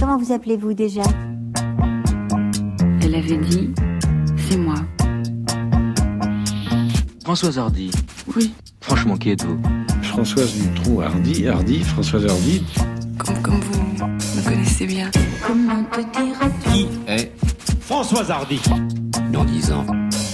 Comment 0.00 0.16
vous 0.16 0.32
appelez-vous 0.32 0.72
déjà 0.72 1.02
Elle 3.02 3.14
avait 3.14 3.36
dit, 3.36 3.70
c'est 4.48 4.56
moi. 4.56 4.76
Françoise 7.22 7.58
Hardy. 7.58 7.90
Oui. 8.34 8.54
Franchement, 8.80 9.18
qui 9.18 9.32
êtes-vous 9.32 9.60
Françoise 10.02 10.54
Dutroux 10.54 11.02
Hardy, 11.02 11.46
Hardy, 11.46 11.80
Françoise 11.80 12.24
Hardy. 12.24 12.64
Comme, 13.18 13.42
comme 13.42 13.60
vous 13.60 14.06
me 14.06 14.48
connaissez 14.48 14.86
bien. 14.86 15.10
Comment 15.46 15.84
te 15.84 16.00
dire 16.00 16.38
Qui 16.72 16.88
est 17.06 17.30
Françoise 17.82 18.30
Hardy? 18.30 18.58
Dans 19.30 19.44
dix 19.44 19.70
ans, 19.70 19.84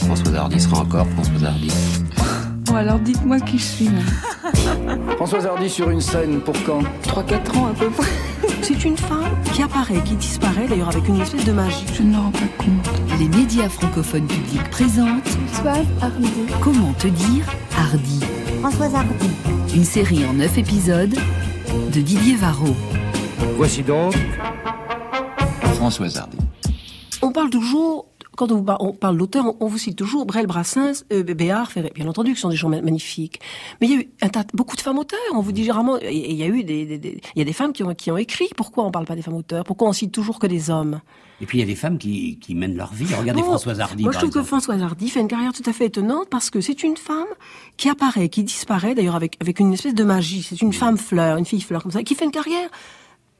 Françoise 0.05 0.35
Hardy 0.37 0.61
sera 0.61 0.83
encore 0.83 1.09
Françoise 1.09 1.45
Hardy. 1.45 1.73
Bon 2.67 2.77
alors 2.77 3.01
dites-moi 3.01 3.41
qui 3.41 3.59
je 3.59 3.65
suis. 3.65 3.91
Françoise 5.17 5.45
Hardy 5.45 5.69
sur 5.69 5.91
une 5.91 6.01
scène 6.01 6.41
pour 6.41 6.55
quand? 6.65 6.83
3-4 7.03 7.59
ans 7.59 7.67
à 7.67 7.75
peu 7.75 7.91
près. 7.91 8.07
C'est 8.63 8.85
une 8.85 8.97
femme 8.97 9.37
qui 9.53 9.63
apparaît, 9.63 10.03
qui 10.05 10.15
disparaît 10.17 10.67
d'ailleurs 10.67 10.89
avec 10.89 11.07
une 11.09 11.21
espèce 11.21 11.45
de 11.45 11.53
magie. 11.53 11.87
Je 11.95 12.03
ne 12.03 12.11
me 12.11 12.17
rends 12.17 12.31
pas 12.31 12.49
compte. 12.59 13.19
Les 13.19 13.29
médias 13.29 13.69
francophones 13.69 14.27
publics 14.27 14.71
présentent 14.71 15.29
Françoise 15.29 15.87
Hardy. 16.01 16.31
Comment 16.61 16.93
te 16.95 17.07
dire 17.07 17.45
Hardy 17.79 18.21
Françoise 18.61 18.95
Hardy. 18.95 19.31
Une 19.75 19.85
série 19.85 20.25
en 20.27 20.33
9 20.35 20.59
épisodes 20.59 21.15
de 21.93 22.01
Didier 22.01 22.37
Varro. 22.37 22.75
Voici 23.57 23.83
donc 23.83 24.15
Françoise 25.75 26.17
Hardy. 26.17 26.39
On 27.23 27.33
parle 27.33 27.51
toujours, 27.51 28.07
quand 28.37 28.53
on, 28.53 28.65
on 28.81 28.93
parle 28.93 29.17
d'auteur, 29.17 29.47
on, 29.47 29.57
on, 29.61 29.67
vous 29.67 29.79
cite 29.79 29.97
toujours 29.97 30.27
Brel, 30.27 30.47
Brassens, 30.47 31.05
euh, 31.13 31.23
Béard, 31.23 31.73
Ferré, 31.73 31.93
bien 31.95 32.07
entendu, 32.07 32.35
qui 32.35 32.41
sont 32.41 32.51
des 32.51 32.57
gens 32.57 32.69
magnifiques. 32.69 33.41
Mais 33.81 33.89
il 33.89 33.93
y 33.93 33.97
a 33.97 34.01
eu 34.01 34.09
un 34.23 34.29
tas, 34.29 34.45
beaucoup 34.55 34.77
de 34.77 34.81
femmes 34.81 34.99
auteurs. 34.99 35.19
On 35.35 35.41
vous 35.41 35.53
dit 35.53 35.63
généralement, 35.63 35.99
il 35.99 36.35
y 36.35 36.43
a 36.43 36.47
eu 36.47 36.63
des, 36.63 36.87
des, 36.87 36.99
des, 36.99 37.21
il 37.35 37.39
y 37.39 37.43
a 37.43 37.45
des 37.45 37.53
femmes 37.53 37.73
qui 37.73 37.83
ont, 37.83 37.95
qui 37.95 38.11
ont 38.11 38.17
écrit. 38.17 38.49
Pourquoi 38.57 38.85
on 38.85 38.91
parle 38.91 39.07
pas 39.07 39.17
des 39.17 39.23
femmes 39.23 39.35
auteurs? 39.35 39.65
Pourquoi 39.65 39.89
on 39.89 39.93
cite 39.93 40.13
toujours 40.13 40.39
que 40.39 40.47
des 40.47 40.71
hommes? 40.71 41.01
Et 41.41 41.47
puis 41.47 41.59
il 41.59 41.61
y 41.61 41.65
a 41.65 41.67
des 41.67 41.75
femmes 41.75 41.99
qui, 41.99 42.39
qui 42.39 42.55
mènent 42.55 42.77
leur 42.77 42.95
vie. 42.95 43.15
Regardez 43.15 43.43
Non, 43.43 43.49
Françoise 43.49 43.81
Hardy. 43.81 44.05
Moi, 44.05 44.13
je 44.13 44.19
trouve 44.19 44.31
que. 44.31 44.43
Françoise 44.43 44.81
Hardy 44.83 45.09
fait 45.11 45.21
une 45.21 45.29
carrière 45.29 45.53
tout 45.53 45.69
à 45.69 45.73
fait 45.73 45.87
étonnante 45.87 46.29
parce 46.31 46.51
que 46.51 46.61
c'est 46.61 46.83
une 46.83 46.97
femme 46.97 47.27
qui 47.77 47.89
apparaît, 47.89 48.29
qui 48.29 48.43
disparaît, 48.43 48.95
d'ailleurs 48.95 49.17
avec, 49.17 49.37
avec 49.41 49.61
une 49.61 49.73
espèce 49.73 49.95
de 49.95 50.05
magie. 50.05 50.43
C'est 50.43 50.63
une 50.63 50.73
femme 50.73 50.97
fleur, 50.97 51.37
une 51.37 51.45
fille 51.45 51.61
fleur 51.61 51.83
comme 51.83 51.93
ça, 51.93 52.03
qui 52.03 52.15
fait 52.15 52.25
une 52.25 52.31
carrière 52.31 52.71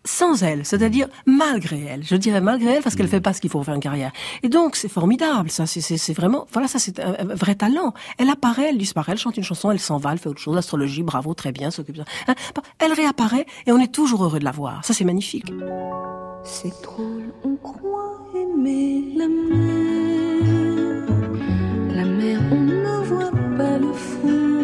sans 0.07 0.43
elle, 0.43 0.65
c'est-à-dire 0.65 1.09
malgré 1.27 1.83
elle. 1.83 2.03
Je 2.05 2.17
dirais 2.17 2.41
malgré 2.41 2.75
elle 2.77 2.83
parce 2.83 2.95
qu'elle 2.97 3.09
fait 3.09 3.21
pas 3.21 3.35
ce 3.35 3.41
qu'il 3.43 3.51
faut 3.51 3.59
pour 3.59 3.67
faire 3.67 3.75
une 3.75 3.81
carrière. 3.81 4.13
Et 4.43 4.49
donc 4.49 4.77
c'est 4.77 4.89
formidable, 4.89 5.51
ça, 5.51 5.67
c'est- 5.67 5.81
c'est 5.83 5.99
c'est 5.99 6.15
vraiment, 6.15 6.47
voilà, 6.53 6.69
ça 6.69 6.79
c'est 6.79 6.99
un, 7.01 7.17
vrai 7.35 7.55
talent. 7.57 7.93
Elle 8.19 8.31
apparaît, 8.31 8.69
elle 8.71 8.79
disparaît, 8.79 9.13
elle 9.13 9.19
chante 9.19 9.37
une 9.37 9.43
chanson, 9.45 9.71
elle 9.71 9.81
s'en 9.81 9.99
va, 9.99 10.13
elle 10.13 10.19
fait 10.19 10.29
autre 10.29 10.41
chose, 10.41 10.55
l'astrologie, 10.55 11.03
bravo, 11.03 11.35
très 11.35 11.53
bien, 11.53 11.71
s'occupe 11.71 11.97
de 11.97 12.03
ça. 12.05 12.09
Hein, 12.29 12.35
Elle 12.79 12.93
réapparaît 12.93 13.47
et 13.67 13.73
on 13.73 13.79
est 13.79 13.93
toujours 13.93 14.25
heureux 14.25 14.39
de 14.39 14.45
la 14.45 14.53
voir. 14.53 14.85
Ça 14.85 14.95
c'est 14.95 15.05
magnifique. 15.05 15.53
C'est 16.45 16.73
drôle, 16.83 17.33
on 17.45 17.57
croit 17.57 18.21
aimer 18.35 19.05
la 19.17 19.27
mer. 19.27 21.07
La 21.91 22.05
mer, 22.05 22.41
on 22.53 22.57
n'en 22.57 23.03
voit 23.03 23.31
pas 23.59 23.79
le 23.79 23.93
fond. 23.93 24.56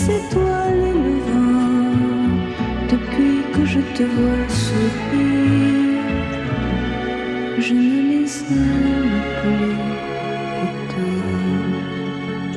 Les 0.00 0.14
étoiles 0.14 0.78
et 0.78 0.92
le 0.92 1.18
vent, 1.30 1.92
depuis 2.90 3.42
que 3.52 3.64
je 3.66 3.80
te 3.96 4.02
vois 4.02 4.48
sourire, 4.48 6.02
je 7.58 7.74
ne 7.74 8.00
les 8.10 8.42
aime 8.52 9.20
plus 9.40 9.74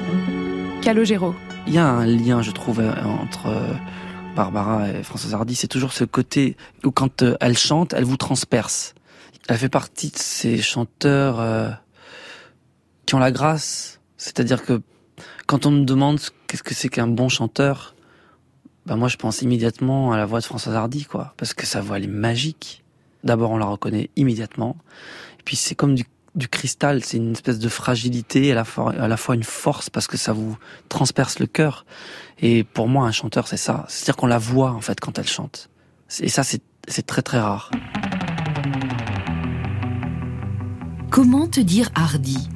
autant. 0.02 0.81
Calogero. 0.81 1.36
Il 1.68 1.74
y 1.74 1.78
a 1.78 1.88
un 1.88 2.06
lien, 2.06 2.42
je 2.42 2.52
trouve, 2.52 2.80
entre 2.80 3.48
euh, 3.48 3.74
Barbara 4.36 4.90
et 4.90 5.04
Françoise 5.04 5.34
Hardy. 5.34 5.56
C'est 5.56 5.68
toujours 5.68 5.94
ce 5.94 6.04
côté 6.04 6.58
où 6.84 6.92
quand 6.92 7.24
euh, 7.24 7.38
elle 7.40 7.58
chante, 7.58 7.94
elle 7.94 8.04
vous 8.04 8.18
transperce. 8.18 8.94
Elle 9.48 9.58
fait 9.58 9.70
partie 9.70 10.10
de 10.10 10.18
ces 10.18 10.58
chanteurs 10.62 11.40
euh, 11.40 11.70
qui 13.06 13.16
ont 13.16 13.20
la 13.20 13.31
grâce. 13.31 14.02
C'est-à-dire 14.18 14.64
que 14.64 14.81
quand 15.47 15.66
on 15.66 15.72
me 15.72 15.85
demande 15.85 16.19
qu'est-ce 16.47 16.63
que 16.63 16.74
c'est 16.74 16.90
qu'un 16.90 17.07
bon 17.07 17.29
chanteur, 17.29 17.96
ben 18.85 18.96
moi 18.96 19.07
je 19.07 19.18
pense 19.18 19.41
immédiatement 19.41 20.12
à 20.12 20.18
la 20.18 20.25
voix 20.25 20.40
de 20.40 20.46
Françoise 20.46 20.75
Hardy, 20.75 21.06
quoi, 21.06 21.34
parce 21.38 21.53
que 21.53 21.66
sa 21.66 21.81
voix 21.81 21.97
elle 21.97 22.06
est 22.06 22.07
magique. 22.07 22.84
D'abord 23.24 23.51
on 23.51 23.57
la 23.57 23.66
reconnaît 23.66 24.09
immédiatement, 24.16 24.75
puis 25.46 25.56
c'est 25.56 25.75
comme 25.75 25.96
du, 25.96 26.06
cristal, 26.50 27.03
c'est 27.03 27.18
une 27.18 27.31
espèce 27.34 27.59
de 27.59 27.69
fragilité, 27.69 28.51
à 28.51 28.56
la, 28.56 28.66
fois, 28.66 28.91
à 28.91 29.07
la 29.07 29.18
fois 29.18 29.35
une 29.35 29.44
force 29.44 29.90
parce 29.90 30.07
que 30.07 30.18
ça 30.18 30.34
vous 30.34 30.57
transperce 30.90 31.40
le 31.40 31.45
cœur. 31.45 31.85
Et 32.40 32.63
pour 32.63 32.88
moi 32.88 33.07
un 33.07 33.12
chanteur 33.12 33.47
c'est 33.47 33.57
ça, 33.57 33.85
c'est-à-dire 33.88 34.18
qu'on 34.18 34.28
la 34.28 34.40
voit 34.40 34.72
en 34.72 34.81
fait 34.81 35.00
quand 35.00 35.18
elle 35.19 35.28
chante. 35.28 35.69
Et 36.19 36.30
ça 36.30 36.44
c'est 36.44 37.07
très 37.07 37.22
très 37.22 37.40
rare. 37.40 37.72
Comment 41.13 41.47
te 41.47 41.59
dire 41.59 41.90
Hardy? 41.94 42.50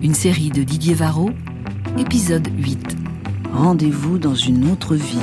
Une 0.00 0.14
série 0.14 0.50
de 0.50 0.62
Didier 0.62 0.94
Varro, 0.94 1.30
épisode 1.98 2.48
8. 2.58 2.96
Rendez-vous 3.52 4.18
dans 4.18 4.34
une 4.34 4.70
autre 4.70 4.96
vie. 4.96 5.22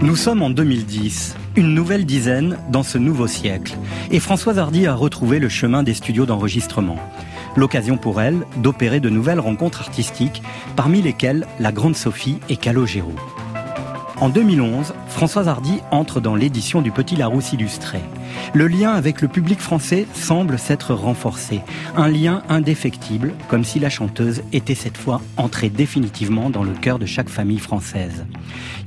Nous 0.00 0.16
sommes 0.16 0.42
en 0.42 0.50
2010, 0.50 1.36
une 1.56 1.74
nouvelle 1.74 2.04
dizaine 2.04 2.58
dans 2.70 2.82
ce 2.82 2.98
nouveau 2.98 3.28
siècle, 3.28 3.76
et 4.10 4.18
Françoise 4.18 4.58
Hardy 4.58 4.86
a 4.86 4.94
retrouvé 4.94 5.38
le 5.38 5.48
chemin 5.48 5.82
des 5.82 5.94
studios 5.94 6.26
d'enregistrement. 6.26 6.96
L'occasion 7.56 7.98
pour 7.98 8.20
elle 8.20 8.44
d'opérer 8.56 9.00
de 9.00 9.10
nouvelles 9.10 9.40
rencontres 9.40 9.82
artistiques, 9.82 10.42
parmi 10.74 11.02
lesquelles 11.02 11.46
la 11.60 11.70
Grande 11.70 11.96
Sophie 11.96 12.38
et 12.48 12.56
Calogero. 12.56 13.12
En 14.20 14.30
2011, 14.30 14.94
Françoise 15.06 15.46
Hardy 15.46 15.78
entre 15.92 16.20
dans 16.20 16.34
l'édition 16.34 16.82
du 16.82 16.90
Petit 16.90 17.14
Larousse 17.14 17.52
illustré. 17.52 18.00
Le 18.52 18.66
lien 18.66 18.90
avec 18.90 19.22
le 19.22 19.28
public 19.28 19.60
français 19.60 20.08
semble 20.12 20.58
s'être 20.58 20.92
renforcé. 20.92 21.60
Un 21.96 22.08
lien 22.08 22.42
indéfectible, 22.48 23.34
comme 23.48 23.62
si 23.62 23.78
la 23.78 23.90
chanteuse 23.90 24.42
était 24.52 24.74
cette 24.74 24.96
fois 24.96 25.20
entrée 25.36 25.70
définitivement 25.70 26.50
dans 26.50 26.64
le 26.64 26.72
cœur 26.72 26.98
de 26.98 27.06
chaque 27.06 27.28
famille 27.28 27.60
française. 27.60 28.26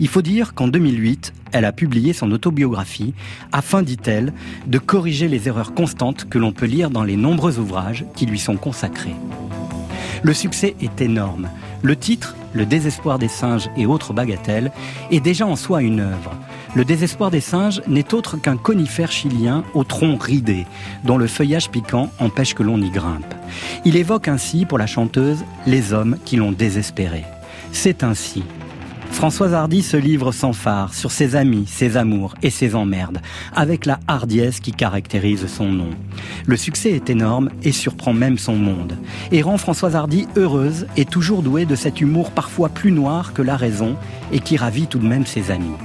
Il 0.01 0.09
faut 0.09 0.21
dire 0.21 0.53
qu'en 0.53 0.67
2008, 0.67 1.33
elle 1.53 1.63
a 1.63 1.71
publié 1.71 2.11
son 2.11 2.29
autobiographie 2.33 3.13
afin, 3.53 3.83
dit-elle, 3.83 4.33
de 4.67 4.79
corriger 4.79 5.29
les 5.29 5.47
erreurs 5.47 5.73
constantes 5.73 6.27
que 6.27 6.39
l'on 6.39 6.51
peut 6.51 6.65
lire 6.65 6.89
dans 6.89 7.05
les 7.05 7.15
nombreux 7.15 7.57
ouvrages 7.57 8.03
qui 8.17 8.25
lui 8.25 8.39
sont 8.39 8.57
consacrés. 8.57 9.15
Le 10.23 10.33
succès 10.33 10.75
est 10.81 10.99
énorme. 10.99 11.47
Le 11.83 11.95
titre, 11.95 12.35
Le 12.53 12.65
désespoir 12.65 13.19
des 13.19 13.27
singes 13.27 13.69
et 13.77 13.85
autres 13.85 14.13
bagatelles, 14.13 14.71
est 15.09 15.19
déjà 15.19 15.45
en 15.45 15.55
soi 15.55 15.81
une 15.81 15.99
œuvre. 15.99 16.31
Le 16.75 16.85
désespoir 16.85 17.31
des 17.31 17.41
singes 17.41 17.81
n'est 17.87 18.13
autre 18.13 18.37
qu'un 18.37 18.57
conifère 18.57 19.11
chilien 19.11 19.63
au 19.73 19.83
tronc 19.83 20.17
ridé, 20.17 20.65
dont 21.03 21.17
le 21.17 21.27
feuillage 21.27 21.69
piquant 21.69 22.09
empêche 22.19 22.53
que 22.53 22.63
l'on 22.63 22.81
y 22.81 22.89
grimpe. 22.89 23.33
Il 23.85 23.97
évoque 23.97 24.27
ainsi 24.27 24.65
pour 24.65 24.77
la 24.77 24.87
chanteuse 24.87 25.43
les 25.65 25.93
hommes 25.93 26.17
qui 26.23 26.37
l'ont 26.37 26.51
désespéré. 26.51 27.25
C'est 27.71 28.03
ainsi. 28.03 28.43
Françoise 29.11 29.53
Hardy 29.53 29.83
se 29.83 29.97
livre 29.97 30.31
sans 30.31 30.53
phare 30.53 30.93
sur 30.93 31.11
ses 31.11 31.35
amis, 31.35 31.65
ses 31.67 31.95
amours 31.97 32.33
et 32.41 32.49
ses 32.49 32.75
emmerdes, 32.75 33.21
avec 33.53 33.85
la 33.85 33.99
hardiesse 34.07 34.59
qui 34.59 34.71
caractérise 34.71 35.45
son 35.47 35.65
nom. 35.65 35.89
Le 36.47 36.57
succès 36.57 36.91
est 36.91 37.09
énorme 37.09 37.49
et 37.61 37.71
surprend 37.71 38.13
même 38.13 38.37
son 38.37 38.55
monde, 38.55 38.97
et 39.31 39.41
rend 39.41 39.57
Françoise 39.57 39.95
Hardy 39.95 40.27
heureuse 40.37 40.87
et 40.97 41.05
toujours 41.05 41.43
douée 41.43 41.65
de 41.65 41.75
cet 41.75 42.01
humour 42.01 42.31
parfois 42.31 42.69
plus 42.69 42.91
noir 42.91 43.33
que 43.33 43.41
la 43.41 43.57
raison 43.57 43.95
et 44.31 44.39
qui 44.39 44.57
ravit 44.57 44.87
tout 44.87 44.99
de 44.99 45.07
même 45.07 45.25
ses 45.25 45.51
amis. 45.51 45.75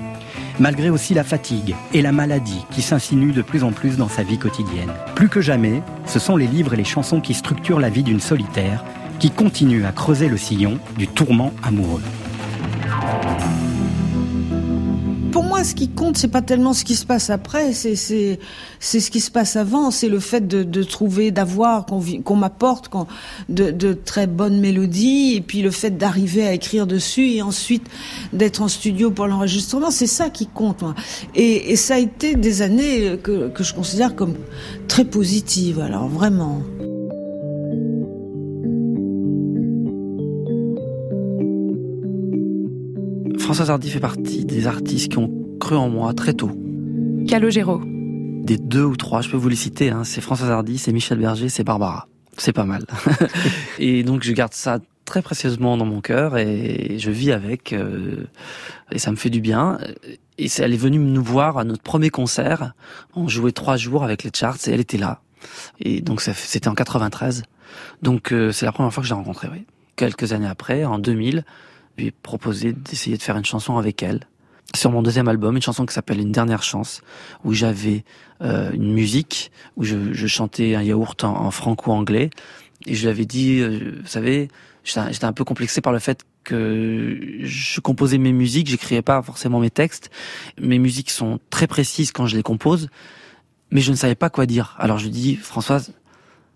Malgré 0.58 0.88
aussi 0.88 1.12
la 1.12 1.25
fatigue 1.25 1.75
et 1.93 2.00
la 2.00 2.12
maladie 2.12 2.64
qui 2.70 2.81
s'insinuent 2.81 3.34
de 3.34 3.43
plus 3.43 3.64
en 3.64 3.73
plus 3.73 3.99
dans 3.99 4.08
sa 4.08 4.23
vie 4.23 4.38
quotidienne. 4.38 4.93
Plus 5.14 5.28
que 5.28 5.43
jamais, 5.43 5.82
ce 6.06 6.19
sont 6.19 6.37
les 6.37 6.46
livres 6.46 6.73
et 6.73 6.78
les 6.78 6.84
chansons 6.84 7.20
qui 7.20 7.34
structurent 7.34 7.81
la 7.81 7.90
vie 7.90 8.05
d'une 8.05 8.20
solitaire, 8.20 8.82
qui 9.19 9.31
continue 9.31 9.84
à 9.84 9.93
creuser 9.93 10.28
le 10.28 10.38
sillon 10.38 10.78
du 10.96 11.08
tourment 11.08 11.52
amoureux. 11.62 12.02
Ce 15.66 15.74
qui 15.74 15.88
compte, 15.88 16.16
c'est 16.16 16.28
pas 16.28 16.42
tellement 16.42 16.72
ce 16.72 16.84
qui 16.84 16.94
se 16.94 17.04
passe 17.04 17.28
après, 17.28 17.72
c'est 17.72 17.96
c'est 17.96 18.38
c'est 18.78 19.00
ce 19.00 19.10
qui 19.10 19.20
se 19.20 19.30
passe 19.30 19.56
avant, 19.56 19.90
c'est 19.90 20.08
le 20.08 20.20
fait 20.20 20.46
de, 20.46 20.82
trouver, 20.84 21.32
d'avoir 21.32 21.86
qu'on 21.86 22.00
qu'on 22.22 22.36
m'apporte 22.36 22.88
de, 23.48 23.92
très 23.92 24.26
bonnes 24.26 24.60
mélodies 24.60 25.34
et 25.34 25.40
puis 25.40 25.62
le 25.62 25.70
fait 25.70 25.98
d'arriver 25.98 26.46
à 26.46 26.52
écrire 26.52 26.86
dessus 26.86 27.30
et 27.32 27.42
ensuite 27.42 27.86
d'être 28.32 28.62
en 28.62 28.68
studio 28.68 29.10
pour 29.10 29.26
l'enregistrement, 29.26 29.90
c'est 29.90 30.06
ça 30.06 30.30
qui 30.30 30.46
compte. 30.46 30.84
Et, 31.34 31.72
et 31.72 31.76
ça 31.76 31.94
a 31.94 31.98
été 31.98 32.36
des 32.36 32.62
années 32.62 33.18
que 33.22 33.48
que 33.48 33.64
je 33.64 33.74
considère 33.74 34.14
comme 34.14 34.34
très 34.86 35.04
positives. 35.04 35.80
Alors 35.80 36.08
vraiment. 36.08 36.62
Françoise 43.38 43.70
Hardy 43.70 43.90
fait 43.90 44.00
partie 44.00 44.44
des 44.44 44.66
artistes 44.66 45.08
qui 45.08 45.18
ont 45.18 45.45
cru 45.58 45.76
en 45.76 45.88
moi 45.88 46.14
très 46.14 46.35
tôt. 46.35 46.50
Calogero. 47.29 47.82
Des 47.85 48.58
deux 48.58 48.85
ou 48.85 48.97
trois, 48.97 49.23
je 49.23 49.31
peux 49.31 49.37
vous 49.37 49.49
les 49.49 49.56
citer. 49.56 49.91
Hein. 49.91 50.05
C'est 50.05 50.20
Françoise 50.20 50.50
Hardy, 50.50 50.79
c'est 50.79 50.93
Michel 50.93 51.19
Berger, 51.19 51.49
c'est 51.49 51.64
Barbara. 51.64 52.08
C'est 52.38 52.53
pas 52.53 52.64
mal. 52.64 52.85
et 53.79 54.03
donc 54.05 54.23
je 54.23 54.32
garde 54.32 54.53
ça 54.53 54.79
très 55.05 55.23
précieusement 55.23 55.76
dans 55.76 55.87
mon 55.87 56.00
cœur 56.00 56.37
et 56.37 56.97
je 56.99 57.11
vis 57.11 57.32
avec 57.32 57.73
euh, 57.73 58.26
et 58.93 58.99
ça 58.99 59.11
me 59.11 59.17
fait 59.17 59.31
du 59.31 59.41
bien. 59.41 59.79
Et 60.38 60.49
elle 60.58 60.75
est 60.75 60.79
venue 60.79 60.99
nous 60.99 61.23
voir 61.23 61.59
à 61.59 61.64
notre 61.64 61.82
premier 61.82 62.11
concert. 62.11 62.75
On 63.14 63.29
jouait 63.29 63.52
trois 63.52 63.76
jours 63.76 64.05
avec 64.05 64.23
les 64.23 64.31
charts 64.35 64.59
et 64.67 64.70
elle 64.70 64.81
était 64.81 64.99
là. 64.99 65.23
Et 65.81 66.00
donc 66.02 66.20
c'était 66.20 66.69
en 66.69 66.75
93. 66.75 67.43
Donc 68.02 68.32
euh, 68.32 68.52
c'est 68.52 68.67
la 68.67 68.73
première 68.73 68.93
fois 68.93 69.02
que 69.02 69.09
je 69.09 69.14
l'ai 69.14 69.19
rencontrée. 69.19 69.49
Oui. 69.50 69.64
Quelques 69.97 70.32
années 70.32 70.47
après, 70.47 70.85
en 70.85 70.99
2000, 70.99 71.44
lui 71.97 72.06
ai 72.06 72.11
proposé 72.11 72.73
d'essayer 72.73 73.17
de 73.17 73.23
faire 73.23 73.37
une 73.37 73.44
chanson 73.44 73.79
avec 73.79 74.02
elle. 74.02 74.20
Sur 74.76 74.90
mon 74.90 75.00
deuxième 75.00 75.26
album, 75.26 75.56
une 75.56 75.62
chanson 75.62 75.87
qui 75.87 75.94
s'appelle 75.94 76.20
Une 76.20 76.32
dernière 76.32 76.62
chance, 76.62 77.00
où 77.44 77.55
j'avais 77.55 78.05
euh, 78.43 78.70
une 78.73 78.93
musique, 78.93 79.50
où 79.76 79.84
je, 79.84 80.12
je, 80.12 80.26
chantais 80.26 80.75
un 80.75 80.82
yaourt 80.82 81.25
en, 81.25 81.34
en 81.34 81.50
franco-anglais, 81.50 82.28
et 82.84 82.94
je 82.94 83.02
lui 83.02 83.08
avais 83.08 83.25
dit, 83.25 83.61
euh, 83.61 84.00
vous 84.02 84.06
savez, 84.06 84.49
j'étais 84.84 85.25
un 85.25 85.32
peu 85.32 85.44
complexé 85.44 85.81
par 85.81 85.94
le 85.94 85.99
fait 85.99 86.25
que 86.44 87.19
je 87.40 87.81
composais 87.81 88.19
mes 88.19 88.32
musiques, 88.32 88.69
j'écrivais 88.69 89.00
pas 89.00 89.23
forcément 89.23 89.61
mes 89.61 89.70
textes. 89.70 90.11
Mes 90.61 90.78
musiques 90.78 91.11
sont 91.11 91.40
très 91.49 91.67
précises 91.67 92.12
quand 92.12 92.26
je 92.26 92.37
les 92.37 92.43
compose, 92.43 92.88
mais 93.70 93.81
je 93.81 93.90
ne 93.90 93.96
savais 93.96 94.14
pas 94.14 94.28
quoi 94.28 94.44
dire. 94.44 94.76
Alors 94.78 94.99
je 94.99 95.05
lui 95.05 95.11
dis, 95.11 95.37
Françoise, 95.37 95.94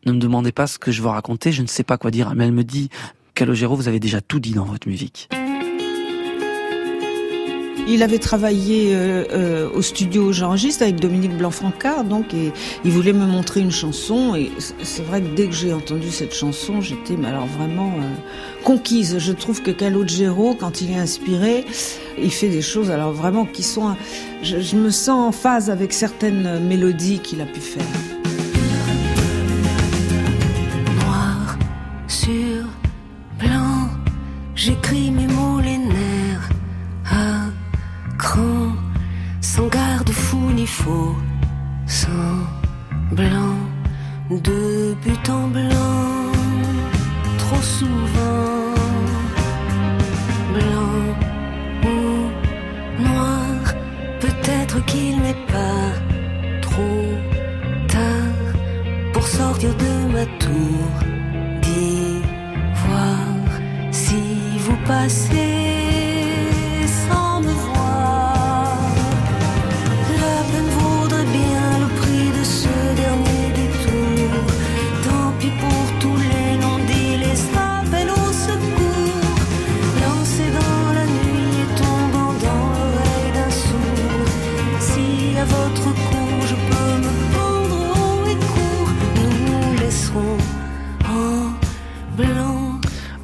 ne 0.04 0.12
me 0.12 0.18
demandez 0.18 0.52
pas 0.52 0.66
ce 0.66 0.78
que 0.78 0.92
je 0.92 1.00
veux 1.00 1.08
raconter, 1.08 1.52
je 1.52 1.62
ne 1.62 1.66
sais 1.66 1.84
pas 1.84 1.96
quoi 1.96 2.10
dire. 2.10 2.34
Mais 2.34 2.44
elle 2.44 2.52
me 2.52 2.64
dit, 2.64 2.90
Calogero, 3.34 3.74
vous 3.74 3.88
avez 3.88 3.98
déjà 3.98 4.20
tout 4.20 4.40
dit 4.40 4.52
dans 4.52 4.64
votre 4.64 4.86
musique. 4.86 5.30
Il 7.88 8.02
avait 8.02 8.18
travaillé 8.18 8.94
euh, 8.94 9.24
euh, 9.32 9.70
au 9.72 9.82
studio 9.82 10.32
J'enregistre 10.32 10.82
avec 10.82 10.96
Dominique 10.96 11.36
Blanc-Francard, 11.36 12.04
donc, 12.04 12.34
et 12.34 12.52
il 12.84 12.90
voulait 12.90 13.12
me 13.12 13.26
montrer 13.26 13.60
une 13.60 13.70
chanson. 13.70 14.34
Et 14.34 14.50
c'est 14.82 15.02
vrai 15.02 15.20
que 15.20 15.34
dès 15.34 15.46
que 15.46 15.54
j'ai 15.54 15.72
entendu 15.72 16.10
cette 16.10 16.34
chanson, 16.34 16.80
j'étais, 16.80 17.16
alors 17.24 17.46
vraiment 17.46 17.92
euh, 17.98 18.62
conquise. 18.64 19.18
Je 19.18 19.32
trouve 19.32 19.62
que 19.62 19.70
Calogero, 19.70 20.54
quand 20.54 20.80
il 20.82 20.92
est 20.92 20.98
inspiré, 20.98 21.64
il 22.18 22.30
fait 22.30 22.48
des 22.48 22.62
choses, 22.62 22.90
alors 22.90 23.12
vraiment 23.12 23.44
qui 23.44 23.62
sont. 23.62 23.96
Je, 24.42 24.76
me 24.76 24.90
sens 24.90 25.28
en 25.28 25.32
phase 25.32 25.68
avec 25.68 25.92
certaines 25.92 26.60
mélodies 26.60 27.18
qu'il 27.18 27.40
a 27.40 27.46
pu 27.46 27.60
faire. 27.60 27.82
Noir 31.00 31.58
sur 32.08 32.66
blanc, 33.38 33.88
j'écris 34.54 35.10
faux, 40.80 41.16
sans 41.86 42.38
blanc, 43.12 43.58
de 44.30 44.94
but 45.04 45.26
en 45.28 45.48
blanc, 45.48 46.32
trop 47.42 47.64
souvent, 47.78 48.74
blanc 50.56 51.00
ou 51.92 51.98
noir, 53.02 53.60
peut-être 54.24 54.84
qu'il 54.86 55.16
n'est 55.24 55.44
pas 55.56 55.86
trop 56.66 57.06
tard 57.88 58.46
pour 59.12 59.26
sortir 59.26 59.70
de 59.84 59.92
ma 60.14 60.24
tour 60.44 60.86
d'ivoire. 61.64 63.50
Si 63.90 64.22
vous 64.64 64.78
passez 64.86 65.59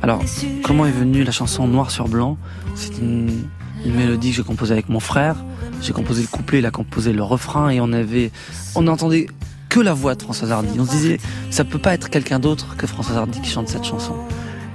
Alors, 0.07 0.23
comment 0.63 0.87
est 0.87 0.93
venue 0.93 1.25
la 1.25 1.33
chanson 1.33 1.67
Noir 1.67 1.91
sur 1.91 2.07
Blanc? 2.07 2.39
C'est 2.77 2.97
une, 2.99 3.49
mélodie 3.85 4.31
que 4.31 4.37
j'ai 4.37 4.45
composée 4.45 4.73
avec 4.73 4.89
mon 4.89 5.01
frère. 5.01 5.35
J'ai 5.83 5.93
composé 5.93 6.23
le 6.23 6.29
couplet, 6.29 6.61
il 6.61 6.67
a 6.67 6.71
composé 6.71 7.13
le 7.13 7.25
refrain 7.25 7.71
et 7.71 7.81
on 7.81 7.93
avait, 7.93 8.31
on 8.77 8.83
n'entendait 8.83 9.27
que 9.69 9.81
la 9.81 9.95
voix 9.95 10.15
de 10.15 10.23
Françoise 10.23 10.53
Hardy. 10.53 10.79
On 10.79 10.87
se 10.87 10.93
disait, 10.93 11.19
ça 11.51 11.65
peut 11.65 11.81
pas 11.81 11.93
être 11.93 12.09
quelqu'un 12.09 12.39
d'autre 12.39 12.77
que 12.77 12.87
Françoise 12.87 13.17
Hardy 13.17 13.41
qui 13.41 13.51
chante 13.51 13.67
cette 13.67 13.83
chanson. 13.83 14.15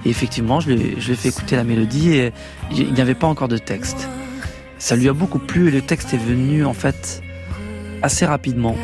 Et 0.04 0.10
effectivement, 0.10 0.60
je 0.60 0.72
lui, 0.72 0.96
je 0.98 1.06
lui 1.06 1.14
ai 1.14 1.16
fait 1.16 1.30
écouter 1.30 1.56
la 1.56 1.64
mélodie 1.64 2.12
et 2.12 2.34
il 2.70 2.92
n'y 2.92 3.00
avait 3.00 3.16
pas 3.16 3.28
encore 3.28 3.48
de 3.48 3.58
texte. 3.58 4.10
Ça 4.80 4.98
lui 4.98 5.08
a 5.08 5.14
beaucoup 5.14 5.40
plu 5.40 5.70
et 5.70 5.72
le 5.72 5.82
texte 5.82 6.14
est 6.14 6.18
venu 6.18 6.66
en 6.66 6.74
fait 6.74 7.24
assez 8.02 8.26
rapidement. 8.26 8.76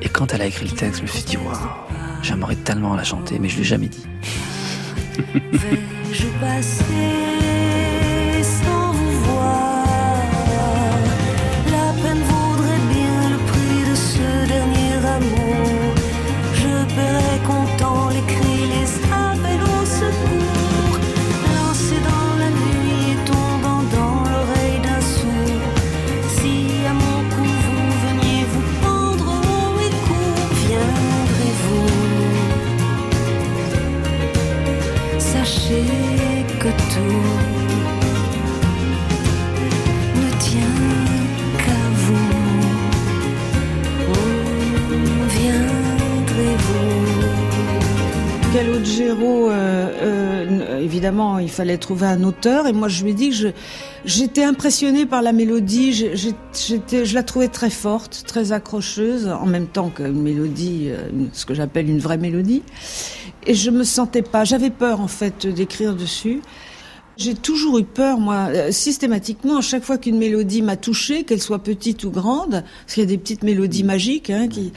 Et 0.00 0.08
quand 0.08 0.34
elle 0.34 0.42
a 0.42 0.46
écrit 0.46 0.66
le 0.66 0.74
texte, 0.74 0.98
je 0.98 1.02
me 1.02 1.06
suis 1.06 1.22
dit, 1.22 1.36
waouh, 1.36 1.54
j'aimerais 2.24 2.56
tellement 2.56 2.96
la 2.96 3.04
chanter, 3.04 3.38
mais 3.38 3.48
je 3.48 3.58
l'ai 3.58 3.64
jamais 3.64 3.86
dit. 3.86 4.04
Je 6.12 6.26
passais 6.40 7.31
Euh, 49.20 49.88
euh, 50.02 50.80
évidemment, 50.80 51.38
il 51.38 51.50
fallait 51.50 51.78
trouver 51.78 52.06
un 52.06 52.22
auteur, 52.24 52.66
et 52.66 52.72
moi 52.72 52.88
je 52.88 53.02
lui 53.02 53.10
ai 53.10 53.14
dit 53.14 53.30
que 53.30 53.52
j'étais 54.04 54.44
impressionnée 54.44 55.06
par 55.06 55.22
la 55.22 55.32
mélodie, 55.32 55.92
je 55.92 57.14
la 57.14 57.22
trouvais 57.22 57.48
très 57.48 57.70
forte, 57.70 58.24
très 58.26 58.52
accrocheuse, 58.52 59.28
en 59.28 59.46
même 59.46 59.66
temps 59.66 59.90
qu'une 59.90 60.22
mélodie, 60.22 60.88
euh, 60.88 61.08
ce 61.32 61.46
que 61.46 61.54
j'appelle 61.54 61.88
une 61.88 61.98
vraie 61.98 62.18
mélodie, 62.18 62.62
et 63.46 63.54
je 63.54 63.70
me 63.70 63.84
sentais 63.84 64.22
pas, 64.22 64.44
j'avais 64.44 64.70
peur 64.70 65.00
en 65.00 65.08
fait 65.08 65.46
d'écrire 65.46 65.94
dessus. 65.94 66.40
J'ai 67.22 67.34
toujours 67.34 67.78
eu 67.78 67.84
peur, 67.84 68.18
moi, 68.18 68.48
euh, 68.48 68.72
systématiquement, 68.72 69.58
à 69.58 69.60
chaque 69.60 69.84
fois 69.84 69.96
qu'une 69.96 70.18
mélodie 70.18 70.60
m'a 70.60 70.76
touchée, 70.76 71.22
qu'elle 71.22 71.40
soit 71.40 71.60
petite 71.60 72.02
ou 72.02 72.10
grande, 72.10 72.64
parce 72.80 72.94
qu'il 72.94 73.02
y 73.04 73.06
a 73.06 73.08
des 73.08 73.16
petites 73.16 73.44
mélodies 73.44 73.84
magiques, 73.84 74.28
hein, 74.30 74.48
qui, 74.48 74.72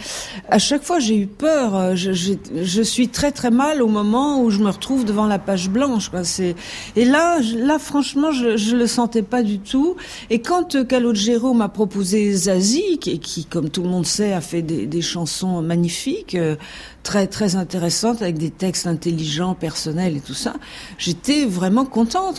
à 0.49 0.59
chaque 0.59 0.83
fois 0.83 0.99
j'ai 0.99 1.17
eu 1.17 1.25
peur. 1.25 1.75
euh, 1.75 1.95
Je, 1.95 2.11
je, 2.13 2.33
je 2.61 2.81
suis 2.83 3.07
très 3.07 3.31
très 3.31 3.49
mal 3.49 3.81
au 3.81 3.87
moment 3.87 4.41
où 4.43 4.51
je 4.51 4.59
me 4.59 4.69
retrouve 4.69 5.05
devant 5.05 5.25
la 5.25 5.39
page 5.39 5.69
blanche. 5.71 6.09
Quoi. 6.09 6.23
C'est 6.23 6.55
et 6.95 7.05
là, 7.05 7.39
là, 7.55 7.79
franchement, 7.79 8.31
je, 8.31 8.57
je 8.57 8.75
le 8.75 8.85
sentais 8.85 9.23
pas 9.23 9.41
du 9.41 9.57
tout. 9.57 9.95
Et 10.29 10.39
quand 10.39 10.75
euh, 10.75 10.83
Calogero 10.83 11.53
m'a 11.55 11.69
proposé 11.69 12.31
Zazie, 12.33 12.99
qui, 12.99 13.19
qui, 13.19 13.45
comme 13.45 13.69
tout 13.71 13.81
le 13.81 13.89
monde 13.89 14.05
sait, 14.05 14.33
a 14.33 14.41
fait 14.41 14.61
des, 14.61 14.85
des 14.85 15.01
chansons 15.01 15.63
magnifiques. 15.63 16.37
très 17.05 17.27
très 17.27 17.55
intéressantes 17.55 18.23
avec 18.23 18.37
des 18.39 18.49
textes 18.49 18.87
intelligents, 18.87 19.53
personnels 19.53 20.17
et 20.17 20.21
tout 20.21 20.33
ça. 20.33 20.53
J'étais 20.97 21.45
vraiment 21.45 21.85
contente. 21.85 22.34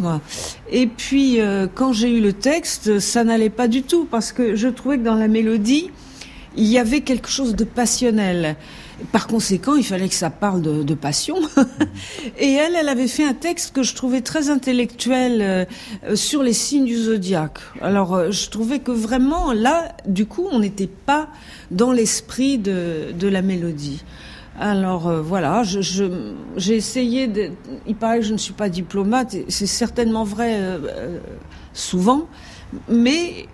Et 0.70 0.86
puis 0.86 1.40
euh, 1.40 1.66
quand 1.72 1.92
j'ai 1.92 2.10
eu 2.10 2.20
le 2.20 2.32
texte, 2.32 2.98
ça 2.98 3.24
n'allait 3.24 3.50
pas 3.50 3.68
du 3.68 3.82
tout 3.82 4.06
parce 4.10 4.32
que 4.32 4.56
je 4.56 4.68
trouvais 4.68 4.98
que 4.98 5.04
dans 5.04 5.14
la 5.14 5.28
mélodie, 5.28 5.90
il 6.56 6.66
y 6.66 6.78
avait 6.78 7.02
quelque 7.02 7.28
chose 7.28 7.54
de 7.54 7.64
passionnel. 7.64 8.56
Par 9.12 9.26
conséquent, 9.26 9.74
il 9.74 9.84
fallait 9.84 10.08
que 10.08 10.14
ça 10.14 10.30
parle 10.30 10.62
de, 10.62 10.94
passion. 10.94 11.36
Et 12.38 12.52
elle, 12.52 12.74
elle 12.74 12.88
avait 12.88 13.08
fait 13.08 13.24
un 13.24 13.34
texte 13.34 13.74
que 13.74 13.82
je 13.82 13.94
trouvais 13.94 14.22
très 14.22 14.48
intellectuel 14.48 15.42
euh, 15.42 16.16
sur 16.16 16.42
les 16.42 16.54
signes 16.54 16.86
du 16.86 16.96
zodiaque. 16.96 17.58
Alors, 17.82 18.14
euh, 18.14 18.30
je 18.30 18.48
trouvais 18.48 18.78
que 18.78 18.92
vraiment, 18.92 19.52
là, 19.52 19.94
du 20.06 20.24
coup, 20.24 20.48
on 20.50 20.60
n'était 20.60 20.86
pas 20.86 21.28
dans 21.70 21.92
l'esprit 21.92 22.56
de 22.56 23.28
la 23.28 23.42
mélodie. 23.42 24.02
Alors 24.58 25.06
euh, 25.08 25.20
voilà, 25.20 25.62
je, 25.64 25.80
je- 25.82 26.32
j'ai 26.56 26.76
essayé 26.76 27.26
de. 27.26 27.50
Il 27.86 27.94
paraît 27.94 28.20
que 28.20 28.24
je 28.24 28.32
ne 28.32 28.38
suis 28.38 28.54
pas 28.54 28.68
diplomate, 28.70 29.36
c'est 29.48 29.66
certainement 29.66 30.24
vrai 30.24 30.54
euh, 30.58 30.78
euh, 30.88 31.18
souvent, 31.74 32.26
mais 32.88 33.46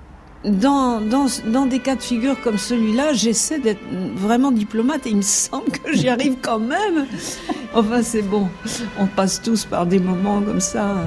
dans, 0.44 1.00
dans, 1.00 1.26
dans 1.52 1.66
des 1.66 1.80
cas 1.80 1.96
de 1.96 2.02
figure 2.02 2.40
comme 2.40 2.58
celui-là, 2.58 3.12
j'essaie 3.14 3.58
d'être 3.58 3.80
vraiment 4.14 4.52
diplomate 4.52 5.06
et 5.06 5.10
il 5.10 5.16
me 5.16 5.22
semble 5.22 5.70
que 5.70 5.92
j'y 5.92 6.08
arrive 6.08 6.36
quand 6.40 6.60
même. 6.60 7.06
Enfin, 7.74 8.02
c'est 8.02 8.22
bon, 8.22 8.48
on 8.98 9.06
passe 9.06 9.42
tous 9.42 9.64
par 9.64 9.86
des 9.86 9.98
moments 9.98 10.40
comme 10.40 10.60
ça. 10.60 10.84
hein. 10.84 11.06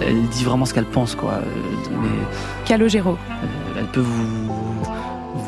Elle 0.00 0.26
dit 0.28 0.44
vraiment 0.44 0.64
ce 0.64 0.72
qu'elle 0.72 0.84
pense, 0.86 1.14
quoi. 1.14 1.40
Mais 1.90 2.08
Calogero. 2.64 3.18
Elle 3.78 3.86
peut 3.86 4.00
vous, 4.00 4.84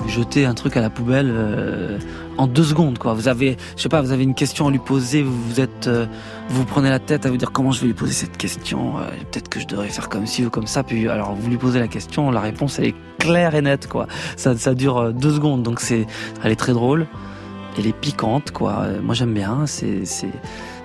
jeter 0.07 0.45
un 0.45 0.55
truc 0.55 0.77
à 0.77 0.81
la 0.81 0.91
poubelle 0.91 1.31
euh, 1.33 1.99
en 2.39 2.47
deux 2.47 2.63
secondes, 2.65 2.99
quoi. 2.99 3.13
Vous 3.15 3.29
avez, 3.29 3.57
je 3.77 3.83
sais 3.83 3.89
pas, 3.89 4.01
vous 4.03 4.13
avez 4.13 4.25
une 4.25 4.35
question 4.35 4.69
à 4.69 4.71
lui 4.71 4.79
poser, 4.79 5.23
vous 5.23 5.61
êtes, 5.61 5.87
euh, 5.89 6.07
vous 6.49 6.65
prenez 6.65 6.91
la 6.91 6.99
tête 6.99 7.27
à 7.27 7.31
vous 7.31 7.37
dire 7.37 7.53
comment 7.53 7.73
je 7.73 7.81
vais 7.81 7.89
lui 7.89 7.95
poser 7.95 8.13
cette 8.13 8.37
question. 8.37 8.99
euh, 8.99 9.03
Peut-être 9.31 9.49
que 9.49 9.61
je 9.61 9.67
devrais 9.67 9.89
faire 9.89 10.09
comme 10.09 10.27
ci 10.27 10.45
ou 10.45 10.51
comme 10.51 10.67
ça. 10.67 10.83
Puis 10.83 11.09
alors 11.09 11.35
vous 11.35 11.49
lui 11.51 11.57
posez 11.57 11.79
la 11.79 11.89
question, 11.89 12.31
la 12.31 12.41
réponse 12.41 12.79
elle 12.79 12.87
est 12.87 12.95
claire 13.19 13.55
et 13.55 13.63
nette, 13.63 13.89
quoi. 13.89 14.07
Ça, 14.37 14.57
ça 14.57 14.75
dure 14.75 15.13
deux 15.13 15.33
secondes, 15.33 15.63
donc 15.63 15.81
c'est, 15.81 16.07
elle 16.43 16.53
est 16.53 16.57
très 16.57 16.73
drôle. 16.73 17.07
Elle 17.79 17.87
est 17.87 17.97
piquante, 17.97 18.51
quoi. 18.51 18.87
Moi 19.03 19.15
j'aime 19.15 19.33
bien. 19.33 19.67
C'est. 19.67 20.05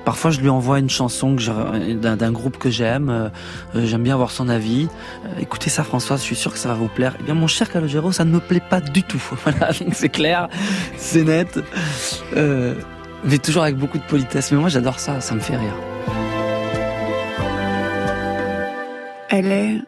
Parfois, 0.05 0.29
je 0.29 0.39
lui 0.39 0.49
envoie 0.49 0.77
une 0.77 0.89
chanson 0.89 1.35
d'un 1.35 2.31
groupe 2.31 2.59
que 2.59 2.69
j'aime. 2.69 3.09
Euh, 3.09 3.29
euh, 3.75 3.87
j'aime 3.87 4.03
bien 4.03 4.13
avoir 4.13 4.29
son 4.29 4.47
avis. 4.49 4.87
Euh, 5.25 5.39
écoutez 5.39 5.71
ça, 5.71 5.83
Françoise, 5.83 6.19
je 6.19 6.25
suis 6.25 6.35
sûr 6.35 6.53
que 6.53 6.59
ça 6.59 6.69
va 6.69 6.75
vous 6.75 6.87
plaire. 6.87 7.15
Eh 7.19 7.23
bien, 7.23 7.33
mon 7.33 7.47
cher 7.47 7.71
Calogero, 7.71 8.11
ça 8.11 8.23
ne 8.23 8.29
me 8.29 8.39
plaît 8.39 8.61
pas 8.61 8.79
du 8.81 9.01
tout. 9.01 9.21
Voilà, 9.43 9.73
donc 9.73 9.95
c'est 9.95 10.09
clair, 10.09 10.47
c'est 10.97 11.23
net. 11.23 11.59
Euh, 12.35 12.75
mais 13.23 13.39
toujours 13.39 13.63
avec 13.63 13.77
beaucoup 13.77 13.97
de 13.97 14.03
politesse. 14.03 14.51
Mais 14.51 14.59
moi, 14.59 14.69
j'adore 14.69 14.99
ça, 14.99 15.21
ça 15.21 15.33
me 15.33 15.39
fait 15.39 15.57
rire. 15.57 15.73
Elle 19.29 19.51
est 19.51 19.81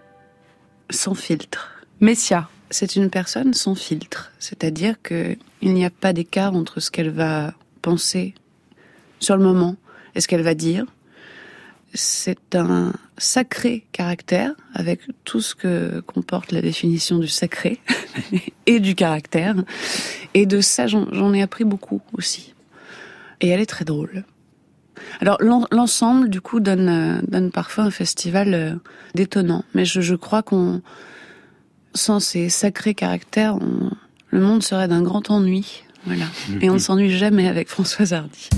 sans 0.90 1.14
filtre. 1.14 1.84
Messia. 2.02 2.50
C'est 2.70 2.96
une 2.96 3.10
personne 3.10 3.54
sans 3.54 3.76
filtre. 3.76 4.32
C'est-à-dire 4.40 4.96
que 5.02 5.38
il 5.62 5.74
n'y 5.74 5.86
a 5.86 5.90
pas 5.90 6.12
d'écart 6.12 6.54
entre 6.54 6.80
ce 6.80 6.92
qu'elle 6.92 7.12
va 7.12 7.54
penser 7.82 8.34
sur 9.20 9.38
le 9.38 9.44
moment 9.44 9.78
et 10.18 10.22
ce 10.22 10.28
qu'elle 10.28 10.42
va 10.42 10.54
dire. 10.56 10.86
C'est 11.94 12.54
un 12.56 12.92
sacré 13.18 13.86
caractère 13.94 14.52
avec 14.74 15.00
tout 15.24 15.40
ce 15.40 15.56
que 15.56 16.02
comporte 16.02 16.52
la 16.52 16.62
définition 16.62 17.18
du 17.18 17.30
sacré 17.30 17.80
et 18.66 18.82
du 18.82 18.94
caractère. 18.94 19.56
Et 20.34 20.46
de 20.46 20.60
ça, 20.60 20.86
j'en 20.88 21.34
ai 21.34 21.42
appris 21.42 21.64
beaucoup 21.64 22.02
aussi. 22.14 22.54
Et 23.40 23.48
elle 23.48 23.62
est 23.62 23.66
très 23.68 23.86
drôle. 23.86 24.26
Alors 25.22 25.38
l'en- 25.40 25.68
l'ensemble, 25.72 26.30
du 26.30 26.42
coup, 26.42 26.60
donne, 26.60 26.90
euh, 26.90 27.22
donne 27.28 27.52
parfois 27.52 27.86
un 27.86 27.92
festival 27.92 28.54
euh, 28.54 28.74
détonnant. 29.16 29.64
Mais 29.74 29.86
je, 29.86 30.02
je 30.02 30.16
crois 30.16 30.44
qu'on, 30.44 30.82
sans 31.94 32.20
ces 32.20 32.50
sacrés 32.50 32.96
caractères, 32.96 33.56
on- 33.56 33.92
le 34.30 34.42
monde 34.42 34.62
serait 34.62 34.90
d'un 34.90 35.02
grand 35.04 35.30
ennui. 35.32 35.84
Voilà. 36.06 36.26
Et 36.62 36.70
on 36.70 36.74
ne 36.74 36.80
s'ennuie 36.80 37.12
jamais 37.18 37.48
avec 37.48 37.70
Françoise 37.70 38.14
Hardy. 38.14 38.50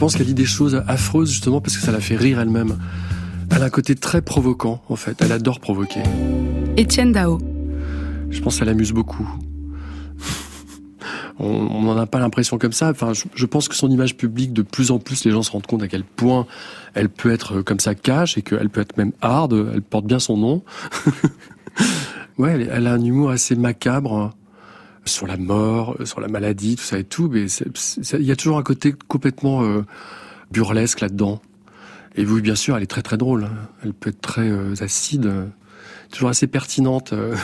Pense 0.00 0.16
qu'elle 0.16 0.26
dit 0.26 0.34
des 0.34 0.46
choses 0.46 0.82
affreuses 0.88 1.30
justement 1.30 1.60
parce 1.60 1.76
que 1.76 1.82
ça 1.82 1.92
la 1.92 2.00
fait 2.00 2.16
rire 2.16 2.40
elle-même. 2.40 2.78
Elle 3.54 3.62
a 3.62 3.66
un 3.66 3.70
côté 3.70 3.94
très 3.94 4.22
provoquant 4.22 4.82
en 4.88 4.96
fait. 4.96 5.20
Elle 5.20 5.30
adore 5.30 5.60
provoquer. 5.60 6.00
Étienne 6.78 7.12
Dao. 7.12 7.38
Je 8.30 8.40
pense 8.40 8.58
qu'elle 8.58 8.70
amuse 8.70 8.92
beaucoup. 8.92 9.28
On 11.38 11.82
n'en 11.82 11.98
a 11.98 12.06
pas 12.06 12.18
l'impression 12.18 12.56
comme 12.56 12.72
ça. 12.72 12.88
Enfin, 12.88 13.12
je, 13.12 13.24
je 13.34 13.44
pense 13.44 13.68
que 13.68 13.74
son 13.74 13.90
image 13.90 14.16
publique, 14.16 14.54
de 14.54 14.62
plus 14.62 14.90
en 14.90 14.98
plus, 14.98 15.22
les 15.26 15.32
gens 15.32 15.42
se 15.42 15.50
rendent 15.50 15.66
compte 15.66 15.82
à 15.82 15.88
quel 15.88 16.04
point 16.04 16.46
elle 16.94 17.10
peut 17.10 17.30
être 17.30 17.60
comme 17.60 17.78
ça 17.78 17.94
cash 17.94 18.38
et 18.38 18.42
qu'elle 18.42 18.70
peut 18.70 18.80
être 18.80 18.96
même 18.96 19.12
hard. 19.20 19.52
Elle 19.74 19.82
porte 19.82 20.06
bien 20.06 20.18
son 20.18 20.38
nom. 20.38 20.62
ouais, 22.38 22.52
elle, 22.52 22.70
elle 22.72 22.86
a 22.86 22.94
un 22.94 23.04
humour 23.04 23.28
assez 23.28 23.54
macabre 23.54 24.32
sur 25.04 25.26
la 25.26 25.36
mort, 25.36 25.96
sur 26.04 26.20
la 26.20 26.28
maladie, 26.28 26.76
tout 26.76 26.84
ça 26.84 26.98
et 26.98 27.04
tout. 27.04 27.28
Mais 27.32 27.46
il 27.46 28.24
y 28.24 28.30
a 28.30 28.36
toujours 28.36 28.58
un 28.58 28.62
côté 28.62 28.94
complètement 29.08 29.62
euh, 29.62 29.84
burlesque 30.50 31.00
là-dedans. 31.00 31.40
Et 32.16 32.24
oui, 32.26 32.40
bien 32.40 32.54
sûr, 32.54 32.76
elle 32.76 32.82
est 32.82 32.86
très 32.86 33.02
très 33.02 33.16
drôle. 33.16 33.44
hein. 33.44 33.68
Elle 33.82 33.94
peut 33.94 34.10
être 34.10 34.20
très 34.20 34.48
euh, 34.48 34.74
acide, 34.80 35.30
toujours 36.10 36.28
assez 36.28 36.46
pertinente, 36.46 37.12
euh, 37.12 37.34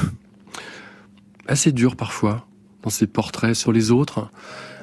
assez 1.47 1.73
dure 1.73 1.97
parfois 1.97 2.47
dans 2.83 2.91
ses 2.91 3.07
portraits 3.07 3.55
sur 3.55 3.73
les 3.73 3.91
autres. 3.91 4.31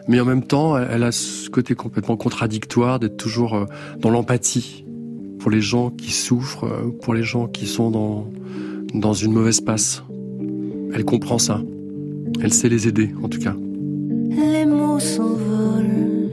Mais 0.07 0.19
en 0.19 0.25
même 0.25 0.43
temps, 0.43 0.77
elle, 0.77 1.03
a 1.03 1.13
ce 1.13 1.49
côté 1.49 1.75
complètement 1.75 2.17
contradictoire 2.17 2.99
d'être 2.99 3.15
toujours 3.15 3.67
dans 3.99 4.09
l'empathie 4.09 4.83
pour 5.39 5.49
les 5.49 5.61
gens 5.61 5.91
qui 5.91 6.11
souffrent, 6.11 6.67
pour 7.01 7.13
les 7.13 7.23
gens 7.23 7.47
qui 7.47 7.67
sont 7.67 7.89
dans, 7.89 8.29
dans 8.93 9.13
une 9.13 9.31
mauvaise 9.31 9.61
passe. 9.61 10.03
Elle 10.93 11.05
comprend 11.05 11.39
ça. 11.39 11.61
Elle 12.41 12.53
sait 12.53 12.69
les 12.69 12.87
aider, 12.87 13.11
en 13.21 13.29
tout 13.29 13.39
cas. 13.39 13.55
Les 14.29 14.65
mots 14.65 14.99
s'envolent 14.99 16.29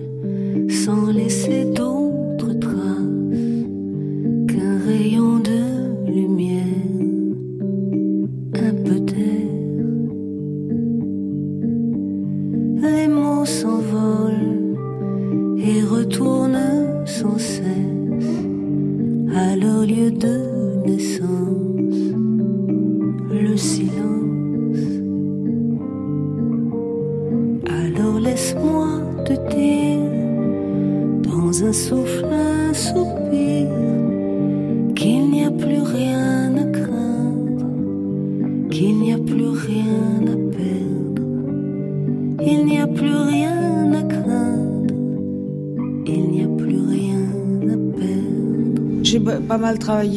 sans 0.69 1.11
laisser 1.11 1.65
d'autres 1.65 1.90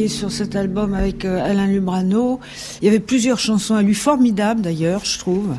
sur 0.08 0.32
cet 0.32 0.56
album 0.56 0.94
avec 0.94 1.26
euh, 1.26 1.44
Alain 1.44 1.68
Lubrano. 1.68 2.40
Il 2.82 2.86
y 2.86 2.88
avait 2.88 3.02
plusieurs 3.02 3.40
chansons 3.40 3.76
à 3.76 3.82
lui, 3.82 3.94
formidables 3.94 4.62
d'ailleurs, 4.62 5.04
je 5.04 5.20
trouve. 5.20 5.56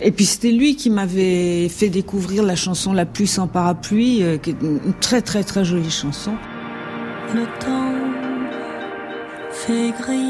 Et 0.00 0.12
puis 0.12 0.26
c'était 0.26 0.52
lui 0.52 0.76
qui 0.76 0.90
m'avait 0.90 1.68
fait 1.68 1.88
découvrir 1.88 2.44
la 2.44 2.54
chanson 2.54 2.92
La 2.92 3.04
pluie 3.04 3.26
sans 3.26 3.48
parapluie, 3.48 4.22
euh, 4.22 4.38
qui 4.38 4.50
est 4.50 4.56
une 4.62 4.78
une 4.86 4.94
très 5.00 5.22
très 5.22 5.42
très 5.42 5.64
jolie 5.64 5.90
chanson. 5.90 6.34
Le 7.34 7.44
temps 7.58 7.94
fait 9.50 9.90
gris, 9.90 10.22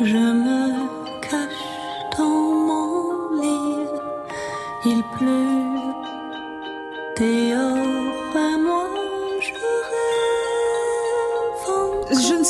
Je 0.00 0.16
me 0.16 1.20
cache 1.20 2.16
dans 2.16 2.24
mon 2.24 3.42
lit, 3.42 3.88
il 4.86 5.02
pleut 5.18 5.67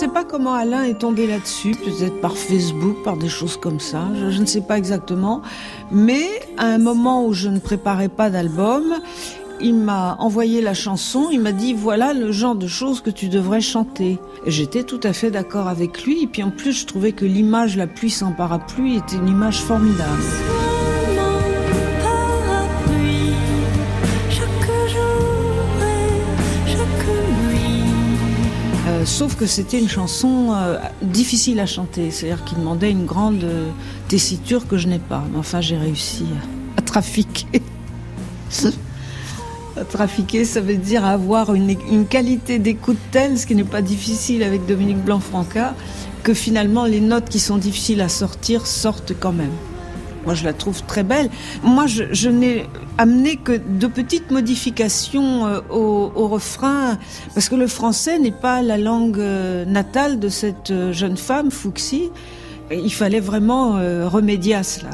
sais 0.09 0.15
pas 0.15 0.25
comment 0.25 0.55
Alain 0.55 0.85
est 0.85 0.99
tombé 1.01 1.27
là-dessus, 1.27 1.73
peut-être 1.73 2.21
par 2.21 2.35
Facebook, 2.35 3.03
par 3.05 3.19
des 3.19 3.29
choses 3.29 3.59
comme 3.59 3.79
ça, 3.79 4.09
je, 4.15 4.31
je, 4.31 4.41
ne 4.41 4.47
sais 4.47 4.63
pas 4.63 4.79
exactement. 4.79 5.43
Mais 5.91 6.27
à 6.57 6.65
un 6.65 6.79
moment 6.79 7.27
où 7.27 7.35
je 7.35 7.49
ne 7.49 7.59
préparais 7.59 8.09
pas 8.09 8.31
d'album, 8.31 8.85
il 9.61 9.75
m'a 9.75 10.17
envoyé 10.19 10.63
la 10.63 10.73
chanson, 10.73 11.29
il 11.31 11.41
m'a 11.41 11.53
dit 11.53 11.75
voilà 11.75 12.15
le 12.15 12.33
genre 12.33 12.55
de 12.55 12.67
choses 12.67 13.03
que 13.03 13.11
tu 13.11 13.29
devrais 13.29 13.61
chanter. 13.61 14.19
J'étais 14.47 14.83
tout 14.83 15.01
à 15.03 15.13
fait 15.13 15.31
d'accord 15.31 15.69
avec 15.69 16.05
lui, 16.05 16.23
et 16.23 16.27
puis 16.27 16.43
en 16.43 16.51
plus 16.51 16.73
je 16.73 16.87
trouvais 16.87 17.13
que 17.13 17.27
l'image 17.27 17.77
La 17.77 17.87
pluie 17.87 18.11
sans 18.11 18.33
parapluie 18.33 18.97
était 18.97 19.17
une 19.17 19.29
image 19.29 19.61
formidable. 19.61 20.23
Sauf 29.09 29.37
que 29.37 29.47
c'était 29.47 29.79
une 29.81 29.89
chanson 29.89 30.53
euh, 30.53 30.79
difficile 31.03 31.59
à 31.61 31.67
chanter, 31.67 32.11
c'est-à-dire 32.11 32.45
qu'il 32.45 32.59
demandait 32.59 32.91
une 32.91 33.07
grande 33.07 33.43
euh, 33.43 33.71
tessiture 34.07 34.69
que 34.69 34.77
je 34.77 34.87
n'ai 34.87 34.99
pas. 34.99 35.25
Mais 35.33 35.39
enfin, 35.39 35.61
j'ai 35.61 35.77
réussi 35.77 36.27
à, 36.77 36.83
trafiquer. 36.83 37.63
trafiquer, 39.89 40.45
ça 40.45 40.61
veut 40.61 40.77
dire 40.77 41.05
avoir 41.05 41.55
une, 41.55 41.75
une 41.91 42.07
qualité 42.07 42.59
d'écoute 42.59 42.99
telle, 43.11 43.39
ce 43.39 43.47
qui 43.47 43.55
n'est 43.55 43.65
pas 43.65 43.83
difficile 43.83 44.43
avec 44.43 44.67
Dominique 44.67 45.03
Blanc-Franca, 45.03 45.75
que 46.23 46.35
finalement 46.35 46.85
les 46.85 47.01
notes 47.01 47.29
qui 47.29 47.41
sont 47.41 47.57
difficiles 47.57 48.03
à 48.03 48.09
sortir 48.09 48.67
sortent 48.67 49.15
quand 49.19 49.33
même. 49.33 49.53
Moi, 50.29 50.35
je 50.35 50.45
la 50.45 50.53
trouve 50.53 50.83
très 50.83 51.05
belle. 51.05 51.31
Moi, 51.63 51.87
je, 51.87 52.29
n'ai 52.29 52.67
amené 52.99 53.37
que 53.37 53.53
de 53.53 53.87
petites 53.87 54.31
modifications 54.31 55.47
euh, 55.47 55.61
au, 55.71 56.29
refrain, 56.29 56.99
parce 57.33 57.49
que 57.49 57.55
le 57.55 57.67
français 57.67 58.19
n'est 58.19 58.31
pas 58.31 58.61
la 58.61 58.77
langue 58.77 59.21
euh, 59.21 59.65
natale 59.65 60.21
de 60.21 60.29
cette 60.29 60.71
euh, 60.71 60.93
jeune 60.93 61.17
femme, 61.17 61.51
Fuxi. 61.51 62.11
Il 62.71 62.93
fallait 62.93 63.21
vraiment 63.21 63.81
remédier 64.11 64.55
à 64.55 64.63
cela. 64.63 64.91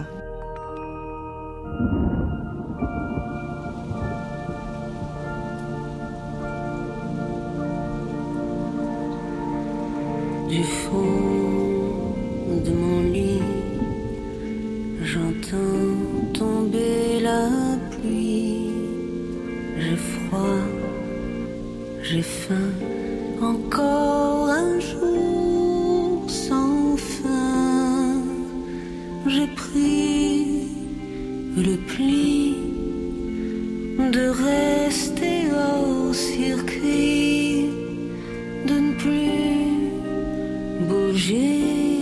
Bouger 41.14 41.93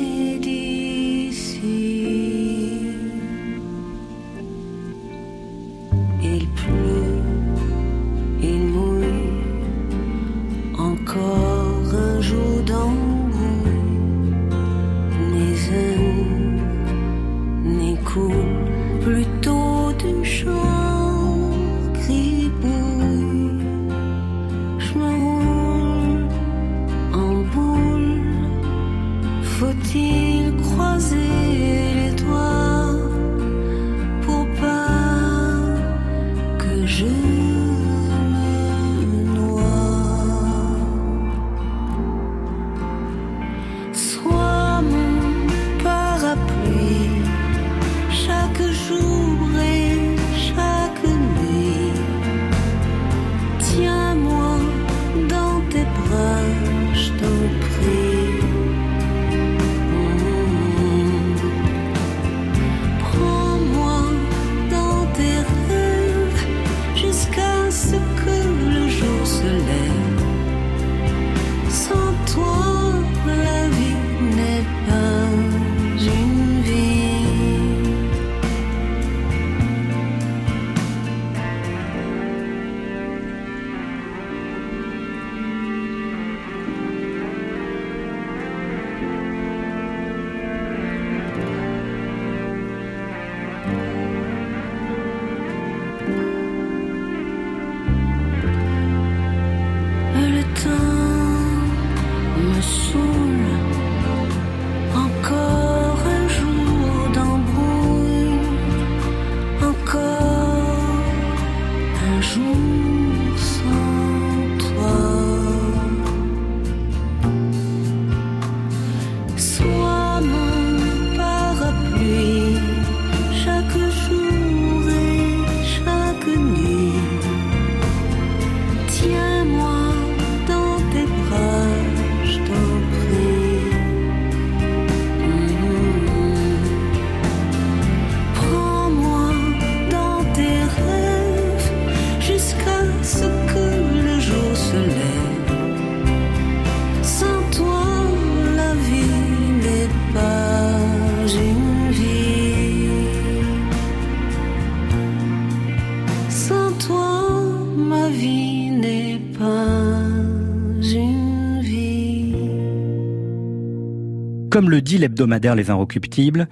Comme 164.53 164.69
le 164.69 164.83
dit 164.83 164.99
l'hebdomadaire 164.99 165.55
Les 165.55 165.71
Inrecuptibles, 165.71 166.47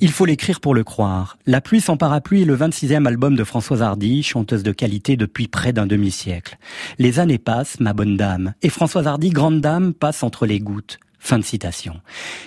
il 0.00 0.10
faut 0.10 0.24
l'écrire 0.24 0.58
pour 0.58 0.74
le 0.74 0.84
croire. 0.84 1.36
La 1.44 1.60
pluie 1.60 1.82
sans 1.82 1.98
parapluie 1.98 2.40
est 2.40 2.46
le 2.46 2.56
26e 2.56 3.06
album 3.06 3.36
de 3.36 3.44
Françoise 3.44 3.82
Hardy, 3.82 4.22
chanteuse 4.22 4.62
de 4.62 4.72
qualité 4.72 5.18
depuis 5.18 5.48
près 5.48 5.74
d'un 5.74 5.84
demi-siècle. 5.84 6.56
Les 6.98 7.18
années 7.20 7.36
passent, 7.36 7.78
ma 7.78 7.92
bonne 7.92 8.16
dame, 8.16 8.54
et 8.62 8.70
Françoise 8.70 9.06
Hardy, 9.06 9.28
grande 9.28 9.60
dame, 9.60 9.92
passe 9.92 10.22
entre 10.22 10.46
les 10.46 10.60
gouttes. 10.60 10.98
Fin 11.24 11.38
de 11.38 11.44
citation. 11.44 12.00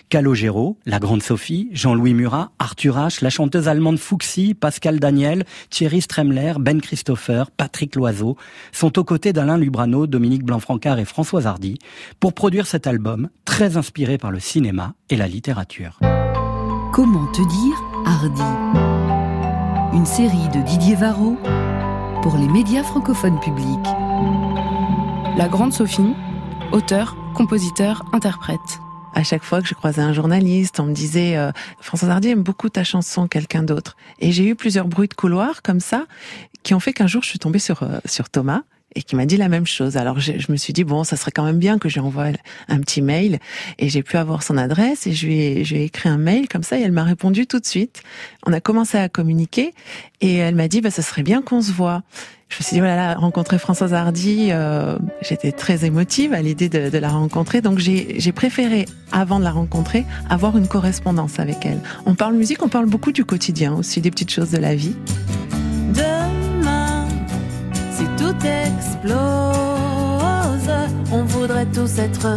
Calogero, 0.10 0.78
la 0.86 1.00
grande 1.00 1.24
Sophie, 1.24 1.70
Jean-Louis 1.72 2.14
Murat, 2.14 2.52
Arthur 2.60 2.98
H, 2.98 3.24
la 3.24 3.30
chanteuse 3.30 3.70
allemande 3.70 3.98
Fuxi, 3.98 4.54
Pascal 4.54 5.00
Daniel, 5.00 5.46
Thierry 5.70 6.02
Stremler, 6.02 6.56
Ben 6.60 6.82
Christopher, 6.82 7.52
Patrick 7.52 7.96
Loiseau 7.96 8.36
sont 8.74 9.00
aux 9.00 9.06
côtés 9.06 9.32
d'Alain 9.32 9.58
Lubrano, 9.58 10.08
Dominique 10.08 10.44
Blanc-Francard 10.44 11.00
et 11.00 11.06
Françoise 11.06 11.48
Hardy 11.48 11.80
pour 12.20 12.34
produire 12.34 12.68
cet 12.68 12.86
album 12.86 13.30
très 13.46 13.78
inspiré 13.78 14.18
par 14.18 14.32
le 14.32 14.42
cinéma 14.42 14.94
et 15.10 15.16
la 15.16 15.30
littérature. 15.30 15.98
Comment 16.92 17.28
te 17.28 17.42
dire 17.48 17.82
Hardy? 18.06 19.96
Une 19.96 20.06
série 20.06 20.50
de 20.54 20.62
Didier 20.66 20.96
Varro 20.96 21.38
pour 22.22 22.36
les 22.36 22.50
médias 22.50 22.84
francophones 22.84 23.40
publics. 23.40 23.88
La 25.38 25.48
grande 25.48 25.72
Sophie, 25.72 26.14
auteur, 26.72 27.16
compositeur, 27.34 28.06
interprète. 28.14 28.60
À 29.14 29.24
chaque 29.24 29.44
fois 29.44 29.62
que 29.62 29.68
je 29.68 29.74
croisais 29.74 30.02
un 30.02 30.14
journaliste, 30.14 30.80
on 30.80 30.86
me 30.86 30.94
disait 30.94 31.38
euh, 31.38 31.52
François 31.80 32.10
Hardy 32.10 32.30
aime 32.30 32.44
beaucoup 32.44 32.70
ta 32.70 32.84
chanson, 32.84 33.28
quelqu'un 33.28 33.64
d'autre. 33.64 33.96
Et 34.20 34.32
j'ai 34.32 34.46
eu 34.48 34.56
plusieurs 34.56 34.88
bruits 34.88 35.08
de 35.08 35.14
couloir 35.14 35.62
comme 35.62 35.80
ça 35.80 36.06
qui 36.64 36.74
ont 36.74 36.80
fait 36.80 36.94
qu'un 36.94 37.08
jour 37.08 37.24
je 37.24 37.30
suis 37.30 37.40
tombée 37.40 37.60
sur 37.60 37.84
euh, 37.84 38.00
sur 38.06 38.30
Thomas 38.30 38.64
et 38.96 39.04
qui 39.04 39.16
m'a 39.16 39.26
dit 39.26 39.38
la 39.38 39.50
même 39.50 39.68
chose. 39.68 39.98
Alors 39.98 40.20
je, 40.20 40.34
je, 40.38 40.52
me 40.52 40.58
suis 40.58 40.74
dit 40.74 40.84
bon, 40.84 41.04
ça 41.04 41.18
serait 41.18 41.32
quand 41.32 41.44
même 41.44 41.60
bien 41.60 41.78
que 41.78 41.90
je 41.90 41.96
lui 41.96 42.02
envoie 42.02 42.28
un 42.68 42.80
petit 42.80 43.02
mail 43.02 43.40
et 43.78 43.90
j'ai 43.90 44.04
pu 44.04 44.18
avoir 44.18 44.42
son 44.42 44.58
adresse 44.58 45.06
et 45.06 45.12
je 45.12 45.26
lui 45.28 45.40
ai, 45.40 45.64
je 45.66 45.76
lui 45.76 45.82
ai 45.82 45.86
écrit 45.86 46.10
un 46.10 46.18
mail 46.18 46.48
comme 46.48 46.64
ça 46.64 46.78
et 46.78 46.82
elle 46.82 46.92
m'a 46.92 47.04
répondu 47.04 47.46
tout 47.46 47.60
de 47.60 47.66
suite. 47.66 48.02
On 48.46 48.54
a 48.54 48.62
commencé 48.62 48.98
à 48.98 49.10
communiquer 49.10 49.74
et 50.22 50.36
elle 50.36 50.56
m'a 50.56 50.68
dit 50.68 50.82
bah 50.82 50.92
ça 50.92 51.02
serait 51.02 51.24
bien 51.24 51.42
qu'on 51.42 51.62
se 51.62 51.72
voit. 51.72 52.04
Je 52.48 52.58
me 52.58 52.64
suis 52.64 52.74
dit 52.76 52.80
voilà 52.80 53.16
rencontrer 53.16 53.58
Françoise 53.58 53.94
Hardy, 53.94 54.50
euh, 54.52 54.98
j'étais 55.22 55.52
très 55.52 55.84
émotive 55.84 56.34
à 56.34 56.42
l'idée 56.42 56.70
de, 56.70 56.90
de, 56.90 56.98
la 56.98 57.10
rencontrer 57.10 57.62
donc 57.62 57.80
j'ai 57.80 58.32
préféré 58.32 58.86
avant 59.12 59.40
de 59.40 59.44
la 59.44 59.52
rencontrer 59.52 60.06
avoir 60.30 60.56
une 60.58 60.68
correspondance 60.68 61.40
avec 61.40 61.66
elle. 61.66 61.82
On 62.06 62.16
parle 62.16 62.36
musique, 62.36 62.62
on 62.64 62.70
parle 62.70 62.86
beaucoup 62.86 63.12
du 63.12 63.26
quotidien 63.26 63.74
aussi 63.74 64.00
des 64.00 64.12
petites 64.12 64.32
choses 64.32 64.52
de 64.52 64.58
la 64.58 64.76
vie. 64.76 64.96
Tout 68.18 68.36
explose, 68.46 69.16
on 71.12 71.24
voudrait 71.24 71.66
tous 71.68 72.00
être 72.00 72.28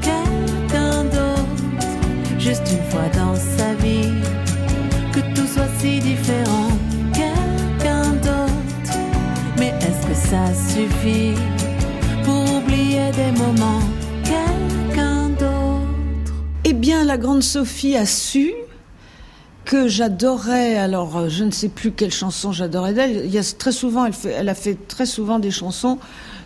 quelqu'un 0.00 1.04
d'autre, 1.04 1.86
juste 2.38 2.62
une 2.70 2.84
fois 2.90 3.08
dans 3.14 3.34
sa 3.34 3.74
vie, 3.74 4.12
que 5.12 5.20
tout 5.34 5.46
soit 5.46 5.68
si 5.78 5.98
différent, 6.00 6.70
quelqu'un 7.12 8.12
d'autre. 8.22 8.98
Mais 9.58 9.74
est-ce 9.80 10.06
que 10.06 10.14
ça 10.14 10.46
suffit 10.74 11.34
pour 12.24 12.56
oublier 12.56 13.10
des 13.12 13.32
moments, 13.38 13.82
quelqu'un 14.24 15.28
d'autre. 15.30 16.32
Eh 16.64 16.72
bien, 16.72 17.04
la 17.04 17.18
grande 17.18 17.42
Sophie 17.42 17.96
a 17.96 18.06
su 18.06 18.52
que 19.70 19.86
j'adorais. 19.86 20.76
Alors, 20.76 21.28
je 21.28 21.44
ne 21.44 21.52
sais 21.52 21.68
plus 21.68 21.92
quelle 21.92 22.10
chanson 22.10 22.50
j'adorais 22.50 22.92
d'elle. 22.92 23.24
Il 23.24 23.30
y 23.30 23.38
a 23.38 23.56
très 23.56 23.70
souvent, 23.70 24.04
elle, 24.24 24.48
a 24.48 24.54
fait 24.56 24.76
très 24.88 25.06
souvent 25.06 25.38
des 25.38 25.52
chansons 25.52 25.98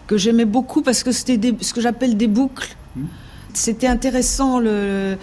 que 0.07 0.19
j'aimais 0.19 0.45
beaucoup 0.45 0.83
parce 0.83 1.03
que 1.03 1.11
c'était 1.11 1.55
ce 1.63 1.73
que 1.73 1.81
j'appelle 1.81 2.19
des 2.19 2.27
boucles. 2.27 2.77
Mmh. 2.95 3.05
C'était 3.55 3.87
intéressant. 3.87 4.59
Le 4.59 5.17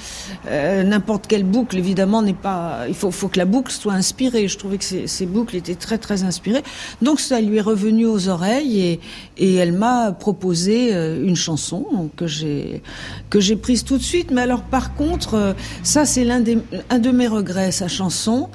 euh, 0.47 0.83
n'importe 0.83 1.27
quelle 1.27 1.43
boucle, 1.43 1.77
évidemment, 1.77 2.21
n'est 2.21 2.33
pas. 2.33 2.85
Il 2.87 2.95
faut, 2.95 3.11
faut 3.11 3.27
que 3.27 3.37
la 3.37 3.45
boucle 3.45 3.71
soit 3.71 3.93
inspirée. 3.93 4.47
Je 4.47 4.57
trouvais 4.57 4.77
que 4.77 4.83
ces, 4.83 5.07
ces, 5.07 5.25
boucles 5.25 5.55
étaient 5.55 5.75
très 5.75 5.97
très 5.97 6.23
inspirées. 6.23 6.63
Donc 7.01 7.19
ça 7.19 7.41
lui 7.41 7.57
est 7.57 7.61
revenu 7.61 8.05
aux 8.05 8.29
oreilles 8.29 8.79
et, 8.81 8.99
et 9.37 9.55
elle 9.55 9.73
m'a 9.73 10.11
proposé 10.11 10.93
euh, 10.93 11.25
une 11.25 11.35
chanson 11.35 12.09
que 12.15 12.27
j'ai 12.27 12.81
que 13.29 13.39
j'ai 13.39 13.55
prise 13.55 13.83
tout 13.83 13.97
de 13.97 14.03
suite. 14.03 14.31
Mais 14.31 14.41
alors 14.41 14.63
par 14.63 14.95
contre, 14.95 15.35
euh, 15.35 15.53
ça 15.83 16.05
c'est 16.05 16.23
l'un 16.23 16.39
des 16.39 16.57
un 16.89 16.99
de 16.99 17.11
mes 17.11 17.27
regrets, 17.27 17.71
sa 17.71 17.87
chanson 17.87 18.49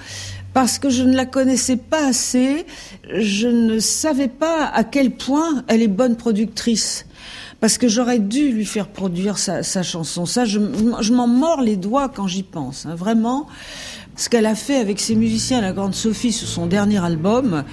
parce 0.56 0.78
que 0.78 0.88
je 0.88 1.02
ne 1.02 1.14
la 1.14 1.26
connaissais 1.26 1.76
pas 1.76 2.06
assez, 2.06 2.64
je 3.14 3.46
ne 3.46 3.78
savais 3.78 4.28
pas 4.28 4.64
à 4.64 4.84
quel 4.84 5.10
point 5.10 5.62
elle 5.68 5.82
est 5.82 5.86
bonne 5.86 6.16
productrice. 6.16 7.05
Parce 7.60 7.78
que 7.78 7.88
j'aurais 7.88 8.18
dû 8.18 8.52
lui 8.52 8.66
faire 8.66 8.88
produire 8.88 9.38
sa, 9.38 9.62
sa 9.62 9.82
chanson. 9.82 10.26
Ça, 10.26 10.44
je, 10.44 10.60
je 11.00 11.12
m'en 11.12 11.26
mords 11.26 11.62
les 11.62 11.76
doigts 11.76 12.08
quand 12.08 12.26
j'y 12.26 12.42
pense. 12.42 12.86
Hein. 12.86 12.94
Vraiment, 12.94 13.46
ce 14.16 14.28
qu'elle 14.28 14.46
a 14.46 14.54
fait 14.54 14.76
avec 14.76 15.00
ses 15.00 15.14
musiciens, 15.14 15.60
la 15.60 15.72
grande 15.72 15.94
Sophie, 15.94 16.32
sur 16.32 16.48
son 16.48 16.66
dernier 16.66 17.02
album, 17.02 17.64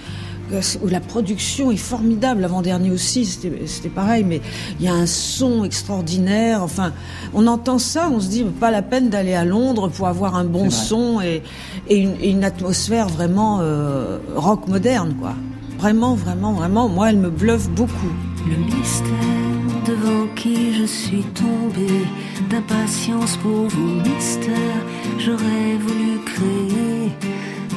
où 0.83 0.87
la 0.87 0.99
production 0.99 1.71
est 1.71 1.77
formidable, 1.77 2.41
l'avant-dernier 2.41 2.91
aussi, 2.91 3.25
c'était 3.25 3.89
pareil, 3.89 4.23
mais 4.23 4.41
il 4.79 4.85
y 4.85 4.89
a 4.89 4.93
un 4.93 5.05
son 5.05 5.63
extraordinaire. 5.63 6.61
Enfin, 6.61 6.93
on 7.33 7.47
entend 7.47 7.79
ça, 7.79 8.09
on 8.11 8.19
se 8.19 8.27
dit 8.27 8.43
pas 8.43 8.71
la 8.71 8.81
peine 8.81 9.09
d'aller 9.09 9.33
à 9.33 9.45
Londres 9.45 9.89
pour 9.89 10.07
avoir 10.07 10.35
un 10.35 10.43
bon 10.43 10.69
son 10.69 11.21
et, 11.21 11.41
et, 11.89 11.97
une, 11.97 12.15
et, 12.21 12.29
une, 12.29 12.43
atmosphère 12.43 13.07
vraiment 13.07 13.59
euh, 13.61 14.19
rock 14.35 14.67
moderne, 14.67 15.15
quoi. 15.19 15.33
Vraiment, 15.79 16.15
vraiment, 16.15 16.53
vraiment, 16.53 16.87
moi, 16.87 17.09
elle 17.09 17.17
me 17.17 17.29
bluffe 17.29 17.69
beaucoup. 17.69 18.13
Le 18.47 18.57
mystère 18.57 19.52
devant 19.85 20.27
qui 20.35 20.73
je 20.73 20.83
suis 20.85 21.23
tombée, 21.33 22.05
d'impatience 22.49 23.37
pour 23.37 23.67
vos 23.67 24.01
mystères, 24.07 24.83
j'aurais 25.17 25.77
voulu 25.79 26.19
créer 26.25 27.11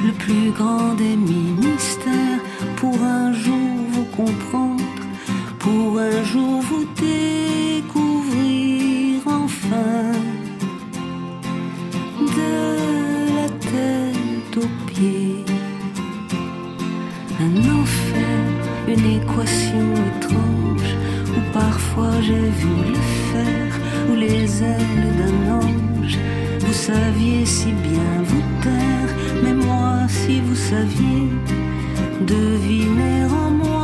le 0.05 0.11
plus 0.13 0.51
grand 0.51 0.93
des 0.93 1.15
ministères 1.15 2.39
pour 2.77 2.95
un 3.01 3.33
jour 3.33 3.57
vous 3.91 4.05
comprendre, 4.15 4.83
pour 5.59 5.99
un 5.99 6.23
jour 6.23 6.61
vous 6.61 6.85
découvrir 6.95 9.21
enfin 9.25 10.11
de 12.37 12.53
la 13.35 13.49
tête 13.49 14.57
aux 14.57 14.71
pieds. 14.87 15.43
Un 17.39 17.55
enfer, 17.79 18.39
une 18.87 19.05
équation 19.21 19.93
j'ai 22.27 22.49
vu 22.61 22.75
le 22.95 23.03
faire, 23.31 23.73
ou 24.09 24.15
les 24.15 24.61
ailes 24.63 25.11
d'un 25.19 25.39
ange. 25.61 26.17
Vous 26.59 26.73
saviez 26.73 27.45
si 27.45 27.71
bien 27.87 28.13
vous 28.29 28.45
taire, 28.63 29.11
mais 29.43 29.53
moi 29.53 29.91
si 30.09 30.41
vous 30.41 30.59
saviez 30.71 31.29
deviner 32.35 33.19
en 33.41 33.49
moi 33.61 33.76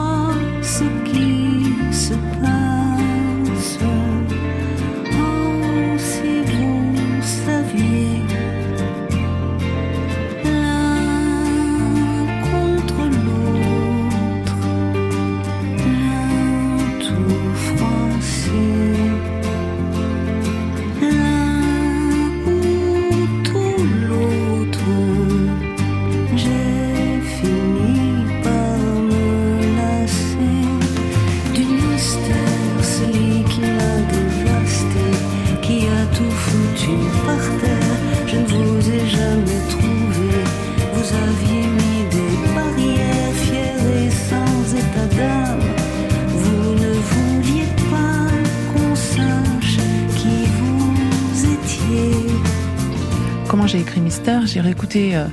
Euh, 54.96 55.28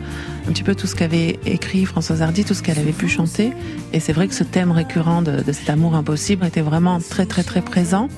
un 0.49 0.53
petit 0.53 0.63
peu 0.63 0.75
tout 0.75 0.87
ce 0.87 0.97
qu'avait 0.97 1.39
écrit 1.45 1.85
Françoise 1.85 2.23
Hardy, 2.23 2.45
tout 2.45 2.55
ce 2.55 2.63
qu'elle 2.63 2.79
avait 2.79 2.93
pu 2.93 3.09
chanter. 3.09 3.53
Et 3.93 4.01
c'est 4.01 4.13
vrai 4.13 4.27
que 4.27 4.35
ce 4.35 4.43
thème 4.43 4.73
récurrent 4.73 5.23
de, 5.23 5.43
cet 5.53 5.69
amour 5.69 5.95
impossible 5.95 6.47
était 6.47 6.63
vraiment 6.63 6.99
très 6.99 7.27
très 7.27 7.43
très 7.43 7.61
présent. 7.61 8.09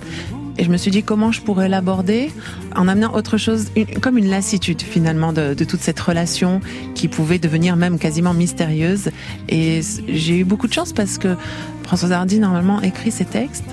Et 0.56 0.64
je 0.64 0.70
me 0.70 0.76
suis 0.76 0.90
dit 0.90 1.02
comment 1.02 1.32
je 1.32 1.40
pourrais 1.42 1.68
l'aborder 1.68 2.30
en 2.76 2.86
amenant 2.86 3.14
autre 3.14 3.38
chose, 3.38 3.66
comme 4.00 4.18
une 4.18 4.28
lassitude 4.28 4.82
finalement 4.82 5.32
de, 5.32 5.54
de, 5.54 5.64
toute 5.64 5.80
cette 5.80 5.98
relation 5.98 6.60
qui 6.94 7.08
pouvait 7.08 7.38
devenir 7.38 7.74
même 7.74 7.98
quasiment 7.98 8.34
mystérieuse. 8.34 9.10
Et 9.48 9.80
j'ai 10.08 10.38
eu 10.38 10.44
beaucoup 10.44 10.68
de 10.68 10.72
chance 10.72 10.92
parce 10.92 11.18
que 11.18 11.36
Françoise 11.82 12.12
Hardy 12.12 12.38
normalement 12.38 12.80
écrit 12.82 13.10
ses 13.10 13.24
textes 13.24 13.64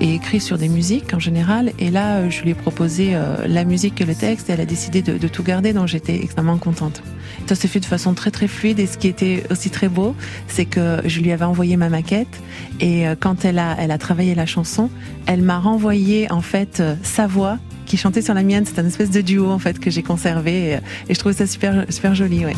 et 0.00 0.14
écrit 0.14 0.40
sur 0.40 0.58
des 0.58 0.68
musiques 0.68 1.12
en 1.14 1.18
général. 1.18 1.72
Et 1.78 1.90
là, 1.90 2.28
je 2.28 2.42
lui 2.42 2.50
ai 2.50 2.54
proposé 2.54 3.14
euh, 3.14 3.46
la 3.46 3.64
musique 3.64 4.00
et 4.00 4.04
le 4.04 4.14
texte 4.14 4.48
et 4.48 4.54
elle 4.54 4.60
a 4.60 4.66
décidé 4.66 5.02
de, 5.02 5.28
tout 5.28 5.42
garder, 5.42 5.72
donc 5.72 5.88
j'étais 5.88 6.16
extrêmement 6.16 6.58
contente. 6.58 7.02
Ça 7.46 7.54
s'est 7.54 7.68
fait 7.68 7.80
de 7.80 7.84
façon 7.84 8.14
très 8.14 8.30
très 8.30 8.48
fluide 8.48 8.80
et 8.80 8.86
ce 8.86 8.98
qui 8.98 9.08
était 9.08 9.44
aussi 9.50 9.70
très 9.70 9.88
beau, 9.88 10.14
c'est 10.48 10.64
que 10.64 10.98
je 11.04 11.20
lui 11.20 11.32
avais 11.32 11.44
envoyé 11.44 11.76
ma 11.76 11.88
maquette 11.88 12.40
et 12.80 13.06
euh, 13.06 13.14
quand 13.18 13.44
elle 13.44 13.58
a, 13.58 13.76
elle 13.78 13.90
a 13.90 13.98
travaillé 13.98 14.34
la 14.34 14.46
chanson, 14.46 14.90
elle 15.26 15.42
m'a 15.42 15.58
renvoyé 15.58 16.30
en 16.32 16.40
fait 16.40 16.80
euh, 16.80 16.94
sa 17.02 17.26
voix 17.26 17.58
qui 17.86 17.96
chantait 17.96 18.22
sur 18.22 18.34
la 18.34 18.42
mienne. 18.42 18.64
C'est 18.66 18.80
un 18.80 18.86
espèce 18.86 19.10
de 19.10 19.20
duo 19.20 19.50
en 19.50 19.58
fait 19.58 19.78
que 19.78 19.90
j'ai 19.90 20.02
conservé 20.02 20.78
et, 21.08 21.14
je 21.14 21.18
trouvais 21.18 21.34
ça 21.34 21.46
super 21.46 21.84
super 21.88 22.14
joli. 22.14 22.44
Ouais. 22.44 22.56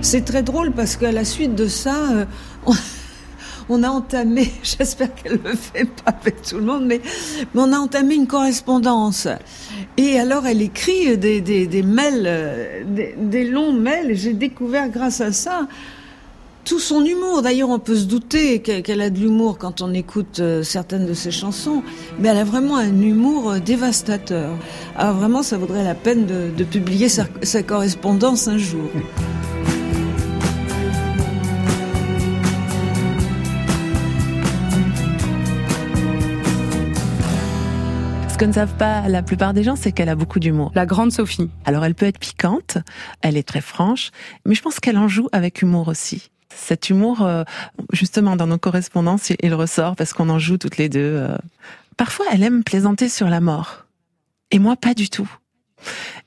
C'est 0.00 0.24
très 0.24 0.42
drôle 0.42 0.72
parce 0.72 0.96
qu'à 0.96 1.12
la 1.12 1.24
suite 1.24 1.54
de 1.54 1.66
ça, 1.66 2.12
euh, 2.12 2.24
on, 2.64 2.72
a 3.82 3.88
entamé, 3.88 4.50
j'espère 4.62 5.14
qu'elle 5.14 5.40
le 5.44 5.54
fait 5.54 5.84
pas 5.84 6.10
avec 6.10 6.42
tout 6.42 6.56
le 6.56 6.64
monde, 6.64 6.84
mais, 6.86 7.00
on 7.54 7.72
a 7.72 7.78
entamé 7.78 8.14
une 8.14 8.26
correspondance. 8.26 9.28
Et 9.96 10.18
alors 10.18 10.46
elle 10.46 10.62
écrit 10.62 11.16
des, 11.18 11.40
des, 11.40 11.82
mails, 11.82 12.24
euh, 12.26 12.82
des, 13.16 13.44
longs 13.44 13.72
mails, 13.72 14.16
j'ai 14.16 14.32
découvert 14.32 14.88
grâce 14.88 15.20
à 15.20 15.32
ça 15.32 15.66
tout 16.64 16.78
son 16.78 17.02
humour. 17.02 17.40
D'ailleurs, 17.40 17.70
on 17.70 17.78
peut 17.78 17.96
se 17.96 18.04
douter 18.04 18.60
qu'elle 18.60 19.00
a 19.00 19.08
de 19.08 19.18
l'humour 19.18 19.56
quand 19.56 19.80
on 19.80 19.94
écoute 19.94 20.40
euh, 20.40 20.62
certaines 20.62 21.06
de 21.06 21.14
ses 21.14 21.30
chansons, 21.30 21.82
mais 22.18 22.28
elle 22.28 22.36
a 22.36 22.44
vraiment 22.44 22.76
un 22.76 23.00
humour 23.00 23.54
dévastateur. 23.54 24.50
Alors 24.94 25.16
vraiment, 25.16 25.42
ça 25.42 25.56
vaudrait 25.56 25.84
la 25.84 25.94
peine 25.94 26.26
de, 26.26 26.64
publier 26.64 27.08
sa 27.08 27.62
correspondance 27.62 28.48
un 28.48 28.58
jour. 28.58 28.84
que 38.38 38.44
ne 38.44 38.52
savent 38.52 38.76
pas 38.76 39.08
la 39.08 39.24
plupart 39.24 39.52
des 39.52 39.64
gens, 39.64 39.74
c'est 39.74 39.90
qu'elle 39.90 40.08
a 40.08 40.14
beaucoup 40.14 40.38
d'humour. 40.38 40.70
La 40.76 40.86
grande 40.86 41.10
Sophie. 41.10 41.50
Alors 41.64 41.84
elle 41.84 41.96
peut 41.96 42.06
être 42.06 42.20
piquante, 42.20 42.78
elle 43.20 43.36
est 43.36 43.42
très 43.42 43.60
franche, 43.60 44.12
mais 44.46 44.54
je 44.54 44.62
pense 44.62 44.78
qu'elle 44.78 44.96
en 44.96 45.08
joue 45.08 45.28
avec 45.32 45.60
humour 45.60 45.88
aussi. 45.88 46.30
Cet 46.54 46.88
humour, 46.88 47.22
euh, 47.22 47.42
justement, 47.92 48.36
dans 48.36 48.46
nos 48.46 48.58
correspondances, 48.58 49.32
il 49.42 49.54
ressort 49.54 49.96
parce 49.96 50.12
qu'on 50.12 50.28
en 50.28 50.38
joue 50.38 50.56
toutes 50.56 50.76
les 50.76 50.88
deux. 50.88 51.00
Euh. 51.00 51.36
Parfois, 51.96 52.26
elle 52.32 52.44
aime 52.44 52.62
plaisanter 52.62 53.08
sur 53.08 53.28
la 53.28 53.40
mort. 53.40 53.86
Et 54.52 54.60
moi, 54.60 54.76
pas 54.76 54.94
du 54.94 55.10
tout. 55.10 55.28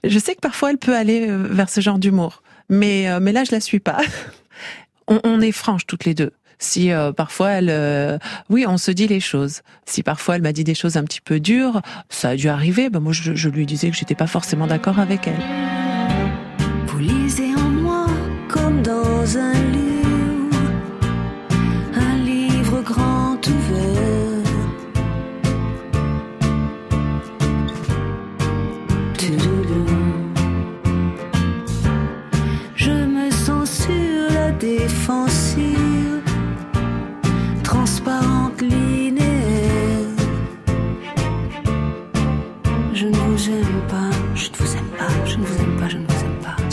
Je 0.04 0.20
sais 0.20 0.36
que 0.36 0.42
parfois, 0.42 0.72
elle 0.72 0.78
peut 0.78 0.98
aller 0.98 1.30
euh, 1.30 1.48
vers 1.50 1.70
ce 1.70 1.80
genre 1.80 1.98
d'humour. 1.98 2.44
Mais, 2.68 3.08
mais 3.22 3.32
là, 3.32 3.46
je 3.46 3.54
la 3.54 3.62
suis 3.62 3.80
pas. 3.80 4.02
On, 5.08 5.20
on 5.24 5.42
est 5.42 5.52
franches 5.52 5.88
toutes 5.88 6.06
les 6.06 6.14
deux. 6.14 6.32
Si 6.62 6.92
euh, 6.92 7.12
parfois 7.12 7.50
elle, 7.50 7.70
euh, 7.72 8.20
oui, 8.50 8.66
on 8.68 8.78
se 8.78 8.92
dit 8.92 9.08
les 9.08 9.20
choses. 9.20 9.62
Si 9.86 10.04
parfois 10.04 10.36
elle 10.36 10.44
m'a 10.44 10.54
dit 10.54 10.64
des 10.64 10.76
choses 10.76 10.96
un 10.96 11.04
petit 11.04 11.20
peu 11.20 11.40
dures, 11.40 11.82
ça 12.10 12.30
a 12.30 12.36
dû 12.36 12.50
arriver. 12.50 12.92
Ben 12.92 13.00
moi, 13.00 13.14
je, 13.14 13.50
lui 13.50 13.66
disais 13.66 13.90
que 13.90 13.98
j'étais 13.98 14.16
pas 14.16 14.28
forcément 14.28 14.68
d'accord 14.68 15.00
avec 15.00 15.28
elle. 15.28 15.42
Vous 16.86 17.00
lisez 17.00 17.56
en 17.56 17.68
moi 17.68 18.06
comme 18.48 18.84
dans 18.84 19.38
un 19.38 19.71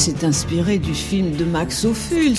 c'est 0.09 0.25
inspiré 0.25 0.79
du 0.79 0.95
film 0.95 1.33
de 1.33 1.45
Max 1.45 1.85
Ophuls. 1.85 2.37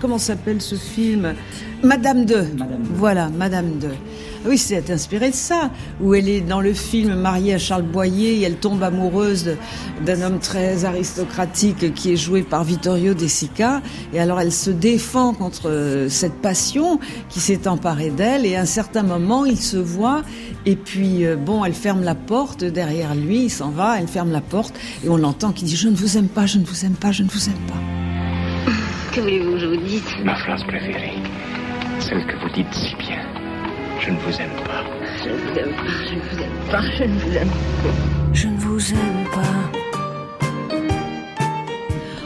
Comment 0.00 0.18
s'appelle 0.18 0.60
ce 0.60 0.74
film? 0.74 1.34
Madame 1.82 2.26
2. 2.26 2.46
Voilà, 2.94 3.30
Madame 3.30 3.78
2. 3.78 3.88
Oui, 4.48 4.58
c'est 4.58 4.90
inspiré 4.90 5.30
de 5.30 5.34
ça, 5.34 5.70
où 6.00 6.14
elle 6.14 6.28
est 6.28 6.40
dans 6.40 6.60
le 6.60 6.72
film 6.72 7.14
mariée 7.14 7.54
à 7.54 7.58
Charles 7.58 7.82
Boyer 7.82 8.36
et 8.36 8.42
elle 8.42 8.56
tombe 8.56 8.80
amoureuse 8.82 9.56
d'un 10.04 10.22
homme 10.22 10.38
très 10.38 10.84
aristocratique 10.84 11.92
qui 11.94 12.12
est 12.12 12.16
joué 12.16 12.42
par 12.42 12.62
Vittorio 12.62 13.12
De 13.12 13.26
Sica. 13.26 13.82
Et 14.14 14.20
alors 14.20 14.38
elle 14.38 14.52
se 14.52 14.70
défend 14.70 15.32
contre 15.32 15.68
euh, 15.68 16.08
cette 16.08 16.34
passion 16.34 17.00
qui 17.28 17.40
s'est 17.40 17.66
emparée 17.66 18.10
d'elle 18.10 18.46
et 18.46 18.54
à 18.54 18.60
un 18.60 18.66
certain 18.66 19.02
moment 19.02 19.44
il 19.44 19.58
se 19.58 19.78
voit 19.78 20.22
et 20.64 20.76
puis 20.76 21.26
euh, 21.26 21.34
bon, 21.34 21.64
elle 21.64 21.74
ferme 21.74 22.04
la 22.04 22.14
porte 22.14 22.62
derrière 22.62 23.16
lui, 23.16 23.44
il 23.44 23.50
s'en 23.50 23.70
va, 23.70 23.98
elle 23.98 24.08
ferme 24.08 24.30
la 24.30 24.40
porte 24.40 24.78
et 25.04 25.08
on 25.08 25.16
l'entend 25.16 25.50
qui 25.50 25.64
dit 25.64 25.76
je 25.76 25.88
ne 25.88 25.96
vous 25.96 26.18
aime 26.18 26.28
pas, 26.28 26.46
je 26.46 26.58
ne 26.58 26.64
vous 26.64 26.84
aime 26.84 26.94
pas, 26.94 27.10
je 27.10 27.24
ne 27.24 27.28
vous 27.28 27.48
aime 27.48 27.66
pas. 27.66 28.72
Que 29.12 29.20
voulez-vous 29.22 29.52
que 29.52 29.58
je 29.58 29.66
vous 29.66 29.84
dise? 29.84 30.02
Ma 30.24 30.36
phrase 30.36 30.62
préférée, 30.62 31.14
celle 31.98 32.24
que 32.26 32.36
vous 32.36 32.54
dites 32.54 32.72
si 32.72 32.94
bien. 32.96 33.45
Je 33.98 34.10
ne 34.10 34.18
vous 34.18 34.40
aime 34.40 34.50
pas. 34.64 34.84
Je 35.22 35.30
ne 35.30 35.36
vous 35.36 35.58
aime 35.58 35.74
pas, 35.74 35.82
je 36.08 36.14
ne 36.14 36.20
vous 36.20 36.38
aime 36.42 36.70
pas, 36.70 36.80
je 36.82 37.04
ne 37.04 37.18
vous 37.18 37.36
aime 37.36 37.48
pas. 37.48 38.32
Je 38.32 38.48
ne 38.48 38.56
vous 38.58 38.92
aime 38.92 39.24
pas. 39.32 39.80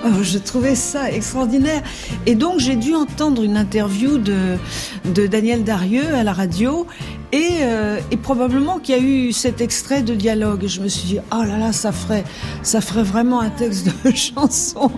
Oh, 0.04 0.22
je 0.22 0.38
trouvais 0.38 0.74
ça 0.74 1.10
extraordinaire. 1.10 1.82
Et 2.26 2.34
donc 2.34 2.58
j'ai 2.58 2.76
dû 2.76 2.94
entendre 2.94 3.42
une 3.44 3.56
interview 3.56 4.18
de, 4.18 4.56
de 5.04 5.26
Daniel 5.26 5.62
Darieux 5.62 6.14
à 6.14 6.24
la 6.24 6.32
radio 6.32 6.86
et, 7.32 7.58
euh, 7.62 8.00
et 8.10 8.16
probablement 8.16 8.78
qu'il 8.78 8.96
y 8.96 8.98
a 8.98 9.02
eu 9.02 9.32
cet 9.32 9.60
extrait 9.60 10.02
de 10.02 10.14
dialogue. 10.14 10.66
Je 10.66 10.80
me 10.80 10.88
suis 10.88 11.06
dit, 11.06 11.18
oh 11.32 11.42
là 11.42 11.58
là, 11.58 11.72
ça 11.72 11.92
ferait, 11.92 12.24
ça 12.62 12.80
ferait 12.80 13.02
vraiment 13.02 13.40
un 13.40 13.50
texte 13.50 13.86
de 13.86 14.10
chanson 14.14 14.90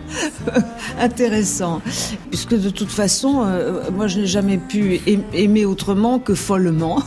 intéressant. 1.00 1.82
Puisque 2.30 2.58
de 2.58 2.70
toute 2.70 2.90
façon, 2.90 3.44
euh, 3.44 3.90
moi 3.90 4.06
je 4.06 4.20
n'ai 4.20 4.26
jamais 4.26 4.58
pu 4.58 5.00
aimer 5.34 5.66
autrement 5.66 6.18
que 6.18 6.34
follement. 6.34 7.02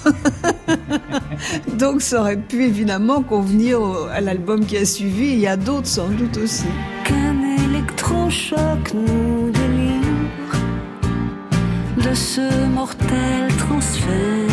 Donc 1.77 2.01
ça 2.01 2.21
aurait 2.21 2.38
pu 2.38 2.65
évidemment 2.65 3.21
convenir 3.21 3.79
à 4.13 4.21
l'album 4.21 4.65
qui 4.65 4.77
a 4.77 4.85
suivi. 4.85 5.29
Il 5.29 5.39
y 5.39 5.47
a 5.47 5.57
d'autres 5.57 5.88
sans 5.88 6.09
doute 6.09 6.38
aussi. 6.38 6.65
Qu'un 7.03 7.35
électrochoc 7.65 8.93
nous 8.93 9.51
délivre 9.51 10.05
de 11.97 12.13
ce 12.13 12.67
mortel 12.67 13.47
transfert. 13.57 14.44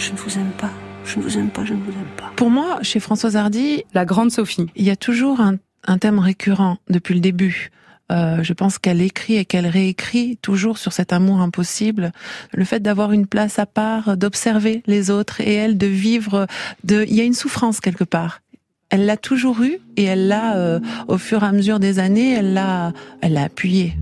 Je 0.00 0.12
ne 0.12 0.16
vous 0.16 0.38
aime 0.38 0.52
pas, 0.52 0.70
je 1.04 1.18
ne 1.18 1.22
vous 1.22 1.38
aime 1.38 1.50
pas, 1.50 1.64
je 1.64 1.74
ne 1.74 1.78
vous 1.78 1.90
aime 1.90 2.16
pas. 2.16 2.32
Pour 2.36 2.50
moi, 2.50 2.78
chez 2.82 3.00
Françoise 3.00 3.36
Hardy, 3.36 3.84
la 3.92 4.06
grande 4.06 4.30
Sophie, 4.30 4.66
il 4.74 4.84
y 4.84 4.90
a 4.90 4.96
toujours 4.96 5.40
un, 5.40 5.58
thème 5.98 6.18
récurrent 6.18 6.78
depuis 6.88 7.14
le 7.14 7.20
début. 7.20 7.70
Euh, 8.10 8.42
je 8.42 8.52
pense 8.54 8.78
qu'elle 8.78 9.02
écrit 9.02 9.36
et 9.36 9.44
qu'elle 9.44 9.66
réécrit 9.66 10.38
toujours 10.40 10.78
sur 10.78 10.92
cet 10.92 11.12
amour 11.12 11.40
impossible, 11.40 12.12
le 12.54 12.64
fait 12.64 12.80
d'avoir 12.80 13.12
une 13.12 13.26
place 13.26 13.58
à 13.58 13.66
part, 13.66 14.16
d'observer 14.16 14.82
les 14.86 15.10
autres 15.10 15.42
et 15.42 15.52
elle 15.52 15.76
de 15.76 15.86
vivre. 15.86 16.46
De, 16.82 17.04
il 17.06 17.14
y 17.14 17.20
a 17.20 17.24
une 17.24 17.34
souffrance 17.34 17.80
quelque 17.80 18.04
part. 18.04 18.40
Elle 18.88 19.04
l'a 19.04 19.18
toujours 19.18 19.62
eu 19.62 19.78
et 19.96 20.04
elle 20.04 20.28
l'a, 20.28 20.56
euh, 20.56 20.80
au 21.08 21.18
fur 21.18 21.44
et 21.44 21.46
à 21.46 21.52
mesure 21.52 21.78
des 21.78 21.98
années, 21.98 22.32
elle 22.32 22.54
l'a, 22.54 22.92
elle 23.20 23.34
l'a 23.34 23.44
appuyé. 23.44 23.96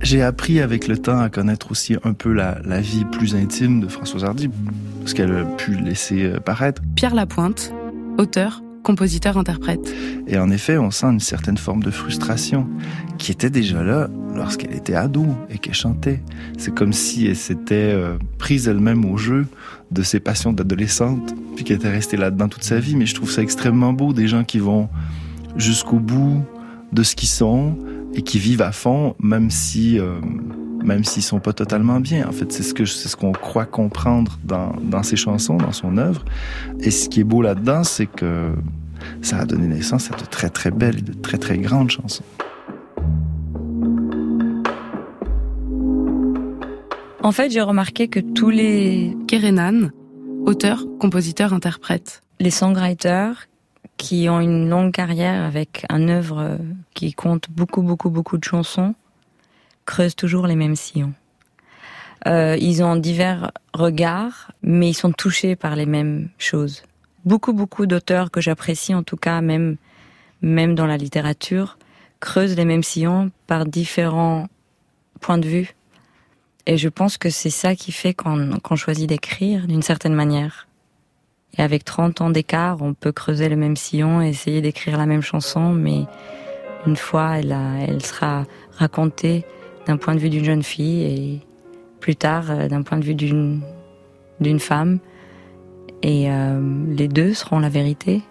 J'ai 0.00 0.22
appris 0.22 0.60
avec 0.60 0.86
le 0.86 0.96
temps 0.96 1.18
à 1.18 1.28
connaître 1.28 1.70
aussi 1.70 1.96
un 2.04 2.12
peu 2.12 2.32
la, 2.32 2.58
la 2.64 2.80
vie 2.80 3.04
plus 3.04 3.34
intime 3.34 3.80
de 3.80 3.88
Françoise 3.88 4.24
Hardy, 4.24 4.48
ce 5.04 5.14
qu'elle 5.14 5.32
a 5.32 5.44
pu 5.44 5.74
laisser 5.74 6.24
euh, 6.24 6.40
paraître. 6.40 6.82
Pierre 6.94 7.14
Lapointe, 7.14 7.72
auteur, 8.16 8.62
compositeur, 8.84 9.36
interprète. 9.36 9.92
Et 10.28 10.38
en 10.38 10.50
effet, 10.50 10.78
on 10.78 10.90
sent 10.90 11.06
une 11.06 11.20
certaine 11.20 11.58
forme 11.58 11.82
de 11.82 11.90
frustration 11.90 12.68
qui 13.18 13.32
était 13.32 13.50
déjà 13.50 13.82
là 13.82 14.08
lorsqu'elle 14.34 14.74
était 14.74 14.94
ado 14.94 15.26
et 15.50 15.58
qu'elle 15.58 15.74
chantait. 15.74 16.22
C'est 16.56 16.72
comme 16.72 16.92
si 16.92 17.26
elle 17.26 17.36
s'était 17.36 17.92
euh, 17.92 18.16
prise 18.38 18.68
elle-même 18.68 19.04
au 19.04 19.16
jeu 19.16 19.46
de 19.90 20.02
ses 20.02 20.20
passions 20.20 20.52
d'adolescente, 20.52 21.34
puis 21.56 21.64
qu'elle 21.64 21.76
était 21.76 21.90
restée 21.90 22.16
là-dedans 22.16 22.48
toute 22.48 22.62
sa 22.62 22.78
vie. 22.78 22.94
Mais 22.94 23.06
je 23.06 23.14
trouve 23.14 23.30
ça 23.30 23.42
extrêmement 23.42 23.92
beau, 23.92 24.12
des 24.12 24.28
gens 24.28 24.44
qui 24.44 24.58
vont 24.58 24.88
jusqu'au 25.56 25.98
bout 25.98 26.44
de 26.92 27.02
ce 27.02 27.16
qu'ils 27.16 27.28
sont, 27.28 27.76
et 28.14 28.22
qui 28.22 28.38
vivent 28.38 28.62
à 28.62 28.72
fond, 28.72 29.14
même 29.20 29.50
si, 29.50 29.98
euh, 29.98 30.20
même 30.84 31.04
s'ils 31.04 31.22
sont 31.22 31.40
pas 31.40 31.52
totalement 31.52 32.00
bien. 32.00 32.26
En 32.28 32.32
fait, 32.32 32.52
c'est 32.52 32.62
ce 32.62 32.74
que 32.74 32.84
c'est 32.84 33.08
ce 33.08 33.16
qu'on 33.16 33.32
croit 33.32 33.66
comprendre 33.66 34.38
dans, 34.44 34.72
dans 34.82 35.02
ses 35.02 35.16
chansons, 35.16 35.56
dans 35.56 35.72
son 35.72 35.98
œuvre. 35.98 36.24
Et 36.80 36.90
ce 36.90 37.08
qui 37.08 37.20
est 37.20 37.24
beau 37.24 37.42
là-dedans, 37.42 37.84
c'est 37.84 38.06
que 38.06 38.52
ça 39.22 39.38
a 39.38 39.44
donné 39.44 39.66
naissance 39.66 40.10
à 40.10 40.16
de 40.16 40.24
très 40.24 40.50
très 40.50 40.70
belles 40.70 40.98
et 40.98 41.02
de 41.02 41.12
très 41.12 41.38
très 41.38 41.58
grandes 41.58 41.90
chansons. 41.90 42.24
En 47.22 47.32
fait, 47.32 47.50
j'ai 47.50 47.60
remarqué 47.60 48.08
que 48.08 48.20
tous 48.20 48.48
les 48.48 49.16
Kerenan, 49.26 49.90
auteurs, 50.46 50.86
compositeurs, 50.98 51.52
interprètes, 51.52 52.22
les 52.40 52.50
songwriters 52.50 53.48
qui 53.98 54.28
ont 54.30 54.40
une 54.40 54.70
longue 54.70 54.92
carrière 54.92 55.44
avec 55.44 55.84
un 55.90 56.08
œuvre 56.08 56.58
qui 56.94 57.12
compte 57.12 57.50
beaucoup, 57.50 57.82
beaucoup, 57.82 58.08
beaucoup 58.08 58.38
de 58.38 58.44
chansons, 58.44 58.94
creusent 59.84 60.16
toujours 60.16 60.46
les 60.46 60.56
mêmes 60.56 60.76
sillons. 60.76 61.12
Euh, 62.26 62.56
ils 62.58 62.82
ont 62.82 62.96
divers 62.96 63.50
regards, 63.74 64.52
mais 64.62 64.88
ils 64.88 64.94
sont 64.94 65.12
touchés 65.12 65.56
par 65.56 65.76
les 65.76 65.86
mêmes 65.86 66.30
choses. 66.38 66.82
Beaucoup, 67.24 67.52
beaucoup 67.52 67.86
d'auteurs 67.86 68.30
que 68.30 68.40
j'apprécie, 68.40 68.94
en 68.94 69.02
tout 69.02 69.16
cas 69.16 69.40
même 69.40 69.76
même 70.40 70.74
dans 70.74 70.86
la 70.86 70.96
littérature, 70.96 71.78
creusent 72.20 72.56
les 72.56 72.64
mêmes 72.64 72.82
sillons 72.82 73.30
par 73.46 73.66
différents 73.66 74.48
points 75.20 75.38
de 75.38 75.48
vue. 75.48 75.74
Et 76.66 76.76
je 76.76 76.88
pense 76.88 77.18
que 77.18 77.30
c'est 77.30 77.50
ça 77.50 77.74
qui 77.74 77.92
fait 77.92 78.14
qu'on 78.14 78.76
choisit 78.76 79.08
d'écrire 79.08 79.66
d'une 79.66 79.82
certaine 79.82 80.14
manière. 80.14 80.67
Et 81.56 81.62
avec 81.62 81.84
30 81.84 82.20
ans 82.20 82.30
d'écart, 82.30 82.82
on 82.82 82.94
peut 82.94 83.12
creuser 83.12 83.48
le 83.48 83.56
même 83.56 83.76
sillon 83.76 84.20
et 84.20 84.28
essayer 84.28 84.60
d'écrire 84.60 84.98
la 84.98 85.06
même 85.06 85.22
chanson, 85.22 85.72
mais 85.72 86.04
une 86.86 86.96
fois, 86.96 87.38
elle, 87.38 87.56
elle 87.88 88.04
sera 88.04 88.44
racontée 88.76 89.44
d'un 89.86 89.96
point 89.96 90.14
de 90.14 90.20
vue 90.20 90.30
d'une 90.30 90.44
jeune 90.44 90.62
fille 90.62 91.02
et 91.02 91.40
plus 92.00 92.16
tard 92.16 92.50
euh, 92.50 92.68
d'un 92.68 92.82
point 92.82 92.98
de 92.98 93.04
vue 93.04 93.14
d'une 93.14 94.60
femme. 94.60 94.98
Et 96.02 96.30
euh, 96.30 96.60
les 96.88 97.08
deux 97.08 97.34
seront 97.34 97.58
la 97.58 97.68
vérité. 97.68 98.22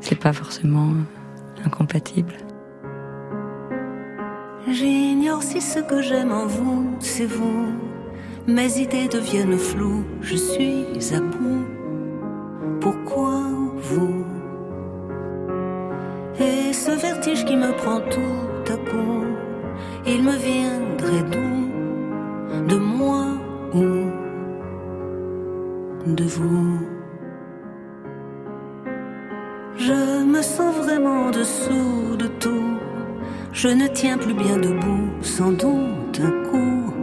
C'est 0.00 0.18
pas 0.18 0.32
forcément 0.32 0.92
incompatible. 1.64 2.34
J'ignore 4.70 5.42
si 5.42 5.60
ce 5.60 5.78
que 5.78 6.02
j'aime 6.02 6.30
en 6.30 6.46
vous, 6.46 6.96
c'est 7.00 7.24
vous. 7.24 7.72
Mes 8.46 8.78
idées 8.78 9.08
deviennent 9.08 9.58
floues, 9.58 10.04
je 10.20 10.36
suis 10.36 11.14
à 11.14 11.20
bout. 11.20 11.57
Pourquoi 12.80 13.40
vous 13.76 14.24
Et 16.40 16.72
ce 16.72 16.90
vertige 16.92 17.44
qui 17.44 17.56
me 17.56 17.72
prend 17.76 18.00
tout 18.00 18.72
à 18.72 18.76
coup, 18.76 19.24
il 20.06 20.22
me 20.22 20.36
viendrait 20.36 21.24
d'où 21.32 22.68
De 22.68 22.76
moi 22.76 23.26
ou 23.74 24.10
de 26.06 26.24
vous 26.24 26.78
Je 29.76 30.24
me 30.24 30.42
sens 30.42 30.74
vraiment 30.76 31.30
dessous 31.30 32.16
de 32.18 32.26
tout 32.26 32.78
je 33.60 33.68
ne 33.68 33.88
tiens 33.88 34.18
plus 34.18 34.34
bien 34.34 34.56
debout, 34.56 35.08
sans 35.20 35.50
doute 35.50 36.20
un 36.20 36.30
coup 36.48 36.94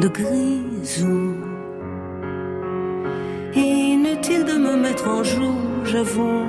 de 0.00 0.08
grisou. 0.08 1.39
De 4.90 5.08
en 5.08 5.22
joue, 5.22 5.84
j'avoue, 5.84 6.46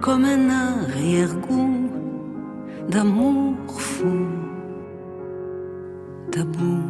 comme 0.00 0.24
un 0.24 0.48
arrière-goût 0.50 1.90
d'amour 2.88 3.56
fou, 3.80 4.28
tabou. 6.30 6.80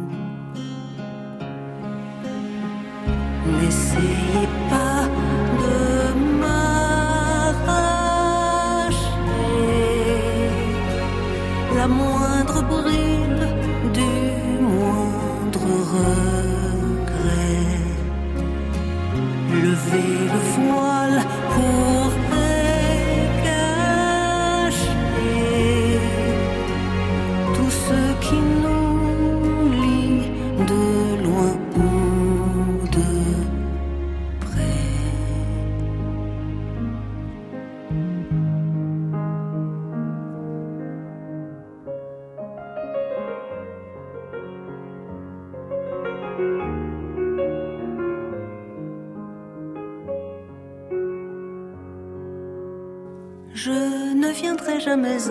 N'essayez 3.59 4.47
pas 4.69 4.87
moindre 11.87 12.61
bride, 12.63 13.47
du 13.93 14.61
moindre 14.61 15.67
regret. 15.93 16.46
Levez 19.87 20.25
le 20.25 20.39
voile 20.55 21.06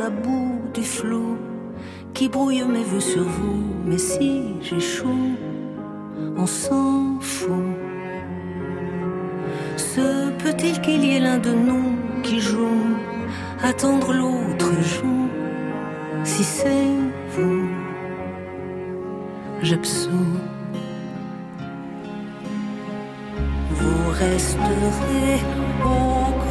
à 0.06 0.10
bout 0.10 0.60
du 0.72 0.84
flou 0.84 1.36
qui 2.14 2.28
brouille 2.28 2.62
mes 2.62 2.84
vues 2.84 3.00
sur 3.00 3.24
vous. 3.24 3.64
Mais 3.84 3.98
si 3.98 4.54
j'échoue, 4.62 5.34
on 6.36 6.46
s'en 6.46 7.18
fout. 7.20 7.74
Se 9.76 10.30
peut-il 10.42 10.80
qu'il 10.80 11.04
y 11.04 11.16
ait 11.16 11.20
l'un 11.28 11.38
de 11.38 11.50
nous 11.50 11.90
qui 12.22 12.38
joue, 12.38 12.84
attendre 13.62 14.12
l'autre 14.12 14.70
joue, 14.94 15.28
si 16.22 16.44
c'est 16.44 16.94
vous, 17.34 17.68
j'absous. 19.62 20.38
Vous 23.78 24.02
resterez 24.24 25.38
au 25.84 26.45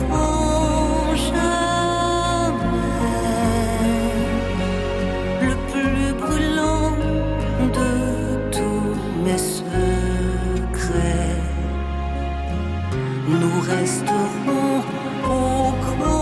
resterons 13.68 14.82
au 15.26 15.72
grand 15.82 16.16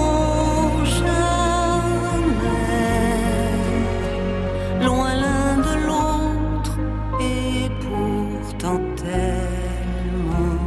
loin 4.81 5.15
l'un 5.15 5.57
de 5.57 5.87
l'autre 5.87 6.77
et 7.19 7.69
pourtant 7.81 8.79
tellement 8.95 10.59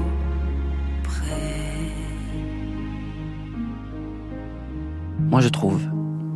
près. 1.03 1.93
Moi, 5.19 5.41
je 5.41 5.49
trouve 5.49 5.83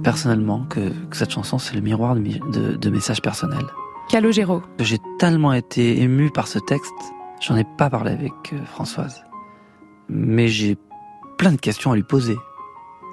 personnellement 0.02 0.64
que, 0.68 0.92
cette 1.12 1.30
chanson, 1.30 1.58
c'est 1.58 1.74
le 1.74 1.80
miroir 1.80 2.14
de, 2.14 2.76
de, 2.76 2.90
messages 2.90 3.22
personnels. 3.22 3.66
Calogero. 4.08 4.62
J'ai 4.78 4.98
tellement 5.18 5.52
été 5.52 6.00
ému 6.00 6.30
par 6.30 6.48
ce 6.48 6.58
texte, 6.58 6.92
j'en 7.40 7.56
ai 7.56 7.64
pas 7.78 7.90
parlé 7.90 8.12
avec 8.12 8.32
euh, 8.52 8.64
Françoise 8.64 9.22
mais 10.10 10.48
j'ai 10.48 10.76
plein 11.38 11.52
de 11.52 11.56
questions 11.56 11.92
à 11.92 11.94
lui 11.94 12.02
poser. 12.02 12.36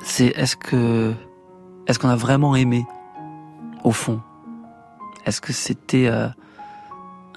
C'est 0.04 0.28
est-ce 0.28 0.56
que 0.56 1.14
est-ce 1.88 2.00
qu'on 2.00 2.10
a 2.10 2.16
vraiment 2.16 2.56
aimé 2.56 2.86
au 3.84 3.92
fond? 3.92 4.20
Est-ce 5.26 5.40
que 5.40 5.54
c'était 5.54 6.08
euh, 6.08 6.28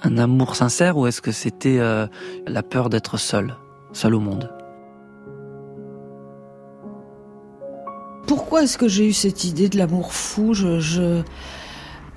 un 0.03 0.17
amour 0.17 0.55
sincère 0.55 0.97
ou 0.97 1.07
est-ce 1.07 1.21
que 1.21 1.31
c'était 1.31 1.77
euh, 1.79 2.07
la 2.47 2.63
peur 2.63 2.89
d'être 2.89 3.17
seul, 3.17 3.55
seul 3.93 4.15
au 4.15 4.19
monde? 4.19 4.51
Pourquoi 8.27 8.63
est-ce 8.63 8.77
que 8.77 8.87
j'ai 8.87 9.07
eu 9.07 9.13
cette 9.13 9.43
idée 9.43 9.69
de 9.69 9.77
l'amour 9.77 10.13
fou? 10.13 10.53
Je, 10.53 11.21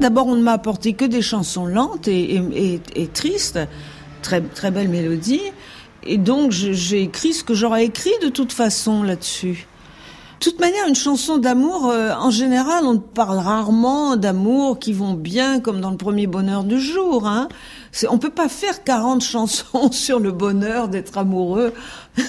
D'abord, 0.00 0.26
on 0.26 0.36
ne 0.36 0.42
m'a 0.42 0.52
apporté 0.52 0.94
que 0.94 1.04
des 1.04 1.22
chansons 1.22 1.66
lentes 1.66 2.08
et, 2.08 2.80
tristes, 3.12 3.60
très 4.22 4.40
très 4.40 4.70
belles 4.70 4.88
mélodies. 4.88 5.52
Et 6.06 6.18
donc 6.18 6.50
j'ai 6.50 7.02
écrit 7.02 7.32
ce 7.32 7.44
que 7.44 7.54
j'aurais 7.54 7.84
écrit 7.84 8.12
de 8.22 8.28
toute 8.28 8.52
façon 8.52 9.02
là-dessus. 9.02 9.66
De 10.44 10.50
toute 10.50 10.60
manière, 10.60 10.86
une 10.86 10.94
chanson 10.94 11.38
d'amour, 11.38 11.88
euh, 11.88 12.12
en 12.12 12.28
général, 12.28 12.84
on 12.84 12.98
parle 12.98 13.38
rarement 13.38 14.16
d'amour 14.16 14.78
qui 14.78 14.92
vont 14.92 15.14
bien 15.14 15.58
comme 15.58 15.80
dans 15.80 15.90
le 15.90 15.96
premier 15.96 16.26
bonheur 16.26 16.64
du 16.64 16.78
jour. 16.78 17.26
Hein. 17.26 17.48
On 18.10 18.18
peut 18.18 18.28
pas 18.28 18.50
faire 18.50 18.84
40 18.84 19.22
chansons 19.22 19.90
sur 19.90 20.18
le 20.20 20.32
bonheur 20.32 20.88
d'être 20.88 21.16
amoureux. 21.16 21.72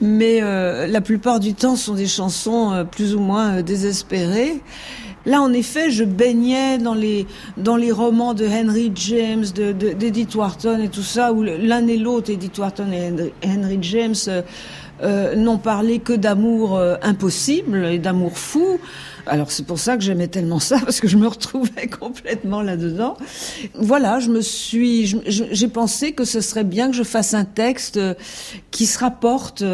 Mais 0.00 0.40
euh, 0.42 0.86
la 0.86 1.00
plupart 1.00 1.40
du 1.40 1.54
temps, 1.54 1.74
ce 1.74 1.86
sont 1.86 1.94
des 1.94 2.06
chansons 2.06 2.72
euh, 2.72 2.84
plus 2.84 3.16
ou 3.16 3.18
moins 3.18 3.62
désespérées. 3.62 4.62
Là, 5.26 5.40
en 5.40 5.52
effet, 5.52 5.90
je 5.90 6.04
baignais 6.04 6.78
dans 6.78 6.94
les 6.94 7.26
dans 7.56 7.76
les 7.76 7.92
romans 7.92 8.34
de 8.34 8.46
Henry 8.46 8.92
James, 8.94 9.44
de 9.54 9.72
d'Edith 9.72 10.34
Wharton 10.34 10.78
et 10.80 10.88
tout 10.88 11.02
ça, 11.02 11.32
où 11.32 11.42
l'un 11.42 11.86
et 11.86 11.96
l'autre, 11.96 12.30
Edith 12.30 12.58
Wharton 12.58 12.92
et 12.92 13.32
Henry 13.46 13.78
James, 13.80 14.14
euh, 14.28 14.42
euh, 15.02 15.34
n'ont 15.34 15.58
parlé 15.58 15.98
que 15.98 16.12
d'amour 16.12 16.76
euh, 16.76 16.96
impossible 17.02 17.86
et 17.86 17.98
d'amour 17.98 18.36
fou. 18.36 18.78
Alors 19.26 19.50
c'est 19.50 19.66
pour 19.66 19.78
ça 19.78 19.96
que 19.96 20.02
j'aimais 20.02 20.28
tellement 20.28 20.60
ça 20.60 20.78
parce 20.84 21.00
que 21.00 21.08
je 21.08 21.16
me 21.16 21.26
retrouvais 21.26 21.86
complètement 21.88 22.60
là-dedans. 22.60 23.16
Voilà, 23.74 24.20
je 24.20 24.30
me 24.30 24.42
suis, 24.42 25.18
j'ai 25.26 25.68
pensé 25.68 26.12
que 26.12 26.26
ce 26.26 26.42
serait 26.42 26.64
bien 26.64 26.90
que 26.90 26.96
je 26.96 27.02
fasse 27.02 27.32
un 27.32 27.46
texte 27.46 27.98
qui 28.70 28.84
se 28.84 28.98
rapporte 28.98 29.64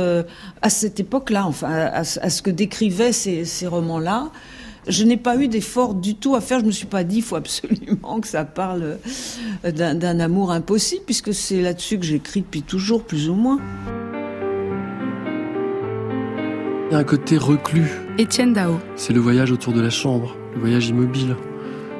à 0.62 0.70
cette 0.70 1.00
époque-là, 1.00 1.44
enfin 1.44 1.68
à, 1.92 2.04
ce 2.04 2.40
que 2.42 2.50
décrivaient 2.50 3.12
ces, 3.12 3.44
ces 3.44 3.66
romans-là. 3.66 4.30
Je 4.90 5.04
n'ai 5.04 5.16
pas 5.16 5.36
eu 5.36 5.46
d'effort 5.46 5.94
du 5.94 6.16
tout 6.16 6.34
à 6.34 6.40
faire. 6.40 6.58
Je 6.60 6.64
me 6.64 6.72
suis 6.72 6.86
pas 6.86 7.04
dit, 7.04 7.18
il 7.18 7.22
faut 7.22 7.36
absolument 7.36 8.20
que 8.20 8.26
ça 8.26 8.44
parle 8.44 8.98
euh, 9.64 9.70
d'un 9.70 10.18
amour 10.18 10.50
impossible, 10.50 11.02
puisque 11.06 11.32
c'est 11.32 11.62
là-dessus 11.62 11.98
que 11.98 12.04
j'écris 12.04 12.40
depuis 12.40 12.62
toujours, 12.62 13.04
plus 13.04 13.28
ou 13.28 13.34
moins. 13.34 13.60
Il 16.90 16.94
y 16.94 16.96
a 16.96 16.98
un 16.98 17.04
côté 17.04 17.38
reclus. 17.38 17.88
Étienne 18.18 18.52
Dao. 18.52 18.80
C'est 18.96 19.12
le 19.12 19.20
voyage 19.20 19.52
autour 19.52 19.72
de 19.72 19.80
la 19.80 19.90
chambre, 19.90 20.34
le 20.54 20.60
voyage 20.60 20.88
immobile. 20.88 21.36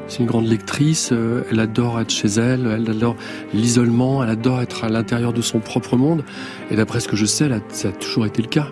C'est 0.08 0.18
une 0.18 0.26
grande 0.26 0.48
lectrice, 0.48 1.10
euh, 1.12 1.44
elle 1.52 1.60
adore 1.60 2.00
être 2.00 2.10
chez 2.10 2.26
elle, 2.26 2.66
elle 2.66 2.90
adore 2.90 3.14
l'isolement, 3.54 4.24
elle 4.24 4.30
adore 4.30 4.60
être 4.60 4.82
à 4.82 4.88
l'intérieur 4.88 5.32
de 5.32 5.42
son 5.42 5.60
propre 5.60 5.96
monde. 5.96 6.24
Et 6.72 6.74
d'après 6.74 6.98
ce 6.98 7.06
que 7.06 7.14
je 7.14 7.26
sais, 7.26 7.48
ça 7.68 7.88
a 7.88 7.92
toujours 7.92 8.26
été 8.26 8.42
le 8.42 8.48
cas. 8.48 8.66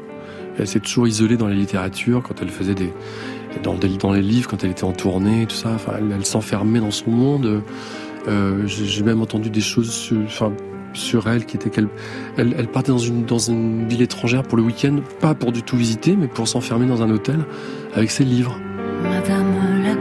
Elle 0.58 0.66
s'est 0.66 0.80
toujours 0.80 1.06
isolée 1.06 1.36
dans 1.36 1.46
la 1.46 1.54
littérature, 1.54 2.24
quand 2.24 2.42
elle 2.42 2.50
faisait 2.50 2.74
des... 2.74 2.92
Dans, 3.62 4.12
les 4.12 4.22
livres, 4.22 4.48
quand 4.48 4.64
elle 4.64 4.70
était 4.70 4.84
en 4.84 4.92
tournée, 4.92 5.46
tout 5.46 5.54
ça. 5.54 5.70
Enfin, 5.74 5.94
elle, 5.98 6.24
s'enfermait 6.24 6.80
dans 6.80 6.90
son 6.90 7.10
monde. 7.10 7.62
Euh, 8.26 8.66
J'ai 8.66 9.02
même 9.02 9.22
entendu 9.22 9.50
des 9.50 9.60
choses 9.60 9.90
sur, 9.90 10.18
enfin, 10.24 10.52
sur 10.92 11.28
elle 11.28 11.46
qui 11.46 11.56
était 11.56 11.70
qu'elle 11.70 11.88
elle, 12.36 12.54
elle, 12.58 12.68
partait 12.68 12.92
dans 12.92 12.98
une, 12.98 13.24
dans 13.24 13.38
une 13.38 13.86
ville 13.88 14.02
étrangère 14.02 14.42
pour 14.42 14.56
le 14.56 14.64
week-end, 14.64 14.96
pas 15.20 15.34
pour 15.34 15.52
du 15.52 15.62
tout 15.62 15.76
visiter, 15.76 16.16
mais 16.16 16.28
pour 16.28 16.48
s'enfermer 16.48 16.86
dans 16.86 17.02
un 17.02 17.10
hôtel 17.10 17.44
avec 17.94 18.10
ses 18.10 18.24
livres. 18.24 18.58
Madame 19.02 19.82
la 19.82 19.94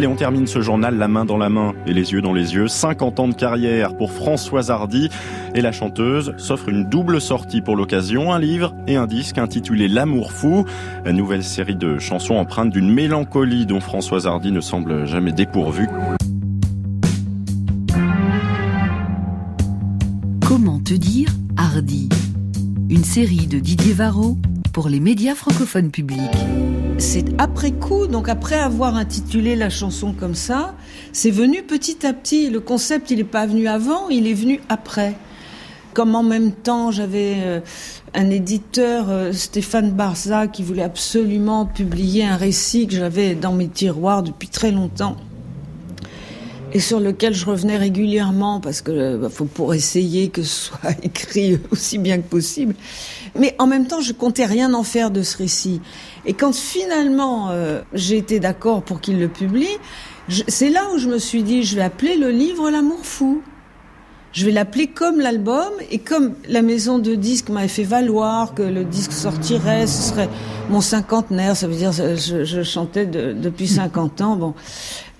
Allez, 0.00 0.06
on 0.06 0.16
termine 0.16 0.46
ce 0.46 0.62
journal 0.62 0.96
la 0.96 1.08
main 1.08 1.26
dans 1.26 1.36
la 1.36 1.50
main 1.50 1.74
et 1.84 1.92
les 1.92 2.12
yeux 2.12 2.22
dans 2.22 2.32
les 2.32 2.54
yeux. 2.54 2.68
50 2.68 3.20
ans 3.20 3.28
de 3.28 3.34
carrière 3.34 3.94
pour 3.98 4.12
Françoise 4.12 4.70
Hardy 4.70 5.10
et 5.54 5.60
la 5.60 5.72
chanteuse 5.72 6.32
s'offre 6.38 6.70
une 6.70 6.88
double 6.88 7.20
sortie 7.20 7.60
pour 7.60 7.76
l'occasion, 7.76 8.32
un 8.32 8.38
livre 8.38 8.74
et 8.86 8.96
un 8.96 9.06
disque 9.06 9.36
intitulé 9.36 9.88
L'amour 9.88 10.32
fou, 10.32 10.64
une 11.04 11.18
nouvelle 11.18 11.44
série 11.44 11.76
de 11.76 11.98
chansons 11.98 12.36
empreintes 12.36 12.70
d'une 12.70 12.90
mélancolie 12.90 13.66
dont 13.66 13.80
Françoise 13.80 14.26
Hardy 14.26 14.52
ne 14.52 14.62
semble 14.62 15.04
jamais 15.04 15.32
dépourvue. 15.32 15.86
Comment 20.46 20.80
te 20.80 20.94
dire 20.94 21.28
Hardy? 21.58 22.08
Une 22.88 23.04
série 23.04 23.46
de 23.46 23.58
Didier 23.58 23.92
Varro 23.92 24.38
pour 24.72 24.88
les 24.88 24.98
médias 24.98 25.34
francophones 25.34 25.90
publics 25.90 26.38
c'est 27.00 27.24
après 27.38 27.72
coup, 27.72 28.06
donc 28.06 28.28
après 28.28 28.58
avoir 28.58 28.96
intitulé 28.96 29.56
la 29.56 29.70
chanson 29.70 30.12
comme 30.12 30.34
ça, 30.34 30.74
c'est 31.12 31.30
venu 31.30 31.62
petit 31.62 32.06
à 32.06 32.12
petit. 32.12 32.50
Le 32.50 32.60
concept, 32.60 33.10
il 33.10 33.18
n'est 33.18 33.24
pas 33.24 33.46
venu 33.46 33.68
avant, 33.68 34.10
il 34.10 34.26
est 34.26 34.34
venu 34.34 34.60
après. 34.68 35.14
Comme 35.94 36.14
en 36.14 36.22
même 36.22 36.52
temps, 36.52 36.90
j'avais 36.90 37.36
euh, 37.38 37.60
un 38.14 38.28
éditeur, 38.28 39.06
euh, 39.08 39.32
Stéphane 39.32 39.92
Barza, 39.92 40.46
qui 40.46 40.62
voulait 40.62 40.82
absolument 40.82 41.64
publier 41.64 42.24
un 42.24 42.36
récit 42.36 42.86
que 42.86 42.94
j'avais 42.94 43.34
dans 43.34 43.54
mes 43.54 43.68
tiroirs 43.68 44.22
depuis 44.22 44.48
très 44.48 44.70
longtemps 44.70 45.16
et 46.72 46.80
sur 46.80 47.00
lequel 47.00 47.34
je 47.34 47.46
revenais 47.46 47.76
régulièrement 47.76 48.60
parce 48.60 48.80
que 48.80 48.90
euh, 48.92 49.28
faut 49.28 49.44
pour 49.44 49.74
essayer 49.74 50.28
que 50.28 50.42
ce 50.42 50.66
soit 50.66 50.90
écrit 51.02 51.58
aussi 51.70 51.98
bien 51.98 52.18
que 52.18 52.28
possible. 52.28 52.74
Mais 53.38 53.54
en 53.58 53.66
même 53.66 53.86
temps, 53.86 54.00
je 54.00 54.12
comptais 54.12 54.46
rien 54.46 54.74
en 54.74 54.82
faire 54.82 55.10
de 55.10 55.22
ce 55.22 55.36
récit. 55.36 55.80
Et 56.26 56.34
quand 56.34 56.54
finalement 56.54 57.50
euh, 57.50 57.82
j'ai 57.92 58.16
été 58.16 58.40
d'accord 58.40 58.82
pour 58.82 59.00
qu'il 59.00 59.18
le 59.18 59.28
publie, 59.28 59.78
c'est 60.48 60.70
là 60.70 60.82
où 60.94 60.98
je 60.98 61.08
me 61.08 61.18
suis 61.18 61.42
dit, 61.42 61.62
je 61.62 61.76
vais 61.76 61.82
appeler 61.82 62.16
le 62.16 62.30
livre 62.30 62.70
L'amour 62.70 63.04
fou. 63.04 63.42
Je 64.32 64.46
vais 64.46 64.52
l'appeler 64.52 64.86
comme 64.86 65.18
l'album 65.18 65.72
et 65.90 65.98
comme 65.98 66.34
la 66.48 66.62
maison 66.62 67.00
de 67.00 67.16
disques 67.16 67.48
m'avait 67.48 67.66
fait 67.66 67.82
valoir 67.82 68.54
que 68.54 68.62
le 68.62 68.84
disque 68.84 69.10
sortirait, 69.10 69.88
ce 69.88 70.10
serait 70.10 70.28
mon 70.68 70.80
cinquantenaire, 70.80 71.56
ça 71.56 71.66
veut 71.66 71.74
dire 71.74 71.90
je, 71.90 72.44
je 72.44 72.62
chantais 72.62 73.06
depuis 73.06 73.66
50 73.66 74.20
ans. 74.20 74.36
Bon, 74.36 74.54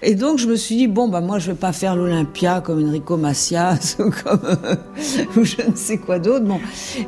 et 0.03 0.15
donc 0.15 0.39
je 0.39 0.47
me 0.47 0.57
suis 0.57 0.77
dit 0.77 0.87
bon 0.87 1.09
bah 1.09 1.21
moi 1.21 1.39
je 1.39 1.49
vais 1.51 1.57
pas 1.57 1.73
faire 1.73 1.97
l'Olympia 1.97 2.61
comme 2.61 2.87
Enrico 2.87 3.17
Macias 3.17 3.97
ou 3.99 4.11
comme 4.11 4.41
ou 5.37 5.45
je 5.45 5.57
ne 5.69 5.77
sais 5.77 5.99
quoi 5.99 6.19
d'autre. 6.19 6.45
Bon. 6.45 6.61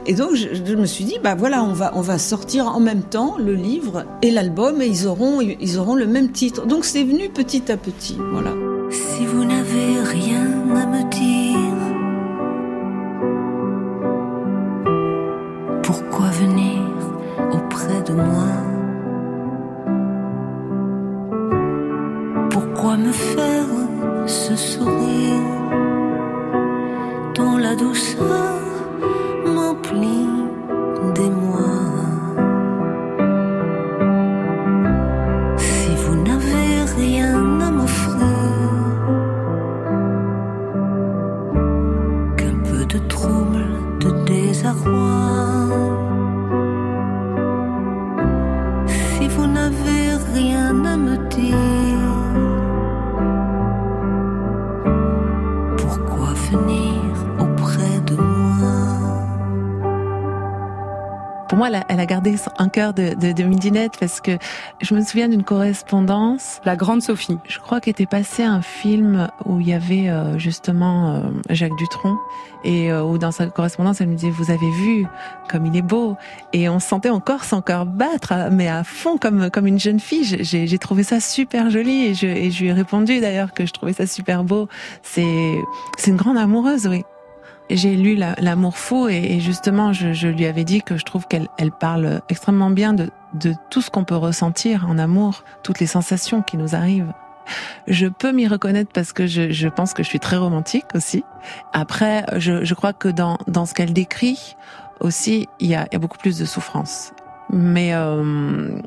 Et 0.06 0.14
donc 0.14 0.34
je, 0.34 0.48
je, 0.54 0.74
me 0.74 0.86
suis 0.86 1.04
dit 1.04 1.18
bah 1.22 1.34
voilà 1.34 1.62
on 1.62 1.72
va 1.72 1.92
on 1.94 2.00
va 2.00 2.18
sortir 2.18 2.66
en 2.66 2.80
même 2.80 3.02
temps 3.02 3.36
le 3.38 3.54
livre 3.54 4.04
et 4.22 4.30
l'album 4.30 4.82
et 4.82 4.86
ils 4.86 5.06
auront 5.06 5.40
ils 5.40 5.78
auront 5.78 5.94
le 5.94 6.06
même 6.06 6.32
titre. 6.32 6.66
Donc 6.66 6.84
c'est 6.84 7.04
venu 7.04 7.28
petit 7.28 7.70
à 7.70 7.76
petit. 7.76 8.16
Voilà. 8.32 8.52
Si 8.90 9.24
vous 9.24 9.44
n'avez 9.44 10.00
rien 10.02 10.41
cœur 62.72 62.94
de, 62.94 63.14
de, 63.14 63.32
de, 63.32 63.42
midinette 63.44 63.92
parce 64.00 64.20
que 64.20 64.32
je 64.80 64.94
me 64.94 65.02
souviens 65.02 65.28
d'une 65.28 65.44
correspondance. 65.44 66.60
La 66.64 66.74
grande 66.74 67.02
Sophie. 67.02 67.38
Je 67.46 67.58
crois 67.58 67.80
qu'était 67.80 68.06
passé 68.06 68.42
un 68.42 68.62
film 68.62 69.28
où 69.44 69.60
il 69.60 69.68
y 69.68 69.74
avait 69.74 70.08
euh, 70.08 70.38
justement 70.38 71.14
euh, 71.14 71.20
Jacques 71.50 71.76
Dutronc 71.76 72.16
et 72.64 72.90
euh, 72.90 73.02
où 73.02 73.18
dans 73.18 73.30
sa 73.30 73.46
correspondance, 73.46 74.00
elle 74.00 74.08
me 74.08 74.14
disait 74.14 74.30
vous 74.30 74.50
avez 74.50 74.70
vu 74.70 75.06
comme 75.48 75.66
il 75.66 75.76
est 75.76 75.82
beau 75.82 76.16
et 76.52 76.68
on 76.68 76.80
sentait 76.80 77.10
encore 77.10 77.44
son 77.44 77.60
cœur 77.60 77.86
battre, 77.86 78.32
mais 78.50 78.68
à 78.68 78.82
fond 78.84 79.18
comme 79.18 79.50
comme 79.50 79.66
une 79.66 79.78
jeune 79.78 80.00
fille. 80.00 80.42
J'ai 80.42 80.78
trouvé 80.78 81.02
ça 81.02 81.20
super 81.20 81.70
joli 81.70 82.06
et 82.06 82.14
je, 82.14 82.26
et 82.26 82.50
je 82.50 82.62
lui 82.62 82.70
ai 82.70 82.72
répondu 82.72 83.20
d'ailleurs 83.20 83.52
que 83.52 83.66
je 83.66 83.72
trouvais 83.72 83.92
ça 83.92 84.06
super 84.06 84.44
beau. 84.44 84.68
C'est 85.02 85.56
c'est 85.98 86.10
une 86.10 86.16
grande 86.16 86.38
amoureuse, 86.38 86.86
oui 86.86 87.04
j'ai 87.70 87.96
lu 87.96 88.16
L'amour 88.16 88.76
fou 88.76 89.08
et, 89.08 89.40
justement, 89.40 89.92
je, 89.92 90.28
lui 90.28 90.46
avais 90.46 90.64
dit 90.64 90.82
que 90.82 90.96
je 90.96 91.04
trouve 91.04 91.26
qu'elle 91.26 91.48
elle 91.58 91.72
parle 91.72 92.20
extrêmement 92.28 92.70
bien 92.70 92.92
de, 92.92 93.10
tout 93.70 93.80
ce 93.80 93.90
qu'on 93.90 94.04
peut 94.04 94.16
ressentir 94.16 94.86
en 94.88 94.98
amour, 94.98 95.44
toutes 95.62 95.80
les 95.80 95.86
sensations 95.86 96.42
qui 96.42 96.56
nous 96.56 96.74
arrivent. 96.74 97.12
Je 97.88 98.06
peux 98.06 98.30
m'y 98.32 98.46
reconnaître 98.46 98.90
parce 98.92 99.12
que 99.12 99.26
je, 99.26 99.68
pense 99.68 99.94
que 99.94 100.02
je 100.02 100.08
suis 100.08 100.20
très 100.20 100.36
romantique 100.36 100.86
aussi. 100.94 101.24
Après, 101.72 102.24
je, 102.36 102.74
crois 102.74 102.92
que 102.92 103.08
dans, 103.08 103.38
dans 103.46 103.66
ce 103.66 103.74
qu'elle 103.74 103.92
décrit 103.92 104.56
aussi, 105.00 105.48
il 105.58 105.68
y 105.68 105.74
a, 105.74 105.86
il 105.90 105.94
y 105.94 105.96
a 105.96 105.98
beaucoup 105.98 106.18
plus 106.18 106.38
de 106.38 106.44
souffrance. 106.44 107.12
Mais 107.50 107.92
euh, 107.92 108.78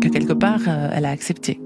que 0.00 0.08
quelque 0.08 0.32
part, 0.32 0.60
euh, 0.68 0.88
elle 0.92 1.04
a 1.04 1.10
accepté. 1.10 1.60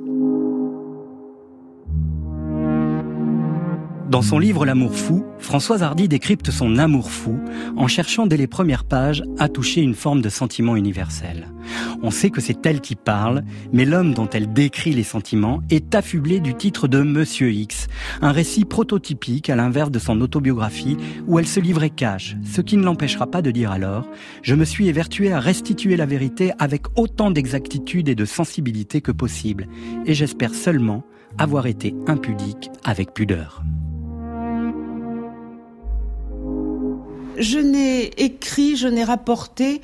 Dans 4.10 4.22
son 4.22 4.40
livre 4.40 4.66
L'amour 4.66 4.96
fou, 4.96 5.24
Françoise 5.38 5.84
Hardy 5.84 6.08
décrypte 6.08 6.50
son 6.50 6.78
amour 6.78 7.12
fou 7.12 7.38
en 7.76 7.86
cherchant 7.86 8.26
dès 8.26 8.36
les 8.36 8.48
premières 8.48 8.82
pages 8.82 9.22
à 9.38 9.48
toucher 9.48 9.82
une 9.82 9.94
forme 9.94 10.20
de 10.20 10.28
sentiment 10.28 10.74
universel. 10.74 11.46
On 12.02 12.10
sait 12.10 12.30
que 12.30 12.40
c'est 12.40 12.66
elle 12.66 12.80
qui 12.80 12.96
parle, 12.96 13.44
mais 13.72 13.84
l'homme 13.84 14.12
dont 14.12 14.28
elle 14.28 14.52
décrit 14.52 14.90
les 14.94 15.04
sentiments 15.04 15.62
est 15.70 15.94
affublé 15.94 16.40
du 16.40 16.56
titre 16.56 16.88
de 16.88 17.02
Monsieur 17.02 17.52
X, 17.52 17.86
un 18.20 18.32
récit 18.32 18.64
prototypique 18.64 19.48
à 19.48 19.54
l'inverse 19.54 19.92
de 19.92 20.00
son 20.00 20.20
autobiographie 20.20 20.96
où 21.28 21.38
elle 21.38 21.46
se 21.46 21.60
livrait 21.60 21.90
cash, 21.90 22.36
ce 22.44 22.62
qui 22.62 22.78
ne 22.78 22.82
l'empêchera 22.82 23.28
pas 23.28 23.42
de 23.42 23.52
dire 23.52 23.70
alors 23.70 24.08
«Je 24.42 24.56
me 24.56 24.64
suis 24.64 24.88
évertué 24.88 25.32
à 25.32 25.38
restituer 25.38 25.96
la 25.96 26.06
vérité 26.06 26.50
avec 26.58 26.86
autant 26.98 27.30
d'exactitude 27.30 28.08
et 28.08 28.16
de 28.16 28.24
sensibilité 28.24 29.02
que 29.02 29.12
possible, 29.12 29.68
et 30.04 30.14
j'espère 30.14 30.52
seulement 30.52 31.04
avoir 31.38 31.68
été 31.68 31.94
impudique 32.08 32.70
avec 32.82 33.14
pudeur.» 33.14 33.62
je 37.40 37.58
n'ai 37.58 38.22
écrit, 38.22 38.76
je 38.76 38.86
n'ai 38.86 39.04
rapporté 39.04 39.80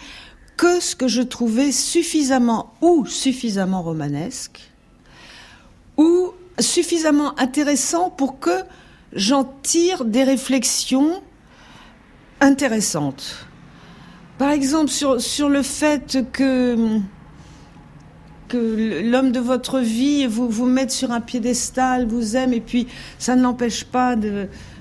que 0.56 0.80
ce 0.80 0.94
que 0.94 1.08
je 1.08 1.22
trouvais 1.22 1.72
suffisamment 1.72 2.72
ou 2.80 3.06
suffisamment 3.06 3.82
romanesque 3.82 4.70
ou 5.96 6.32
suffisamment 6.58 7.38
intéressant 7.38 8.10
pour 8.10 8.38
que 8.38 8.62
j'en 9.12 9.44
tire 9.62 10.04
des 10.04 10.24
réflexions 10.24 11.22
intéressantes. 12.40 13.46
Par 14.38 14.50
exemple, 14.50 14.90
sur, 14.90 15.20
sur 15.20 15.48
le 15.48 15.62
fait 15.62 16.18
que, 16.32 16.98
que 18.48 19.02
l'homme 19.02 19.32
de 19.32 19.40
votre 19.40 19.78
vie 19.80 20.26
vous, 20.26 20.48
vous 20.48 20.66
mette 20.66 20.90
sur 20.90 21.10
un 21.10 21.22
piédestal, 21.22 22.06
vous 22.06 22.36
aime, 22.36 22.52
et 22.52 22.60
puis 22.60 22.86
ça 23.18 23.36
ne 23.36 23.42
l'empêche 23.42 23.84
pas 23.84 24.14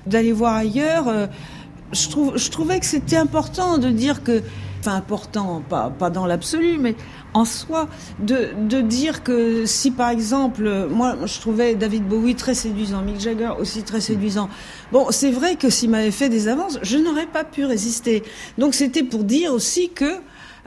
d'aller 0.06 0.32
voir 0.32 0.54
ailleurs. 0.54 1.28
Je, 1.92 2.08
je 2.34 2.50
trouvais 2.50 2.80
que 2.80 2.86
c'était 2.86 3.16
important 3.16 3.78
de 3.78 3.90
dire 3.90 4.22
que, 4.22 4.42
enfin 4.80 4.96
important, 4.96 5.62
pas, 5.68 5.90
pas 5.90 6.10
dans 6.10 6.26
l'absolu, 6.26 6.78
mais 6.78 6.96
en 7.34 7.44
soi, 7.44 7.88
de, 8.18 8.48
de 8.68 8.80
dire 8.80 9.22
que 9.22 9.66
si 9.66 9.90
par 9.90 10.10
exemple, 10.10 10.88
moi 10.90 11.16
je 11.26 11.38
trouvais 11.38 11.74
David 11.74 12.08
Bowie 12.08 12.34
très 12.34 12.54
séduisant, 12.54 13.02
Mick 13.02 13.20
Jagger 13.20 13.52
aussi 13.58 13.82
très 13.82 14.00
séduisant, 14.00 14.48
bon 14.92 15.06
c'est 15.10 15.30
vrai 15.30 15.56
que 15.56 15.70
s'il 15.70 15.90
m'avait 15.90 16.10
fait 16.10 16.28
des 16.28 16.48
avances, 16.48 16.78
je 16.82 16.98
n'aurais 16.98 17.26
pas 17.26 17.44
pu 17.44 17.64
résister. 17.64 18.22
Donc 18.58 18.74
c'était 18.74 19.02
pour 19.02 19.24
dire 19.24 19.52
aussi 19.52 19.90
que 19.90 20.20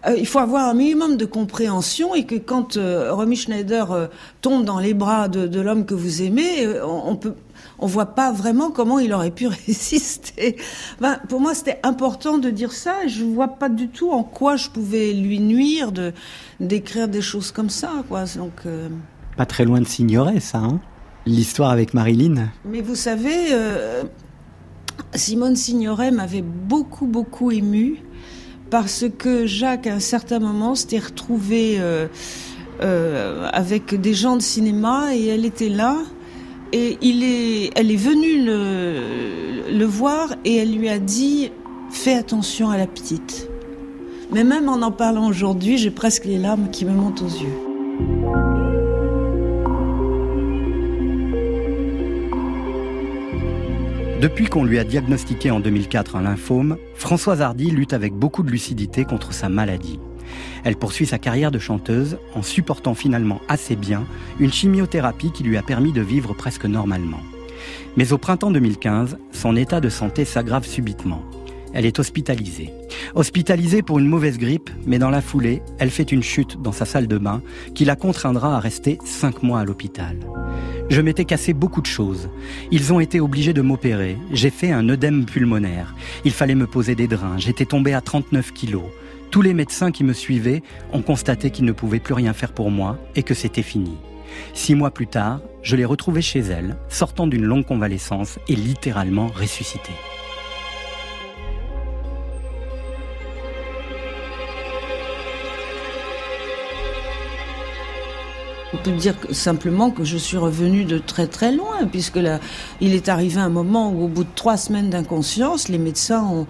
euh, 0.05 0.15
il 0.17 0.25
faut 0.25 0.39
avoir 0.39 0.67
un 0.69 0.73
minimum 0.73 1.17
de 1.17 1.25
compréhension 1.25 2.15
et 2.15 2.25
que 2.25 2.35
quand 2.35 2.77
euh, 2.77 3.13
Romy 3.13 3.35
Schneider 3.35 3.91
euh, 3.91 4.07
tombe 4.41 4.65
dans 4.65 4.79
les 4.79 4.93
bras 4.93 5.27
de, 5.27 5.47
de 5.47 5.59
l'homme 5.59 5.85
que 5.85 5.93
vous 5.93 6.21
aimez, 6.21 6.67
on, 6.81 7.09
on 7.09 7.15
peut 7.15 7.35
on 7.81 7.87
voit 7.87 8.07
pas 8.07 8.31
vraiment 8.31 8.71
comment 8.71 8.99
il 8.99 9.13
aurait 9.13 9.31
pu 9.31 9.47
résister. 9.67 10.57
Ben, 10.99 11.19
pour 11.29 11.39
moi, 11.39 11.53
c'était 11.53 11.79
important 11.83 12.37
de 12.37 12.49
dire 12.49 12.71
ça. 12.71 13.07
Je 13.07 13.23
vois 13.23 13.47
pas 13.47 13.69
du 13.69 13.89
tout 13.89 14.11
en 14.11 14.23
quoi 14.23 14.55
je 14.55 14.69
pouvais 14.69 15.13
lui 15.13 15.39
nuire 15.39 15.91
de 15.91 16.13
d'écrire 16.59 17.07
des 17.07 17.21
choses 17.21 17.51
comme 17.51 17.69
ça, 17.69 17.89
quoi. 18.07 18.25
Donc. 18.35 18.53
Euh, 18.65 18.89
pas 19.37 19.45
très 19.45 19.63
loin 19.63 19.79
de 19.79 19.87
Signoret, 19.87 20.39
ça, 20.39 20.59
hein 20.59 20.79
L'histoire 21.25 21.69
avec 21.69 21.93
Marilyn. 21.93 22.49
Mais 22.65 22.81
vous 22.81 22.95
savez, 22.95 23.53
euh, 23.53 24.03
Simone 25.13 25.55
Signoret 25.55 26.11
m'avait 26.11 26.41
beaucoup, 26.41 27.07
beaucoup 27.07 27.51
ému 27.51 28.01
parce 28.69 29.05
que 29.17 29.45
Jacques, 29.45 29.87
à 29.87 29.93
un 29.93 29.99
certain 29.99 30.39
moment, 30.39 30.75
s'était 30.75 30.99
retrouvé 30.99 31.77
euh, 31.79 33.49
avec 33.51 33.99
des 33.99 34.13
gens 34.13 34.35
de 34.35 34.41
cinéma 34.41 35.15
et 35.15 35.27
elle 35.27 35.45
était 35.45 35.69
là 35.69 35.97
et 36.71 36.97
il 37.01 37.23
est, 37.23 37.71
elle 37.75 37.91
est 37.91 37.95
venue 37.95 38.45
le 38.45 39.85
voir 39.85 40.35
et 40.45 40.57
elle 40.57 40.75
lui 40.75 40.89
a 40.89 40.99
dit 40.99 41.51
Fais 41.91 42.13
attention 42.13 42.69
à 42.69 42.77
la 42.77 42.87
petite. 42.87 43.49
Mais 44.31 44.43
même 44.43 44.69
en 44.69 44.81
en 44.81 44.91
parlant 44.91 45.27
aujourd'hui, 45.27 45.77
j'ai 45.77 45.91
presque 45.91 46.25
les 46.25 46.37
larmes 46.37 46.69
qui 46.71 46.85
me 46.85 46.91
montent 46.91 47.21
aux 47.21 47.25
yeux. 47.25 48.48
Depuis 54.19 54.47
qu'on 54.47 54.65
lui 54.65 54.79
a 54.79 54.83
diagnostiqué 54.83 55.49
en 55.49 55.61
2004 55.61 56.17
un 56.17 56.23
lymphome, 56.23 56.75
Françoise 56.93 57.41
Hardy 57.41 57.71
lutte 57.71 57.93
avec 57.93 58.11
beaucoup 58.11 58.43
de 58.43 58.51
lucidité 58.51 59.05
contre 59.05 59.31
sa 59.31 59.47
maladie. 59.47 59.97
Elle 60.65 60.75
poursuit 60.75 61.05
sa 61.05 61.17
carrière 61.17 61.51
de 61.51 61.59
chanteuse 61.59 62.17
en 62.35 62.41
supportant 62.41 62.95
finalement 62.95 63.39
assez 63.47 63.77
bien 63.77 64.03
une 64.41 64.51
chimiothérapie 64.51 65.31
qui 65.31 65.43
lui 65.43 65.55
a 65.55 65.61
permis 65.61 65.93
de 65.93 66.01
vivre 66.01 66.33
presque 66.33 66.65
normalement. 66.65 67.21
Mais 67.95 68.11
au 68.11 68.17
printemps 68.17 68.51
2015, 68.51 69.17
son 69.31 69.55
état 69.55 69.79
de 69.79 69.87
santé 69.87 70.25
s'aggrave 70.25 70.65
subitement. 70.65 71.23
Elle 71.73 71.85
est 71.85 71.99
hospitalisée. 71.99 72.73
Hospitalisée 73.15 73.81
pour 73.81 73.99
une 73.99 74.07
mauvaise 74.07 74.37
grippe, 74.37 74.69
mais 74.85 74.99
dans 74.99 75.09
la 75.09 75.21
foulée, 75.21 75.61
elle 75.77 75.89
fait 75.89 76.11
une 76.11 76.23
chute 76.23 76.61
dans 76.61 76.71
sa 76.71 76.85
salle 76.85 77.07
de 77.07 77.17
bain 77.17 77.41
qui 77.75 77.85
la 77.85 77.95
contraindra 77.95 78.55
à 78.55 78.59
rester 78.59 78.97
cinq 79.05 79.43
mois 79.43 79.59
à 79.59 79.65
l'hôpital. 79.65 80.17
Je 80.89 81.01
m'étais 81.01 81.25
cassé 81.25 81.53
beaucoup 81.53 81.81
de 81.81 81.85
choses. 81.85 82.29
Ils 82.71 82.91
ont 82.91 82.99
été 82.99 83.19
obligés 83.19 83.53
de 83.53 83.61
m'opérer. 83.61 84.17
J'ai 84.31 84.49
fait 84.49 84.71
un 84.71 84.89
œdème 84.89 85.25
pulmonaire. 85.25 85.95
Il 86.25 86.31
fallait 86.31 86.55
me 86.55 86.65
poser 86.65 86.95
des 86.95 87.07
drains. 87.07 87.37
J'étais 87.37 87.65
tombé 87.65 87.93
à 87.93 88.01
39 88.01 88.51
kilos. 88.53 88.89
Tous 89.29 89.43
les 89.43 89.53
médecins 89.53 89.91
qui 89.91 90.03
me 90.03 90.13
suivaient 90.13 90.63
ont 90.91 91.03
constaté 91.03 91.51
qu'ils 91.51 91.65
ne 91.65 91.71
pouvaient 91.71 91.99
plus 91.99 92.15
rien 92.15 92.33
faire 92.33 92.51
pour 92.51 92.71
moi 92.71 92.97
et 93.15 93.21
que 93.21 93.35
c'était 93.35 93.61
fini. 93.61 93.97
Six 94.53 94.73
mois 94.73 94.91
plus 94.91 95.07
tard, 95.07 95.41
je 95.61 95.75
l'ai 95.75 95.85
retrouvée 95.85 96.21
chez 96.21 96.39
elle, 96.39 96.77
sortant 96.87 97.27
d'une 97.27 97.45
longue 97.45 97.65
convalescence 97.65 98.39
et 98.47 98.55
littéralement 98.55 99.27
ressuscitée. 99.27 99.93
On 108.73 108.77
peut 108.77 108.91
dire 108.91 109.15
simplement 109.31 109.89
que 109.89 110.03
je 110.03 110.17
suis 110.17 110.37
revenue 110.37 110.85
de 110.85 110.99
très 110.99 111.25
très 111.27 111.51
loin, 111.51 111.87
puisque 111.91 112.17
là, 112.17 112.39
il 112.81 112.93
est 112.93 113.09
arrivé 113.09 113.39
un 113.39 113.49
moment 113.49 113.91
où, 113.91 114.03
au 114.03 114.07
bout 114.07 114.23
de 114.23 114.29
trois 114.35 114.57
semaines 114.57 114.89
d'inconscience, 114.91 115.69
les 115.69 115.79
médecins 115.79 116.23
ont, 116.23 116.45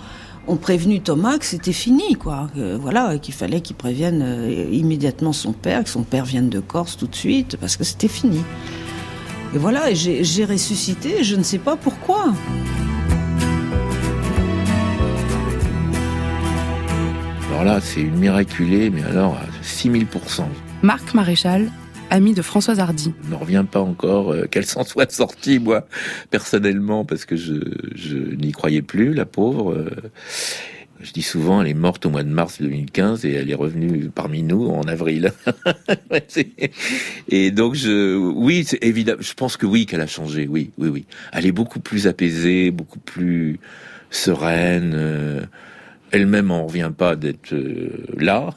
ont 0.48 0.58
prévenu 0.58 1.00
Thomas 1.00 1.38
que 1.38 1.46
c'était 1.46 1.72
fini, 1.72 2.16
quoi. 2.16 2.50
voilà, 2.56 3.18
qu'il 3.20 3.34
fallait 3.34 3.62
qu'il 3.62 3.76
prévienne 3.78 4.22
euh, 4.22 4.68
immédiatement 4.72 5.32
son 5.32 5.54
père, 5.54 5.84
que 5.84 5.90
son 5.90 6.04
père 6.04 6.26
vienne 6.26 6.50
de 6.50 6.60
Corse 6.60 6.98
tout 6.98 7.08
de 7.08 7.16
suite, 7.16 7.56
parce 7.58 7.78
que 7.78 7.84
c'était 7.86 8.08
fini. 8.10 8.42
Et 9.54 9.58
voilà, 9.58 9.94
j'ai 9.94 10.46
ressuscité, 10.46 11.24
je 11.24 11.36
ne 11.36 11.44
sais 11.44 11.58
pas 11.58 11.76
pourquoi. 11.76 12.34
Alors 17.50 17.64
là, 17.64 17.80
c'est 17.82 18.02
une 18.02 18.16
miraculée, 18.16 18.90
mais 18.90 19.04
alors 19.04 19.36
à 19.36 19.46
6000%. 19.64 20.44
Marc 20.82 21.14
Maréchal, 21.14 21.70
ami 22.10 22.34
de 22.34 22.42
Françoise 22.42 22.80
Hardy. 22.80 23.14
Je 23.24 23.32
ne 23.32 23.36
reviens 23.36 23.66
pas 23.66 23.80
encore 23.80 24.32
euh, 24.32 24.46
qu'elle 24.46 24.66
s'en 24.66 24.84
soit 24.84 25.12
sortie, 25.12 25.60
moi, 25.60 25.88
personnellement, 26.30 27.06
parce 27.06 27.26
que 27.26 27.36
je, 27.36 28.36
n'y 28.36 28.52
croyais 28.52 28.82
plus, 28.82 29.14
la 29.14 29.26
pauvre. 29.26 29.74
Euh. 29.74 29.90
Je 31.02 31.14
dis 31.14 31.22
souvent, 31.22 31.62
elle 31.62 31.70
est 31.70 31.74
morte 31.74 32.06
au 32.06 32.10
mois 32.10 32.24
de 32.24 32.30
mars 32.30 32.62
2015 32.62 33.24
et 33.24 33.32
elle 33.32 33.50
est 33.50 33.56
revenue 33.56 34.10
parmi 34.14 34.44
nous 34.44 34.68
en 34.68 34.82
avril. 34.84 35.32
et 37.30 37.52
donc, 37.52 37.76
je, 37.76 38.18
oui, 38.18 38.66
c'est 38.68 38.84
évident. 38.84 39.14
Je 39.20 39.34
pense 39.34 39.56
que 39.56 39.66
oui, 39.66 39.86
qu'elle 39.86 40.02
a 40.02 40.08
changé. 40.08 40.48
Oui, 40.50 40.72
oui, 40.78 40.90
oui. 40.90 41.06
Elle 41.32 41.46
est 41.46 41.54
beaucoup 41.54 41.80
plus 41.80 42.06
apaisée, 42.08 42.72
beaucoup 42.72 43.00
plus 43.00 43.60
sereine. 44.12 44.92
Euh, 44.94 45.42
elle-même 46.12 46.52
en 46.52 46.66
revient 46.66 46.92
pas 46.96 47.16
d'être 47.16 47.54
euh, 47.54 48.06
là 48.18 48.52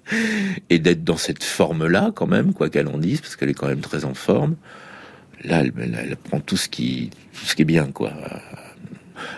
et 0.70 0.78
d'être 0.78 1.04
dans 1.04 1.16
cette 1.16 1.44
forme-là 1.44 2.12
quand 2.14 2.26
même, 2.26 2.52
quoi 2.52 2.70
qu'elle 2.70 2.88
en 2.88 2.98
dise, 2.98 3.20
parce 3.20 3.36
qu'elle 3.36 3.50
est 3.50 3.54
quand 3.54 3.68
même 3.68 3.80
très 3.80 4.04
en 4.04 4.14
forme. 4.14 4.56
Là, 5.44 5.62
elle, 5.62 6.16
prend 6.16 6.40
tout 6.40 6.56
ce 6.56 6.68
qui, 6.68 7.10
tout 7.32 7.44
ce 7.44 7.54
qui 7.54 7.62
est 7.62 7.66
bien, 7.66 7.86
quoi. 7.86 8.12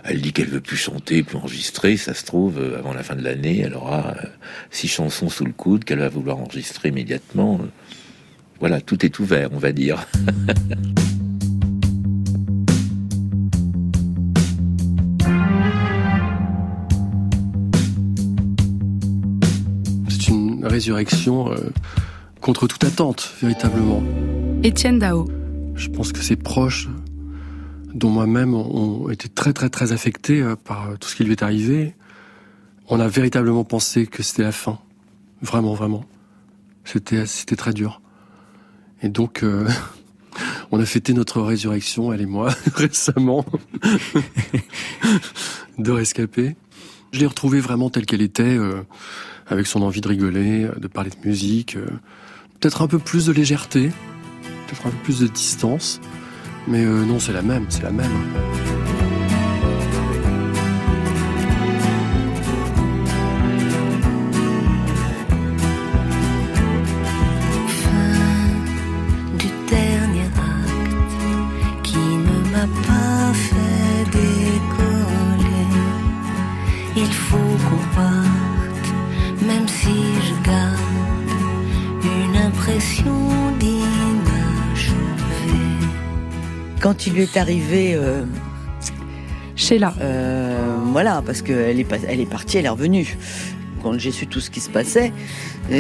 Elle 0.05 0.21
dit 0.21 0.33
qu'elle 0.33 0.49
veut 0.49 0.61
plus 0.61 0.77
chanter, 0.77 1.23
plus 1.23 1.37
enregistrer. 1.37 1.97
Ça 1.97 2.15
se 2.15 2.25
trouve, 2.25 2.59
euh, 2.59 2.79
avant 2.79 2.93
la 2.93 3.03
fin 3.03 3.17
de 3.17 3.23
l'année, 3.23 3.61
elle 3.61 3.75
aura 3.75 4.15
euh, 4.17 4.27
six 4.71 4.89
chansons 4.89 5.29
sous 5.29 5.45
le 5.45 5.53
coude 5.53 5.85
qu'elle 5.85 5.99
va 5.99 6.09
vouloir 6.09 6.39
enregistrer 6.39 6.89
immédiatement. 6.89 7.61
Voilà, 8.61 8.81
tout 8.81 9.05
est 9.05 9.19
ouvert, 9.19 9.51
on 9.53 9.59
va 9.59 9.73
dire. 9.73 10.07
résurrection 20.69 21.51
euh, 21.53 21.57
contre 22.41 22.67
toute 22.67 22.85
attente, 22.85 23.35
véritablement. 23.41 24.03
Étienne 24.63 24.99
Dao. 24.99 25.29
Je 25.75 25.89
pense 25.89 26.13
que 26.13 26.21
ses 26.21 26.37
proches, 26.37 26.89
dont 27.95 28.11
moi-même, 28.11 28.55
ont 28.55 29.11
été 29.11 29.29
très 29.29 29.53
très 29.53 29.69
très 29.69 29.93
affectés 29.93 30.41
euh, 30.41 30.57
par 30.57 30.99
tout 30.99 31.09
ce 31.09 31.17
qui 31.17 31.25
lui 31.25 31.33
est 31.33 31.43
arrivé. 31.43 31.95
On 32.89 33.01
a 33.01 33.09
véritablement 33.09 33.65
pensé 33.65 34.07
que 34.07 34.23
c'était 34.23 34.43
la 34.43 34.53
fin. 34.53 34.79
Vraiment, 35.43 35.75
vraiment. 35.75 36.05
C'était, 36.85 37.27
c'était 37.27 37.57
très 37.57 37.73
dur. 37.73 38.01
Et 39.03 39.09
donc, 39.09 39.43
euh, 39.43 39.69
on 40.71 40.81
a 40.81 40.87
fêté 40.87 41.13
notre 41.13 41.43
résurrection, 41.43 42.13
elle 42.13 42.23
et 42.23 42.27
moi, 42.27 42.55
récemment, 42.75 43.45
de 45.79 45.91
rescapé. 45.91 46.57
Je 47.13 47.21
l'ai 47.21 47.27
retrouvée 47.27 47.61
vraiment 47.61 47.91
telle 47.91 48.07
qu'elle 48.07 48.23
était, 48.23 48.43
euh, 48.43 48.83
avec 49.51 49.67
son 49.67 49.83
envie 49.83 50.01
de 50.01 50.09
rigoler, 50.09 50.69
de 50.77 50.89
parler 50.89 51.11
de 51.11 51.29
musique, 51.29 51.77
euh, 51.77 51.87
peut-être 52.61 52.83
un 52.83 52.87
peu 52.87 52.99
plus 52.99 53.27
de 53.27 53.33
légèreté, 53.33 53.91
peut-être 54.67 54.87
un 54.87 54.91
peu 54.91 55.03
plus 55.05 55.21
de 55.21 55.27
distance. 55.27 56.01
Mais 56.67 56.85
euh, 56.85 57.05
non, 57.05 57.19
c'est 57.19 57.33
la 57.33 57.43
même, 57.43 57.67
c'est 57.69 57.83
la 57.83 57.91
même. 57.91 58.13
Il 87.09 87.15
lui 87.15 87.23
est 87.23 87.37
arrivé. 87.39 87.95
Euh, 87.95 88.23
Sheila. 89.57 89.95
Euh, 90.01 90.77
voilà, 90.93 91.23
parce 91.25 91.41
qu'elle 91.41 91.81
est, 91.81 91.85
pas- 91.85 91.97
elle 92.07 92.21
est 92.21 92.27
partie, 92.31 92.59
elle 92.59 92.67
est 92.67 92.69
revenue. 92.69 93.17
Quand 93.83 93.99
j'ai 93.99 94.11
su 94.13 94.27
tout 94.27 94.41
ce 94.41 94.51
qui 94.51 94.61
se 94.61 94.69
passait, 94.69 95.11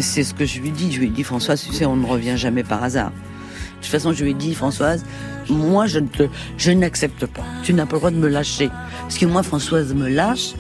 c'est 0.01 0.23
ce 0.25 0.33
que 0.33 0.47
je 0.47 0.61
lui 0.61 0.71
dis. 0.71 0.91
Je 0.91 1.01
lui 1.01 1.09
ai 1.09 1.11
dit, 1.11 1.23
Françoise, 1.25 1.63
tu 1.67 1.75
sais, 1.75 1.85
on 1.85 1.97
ne 1.97 2.07
revient 2.07 2.37
jamais 2.39 2.63
par 2.63 2.83
hasard. 2.83 3.11
De 3.11 3.83
toute 3.83 3.91
façon, 3.91 4.13
je 4.15 4.25
lui 4.25 4.31
ai 4.31 4.35
dit, 4.35 4.55
Françoise, 4.55 5.05
moi, 5.51 5.87
je 5.87 5.99
ne 5.99 6.07
te, 6.09 6.23
je 6.57 6.71
n'accepte 6.71 7.27
pas. 7.27 7.43
Tu 7.63 7.75
n'as 7.75 7.85
pas 7.85 7.97
le 7.97 7.99
droit 7.99 8.11
de 8.11 8.17
me 8.17 8.29
lâcher. 8.29 8.71
Parce 9.03 9.19
que 9.19 9.27
moi, 9.27 9.43
Françoise 9.43 9.93
me 9.95 10.09
lâche 10.09 10.55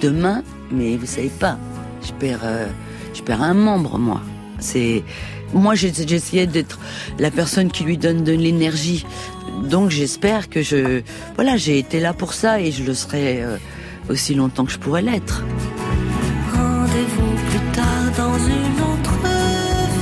demain, 0.00 0.42
mais 0.72 0.96
vous 0.96 1.06
savez 1.06 1.30
pas, 1.38 1.58
je 2.02 2.12
perds, 2.12 2.40
euh, 2.44 2.66
je 3.12 3.20
perds 3.22 3.42
un 3.42 3.54
membre, 3.54 3.98
moi. 3.98 4.22
C'est, 4.58 5.04
moi, 5.58 5.74
essayé 6.14 6.46
d'être 6.46 6.78
la 7.18 7.30
personne 7.30 7.70
qui 7.70 7.84
lui 7.84 7.96
donne 7.96 8.24
de 8.24 8.32
l'énergie. 8.32 9.06
Donc, 9.64 9.90
j'espère 9.90 10.50
que 10.50 10.62
je, 10.62 11.02
voilà, 11.36 11.56
j'ai 11.56 11.78
été 11.78 12.00
là 12.00 12.12
pour 12.12 12.32
ça 12.32 12.60
et 12.60 12.72
je 12.72 12.82
le 12.82 12.94
serai 12.94 13.42
euh, 13.42 13.56
aussi 14.08 14.34
longtemps 14.34 14.64
que 14.64 14.72
je 14.72 14.78
pourrai 14.78 15.02
l'être. 15.02 15.44
Rendez-vous 16.52 17.34
plus 17.50 17.72
tard 17.72 18.10
dans 18.16 18.38
une 18.38 18.80
autre 18.90 19.18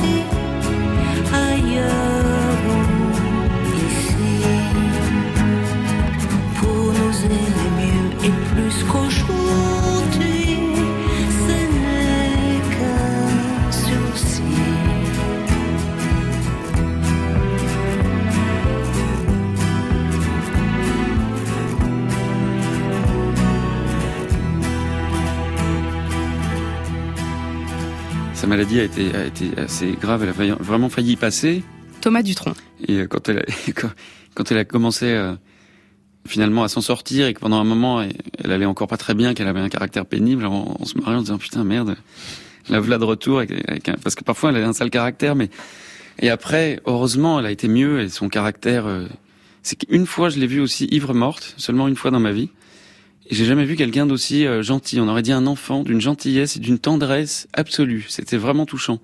vie, 0.03 0.24
ailleurs 1.32 2.62
ou 2.68 2.80
ici, 3.76 4.34
pour 6.57 6.92
nous 6.92 7.24
aimer 7.26 7.68
mieux 7.78 8.26
et 8.26 8.32
plus 8.55 8.84
qu'aujourd'hui. 8.84 9.41
Maladie 28.75 28.81
a 28.81 28.85
été, 28.85 29.16
a 29.16 29.27
été 29.27 29.59
assez 29.61 29.93
grave, 30.01 30.23
elle 30.23 30.31
a 30.31 30.33
failli- 30.33 30.57
vraiment 30.59 30.89
failli 30.89 31.12
y 31.12 31.16
passer. 31.16 31.62
Thomas 32.01 32.23
Dutronc. 32.23 32.55
Et 32.89 32.99
euh, 33.01 33.07
quand 33.07 33.29
elle 33.29 33.39
a, 33.39 33.43
quand, 33.75 33.91
quand 34.35 34.51
elle 34.51 34.59
a 34.59 34.64
commencé 34.64 35.07
euh, 35.07 35.35
finalement 36.27 36.62
à 36.64 36.68
s'en 36.68 36.81
sortir 36.81 37.27
et 37.27 37.35
que 37.35 37.41
pendant 37.41 37.61
un 37.61 37.64
moment 37.64 38.03
elle, 38.03 38.51
allait 38.51 38.64
encore 38.66 38.89
pas 38.89 38.97
très 38.97 39.14
bien, 39.14 39.35
qu'elle 39.35 39.49
avait 39.49 39.61
un 39.61 39.68
caractère 39.68 40.07
pénible, 40.07 40.47
on, 40.47 40.77
on 40.79 40.85
se 40.85 40.97
marrait 40.99 41.16
en 41.16 41.20
disant 41.20 41.39
putain 41.39 41.64
merde, 41.64 41.97
la 42.68 42.81
voilà 42.81 42.99
de 42.99 43.05
retour 43.05 43.39
avec, 43.39 43.51
avec 43.68 43.89
un- 43.89 43.97
parce 44.03 44.14
que 44.14 44.25
parfois 44.25 44.51
elle 44.51 44.57
a 44.62 44.66
un 44.68 44.73
sale 44.73 44.91
caractère, 44.91 45.35
mais 45.37 45.51
et 46.18 46.31
après 46.31 46.81
heureusement 46.87 47.39
elle 47.41 47.47
a 47.47 47.51
été 47.51 47.68
mieux 47.68 48.01
et 48.01 48.09
son 48.09 48.29
caractère, 48.29 48.87
euh, 48.87 49.07
c'est 49.62 49.77
qu'une 49.77 50.07
fois 50.07 50.29
je 50.29 50.39
l'ai 50.39 50.47
vue 50.47 50.61
aussi 50.61 50.87
ivre 50.91 51.14
morte, 51.14 51.55
seulement 51.57 51.89
une 51.89 51.97
fois 51.97 52.11
dans 52.11 52.20
ma 52.20 52.33
vie. 52.33 52.51
J'ai 53.31 53.45
jamais 53.45 53.64
vu 53.64 53.77
quelqu'un 53.77 54.07
d'aussi 54.07 54.47
euh, 54.47 54.62
gentil. 54.62 55.01
On 55.01 55.09
aurait 55.09 55.23
dit 55.23 55.33
un 55.33 55.47
enfant 55.47 55.83
d'une 55.83 56.01
gentillesse 56.01 56.57
et 56.57 56.61
d'une 56.61 56.79
tendresse 56.79 57.49
absolue. 57.53 58.07
C'était 58.09 58.37
vraiment 58.37 58.66
touchant. 58.66 59.01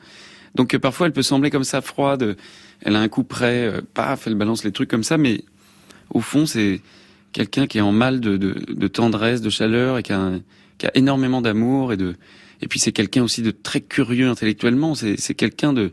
Donc 0.54 0.74
euh, 0.74 0.78
parfois 0.78 1.06
elle 1.06 1.12
peut 1.12 1.22
sembler 1.22 1.50
comme 1.50 1.64
ça 1.64 1.80
froide. 1.80 2.36
Elle 2.82 2.96
a 2.96 3.00
un 3.00 3.08
coup 3.08 3.24
près, 3.24 3.64
euh, 3.64 3.80
paf, 3.94 4.26
elle 4.26 4.34
balance 4.34 4.64
les 4.64 4.72
trucs 4.72 4.90
comme 4.90 5.04
ça, 5.04 5.18
mais 5.18 5.44
au 6.10 6.20
fond 6.20 6.46
c'est 6.46 6.80
quelqu'un 7.32 7.66
qui 7.66 7.78
est 7.78 7.82
en 7.82 7.92
mal 7.92 8.20
de, 8.20 8.36
de, 8.36 8.54
de 8.68 8.88
tendresse, 8.88 9.40
de 9.40 9.50
chaleur 9.50 9.98
et 9.98 10.02
qui 10.02 10.12
a, 10.12 10.32
qui 10.78 10.86
a 10.86 10.90
énormément 10.96 11.40
d'amour 11.40 11.92
et 11.92 11.96
de. 11.96 12.14
Et 12.60 12.66
puis 12.66 12.80
c'est 12.80 12.92
quelqu'un 12.92 13.22
aussi 13.22 13.42
de 13.42 13.52
très 13.52 13.80
curieux 13.80 14.28
intellectuellement. 14.28 14.94
C'est 14.94 15.34
quelqu'un 15.34 15.72
de. 15.72 15.92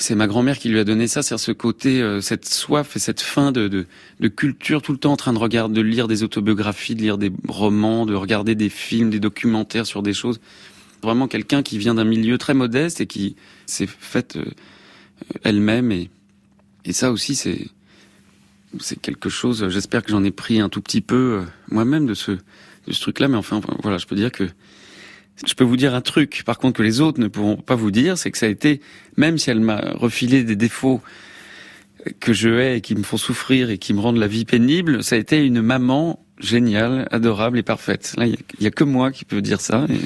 C'est 0.00 0.14
ma 0.14 0.28
grand-mère 0.28 0.58
qui 0.58 0.68
lui 0.68 0.78
a 0.78 0.84
donné 0.84 1.08
ça, 1.08 1.22
c'est 1.22 1.36
ce 1.38 1.50
côté, 1.50 2.00
euh, 2.00 2.20
cette 2.20 2.46
soif 2.46 2.94
et 2.94 3.00
cette 3.00 3.20
faim 3.20 3.50
de, 3.50 3.66
de, 3.66 3.84
de 4.20 4.28
culture, 4.28 4.80
tout 4.80 4.92
le 4.92 4.98
temps 4.98 5.12
en 5.12 5.16
train 5.16 5.32
de 5.32 5.38
regarder, 5.38 5.74
de 5.74 5.80
lire 5.80 6.06
des 6.06 6.22
autobiographies, 6.22 6.94
de 6.94 7.02
lire 7.02 7.18
des 7.18 7.32
romans, 7.48 8.06
de 8.06 8.14
regarder 8.14 8.54
des 8.54 8.68
films, 8.68 9.10
des 9.10 9.18
documentaires 9.18 9.86
sur 9.86 10.04
des 10.04 10.14
choses. 10.14 10.40
Vraiment 11.02 11.26
quelqu'un 11.26 11.64
qui 11.64 11.78
vient 11.78 11.94
d'un 11.94 12.04
milieu 12.04 12.38
très 12.38 12.54
modeste 12.54 13.00
et 13.00 13.06
qui 13.06 13.34
s'est 13.66 13.88
faite 13.88 14.36
euh, 14.36 14.44
elle-même 15.42 15.90
et, 15.90 16.10
et 16.84 16.92
ça 16.92 17.10
aussi 17.10 17.34
c'est 17.34 17.66
c'est 18.78 19.00
quelque 19.00 19.28
chose. 19.28 19.68
J'espère 19.68 20.04
que 20.04 20.10
j'en 20.10 20.22
ai 20.22 20.30
pris 20.30 20.60
un 20.60 20.68
tout 20.68 20.80
petit 20.80 21.00
peu 21.00 21.40
euh, 21.40 21.42
moi-même 21.70 22.06
de 22.06 22.14
ce 22.14 22.32
de 22.32 22.92
ce 22.92 23.00
truc-là, 23.00 23.26
mais 23.26 23.36
enfin 23.36 23.60
voilà, 23.82 23.98
je 23.98 24.06
peux 24.06 24.16
dire 24.16 24.30
que 24.30 24.44
je 25.46 25.54
peux 25.54 25.64
vous 25.64 25.76
dire 25.76 25.94
un 25.94 26.00
truc, 26.00 26.42
par 26.44 26.58
contre, 26.58 26.78
que 26.78 26.82
les 26.82 27.00
autres 27.00 27.20
ne 27.20 27.28
pourront 27.28 27.56
pas 27.56 27.74
vous 27.76 27.90
dire, 27.90 28.18
c'est 28.18 28.30
que 28.30 28.38
ça 28.38 28.46
a 28.46 28.48
été, 28.48 28.80
même 29.16 29.38
si 29.38 29.50
elle 29.50 29.60
m'a 29.60 29.80
refilé 29.94 30.42
des 30.44 30.56
défauts 30.56 31.00
que 32.20 32.32
je 32.32 32.48
hais 32.48 32.78
et 32.78 32.80
qui 32.80 32.94
me 32.94 33.02
font 33.02 33.16
souffrir 33.16 33.70
et 33.70 33.78
qui 33.78 33.92
me 33.92 34.00
rendent 34.00 34.18
la 34.18 34.26
vie 34.26 34.44
pénible, 34.44 35.02
ça 35.04 35.16
a 35.16 35.18
été 35.18 35.44
une 35.44 35.60
maman 35.60 36.20
géniale, 36.38 37.06
adorable 37.10 37.58
et 37.58 37.62
parfaite. 37.62 38.14
Là, 38.16 38.26
il 38.26 38.36
y 38.60 38.66
a- 38.66 38.70
que 38.70 38.84
moi 38.84 39.10
qui 39.12 39.24
peux 39.24 39.42
dire 39.42 39.60
ça, 39.60 39.86
et, 39.88 40.00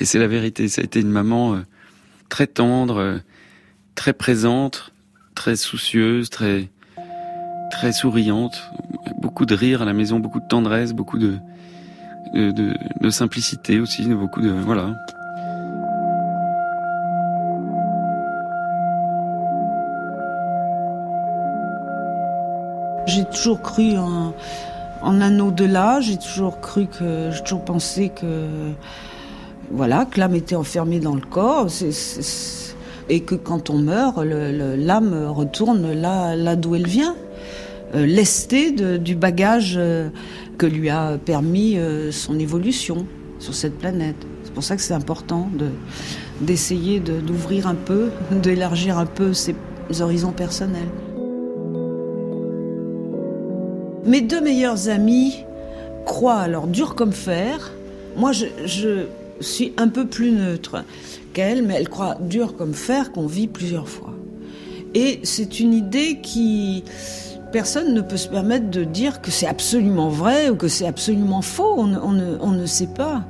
et 0.00 0.04
c'est 0.04 0.18
la 0.18 0.28
vérité. 0.28 0.68
Ça 0.68 0.80
a 0.80 0.84
été 0.84 1.00
une 1.00 1.10
maman 1.10 1.54
euh, 1.54 1.58
très 2.28 2.46
tendre, 2.46 2.96
euh, 2.98 3.18
très 3.94 4.12
présente, 4.12 4.92
très 5.34 5.56
soucieuse, 5.56 6.30
très 6.30 6.68
très 7.70 7.92
souriante, 7.92 8.62
beaucoup 9.20 9.46
de 9.46 9.54
rire 9.54 9.82
à 9.82 9.84
la 9.84 9.92
maison, 9.92 10.20
beaucoup 10.20 10.38
de 10.38 10.46
tendresse, 10.48 10.92
beaucoup 10.92 11.18
de 11.18 11.38
de, 12.32 13.10
simplicité 13.10 13.80
aussi, 13.80 14.06
de 14.06 14.14
beaucoup 14.14 14.40
de 14.40 14.50
voilà. 14.50 14.90
J'ai 23.06 23.24
toujours 23.26 23.60
cru 23.60 23.96
en, 23.98 24.32
en 25.02 25.20
un 25.20 25.38
au-delà, 25.40 26.00
j'ai 26.00 26.16
toujours 26.16 26.60
cru 26.60 26.86
que, 26.86 27.30
j'ai 27.30 27.42
toujours 27.42 27.64
pensé 27.64 28.08
que, 28.08 28.46
voilà, 29.70 30.06
que 30.06 30.18
l'âme 30.18 30.34
était 30.34 30.56
enfermée 30.56 31.00
dans 31.00 31.14
le 31.14 31.20
corps, 31.20 31.68
et 33.10 33.20
que 33.20 33.34
quand 33.34 33.68
on 33.68 33.78
meurt, 33.78 34.18
l'âme 34.24 35.26
retourne 35.28 35.92
là, 35.92 36.34
là 36.34 36.56
d'où 36.56 36.74
elle 36.74 36.86
vient, 36.86 37.14
euh, 37.94 38.06
lestée 38.06 38.70
de- 38.72 38.96
du 38.96 39.14
bagage 39.14 39.74
euh, 39.76 40.08
que 40.58 40.66
lui 40.66 40.90
a 40.90 41.18
permis 41.18 41.78
euh, 41.78 42.12
son 42.12 42.38
évolution. 42.38 43.06
sur 43.40 43.54
cette 43.54 43.78
planète. 43.78 44.16
C'est 44.44 44.54
pour 44.54 44.62
ça 44.62 44.76
que 44.76 44.82
c'est 44.82 44.94
important 44.94 45.50
de, 45.52 45.68
d'essayer 46.40 47.00
d'ouvrir 47.00 47.66
un 47.66 47.74
peu, 47.74 48.10
d'élargir 48.30 48.96
un 48.96 49.06
peu 49.06 49.34
ses 49.34 49.54
horizons 50.00 50.32
personnels. 50.32 50.88
Mes 54.06 54.20
deux 54.20 54.40
meilleurs 54.40 54.88
amis 54.88 55.44
croient 56.04 56.38
alors 56.38 56.66
dur 56.66 56.94
comme 56.94 57.12
fer. 57.12 57.72
Moi, 58.16 58.32
je, 58.32 58.46
je 58.64 59.06
suis 59.40 59.72
un 59.76 59.88
peu 59.88 60.06
plus 60.06 60.30
neutre 60.30 60.84
qu'elle, 61.32 61.62
mais 61.62 61.74
elle 61.74 61.88
croit 61.88 62.16
dur 62.20 62.56
comme 62.56 62.74
fer 62.74 63.12
qu'on 63.12 63.26
vit 63.26 63.48
plusieurs 63.48 63.88
fois. 63.88 64.14
Et 64.94 65.20
c'est 65.22 65.58
une 65.58 65.74
idée 65.74 66.20
qui 66.22 66.84
personne 67.54 67.94
ne 67.94 68.00
peut 68.00 68.16
se 68.16 68.26
permettre 68.26 68.68
de 68.68 68.82
dire 68.82 69.20
que 69.20 69.30
c'est 69.30 69.46
absolument 69.46 70.08
vrai 70.08 70.50
ou 70.50 70.56
que 70.56 70.66
c'est 70.66 70.88
absolument 70.88 71.40
faux. 71.40 71.76
On, 71.78 71.86
ne, 72.52 72.66
sait 72.66 72.88
pas. 72.88 73.22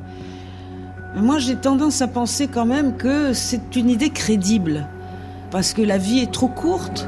Mais 1.14 1.20
moi, 1.20 1.38
j'ai 1.38 1.56
tendance 1.56 2.00
à 2.00 2.08
penser 2.08 2.48
quand 2.48 2.64
même 2.64 2.96
que 2.96 3.34
c'est 3.34 3.76
une 3.76 3.90
idée 3.90 4.08
crédible. 4.08 4.88
Parce 5.50 5.74
que 5.74 5.82
la 5.82 5.98
vie 5.98 6.20
est 6.20 6.32
trop 6.32 6.48
courte 6.48 7.06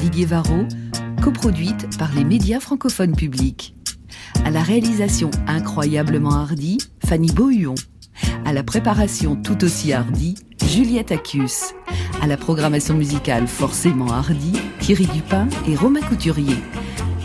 Didier 0.00 0.26
Varro, 0.26 0.64
coproduite 1.22 1.98
par 1.98 2.14
les 2.14 2.24
médias 2.24 2.60
francophones 2.60 3.16
publics. 3.16 3.74
À 4.44 4.50
la 4.50 4.62
réalisation 4.62 5.30
incroyablement 5.46 6.34
hardie, 6.34 6.78
Fanny 7.04 7.32
Beauhuon. 7.32 7.74
À 8.44 8.52
la 8.52 8.62
préparation 8.62 9.34
tout 9.34 9.64
aussi 9.64 9.92
hardie, 9.92 10.36
Juliette 10.64 11.10
Acus. 11.10 11.74
À 12.22 12.26
la 12.26 12.36
programmation 12.36 12.94
musicale 12.94 13.48
forcément 13.48 14.12
hardie, 14.12 14.60
Thierry 14.80 15.06
Dupin 15.06 15.48
et 15.66 15.74
Romain 15.74 16.00
Couturier. 16.00 16.56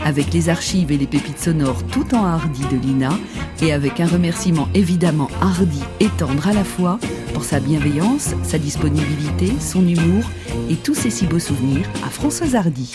Avec 0.06 0.34
les 0.34 0.50
archives 0.50 0.92
et 0.92 0.98
les 0.98 1.08
pépites 1.08 1.40
sonores 1.40 1.84
tout 1.88 2.14
en 2.14 2.26
hardi 2.26 2.62
de 2.72 2.78
Lina, 2.78 3.12
et 3.62 3.72
avec 3.72 4.00
un 4.00 4.08
remerciement 4.08 4.68
évidemment 4.74 5.30
hardi 5.42 5.82
et 6.00 6.10
tendre 6.18 6.48
à 6.48 6.54
la 6.54 6.64
fois, 6.64 7.00
pour 7.34 7.46
sa 7.46 7.60
bienveillance, 7.60 8.34
sa 8.44 8.58
disponibilité, 8.58 9.52
son 9.60 9.88
humour 9.88 10.24
et 10.70 10.76
tous 10.76 10.96
ses 10.96 11.10
si 11.10 11.26
beaux 11.26 11.40
souvenirs 11.40 11.88
à 12.06 12.10
Françoise 12.10 12.56
Hardy. 12.56 12.94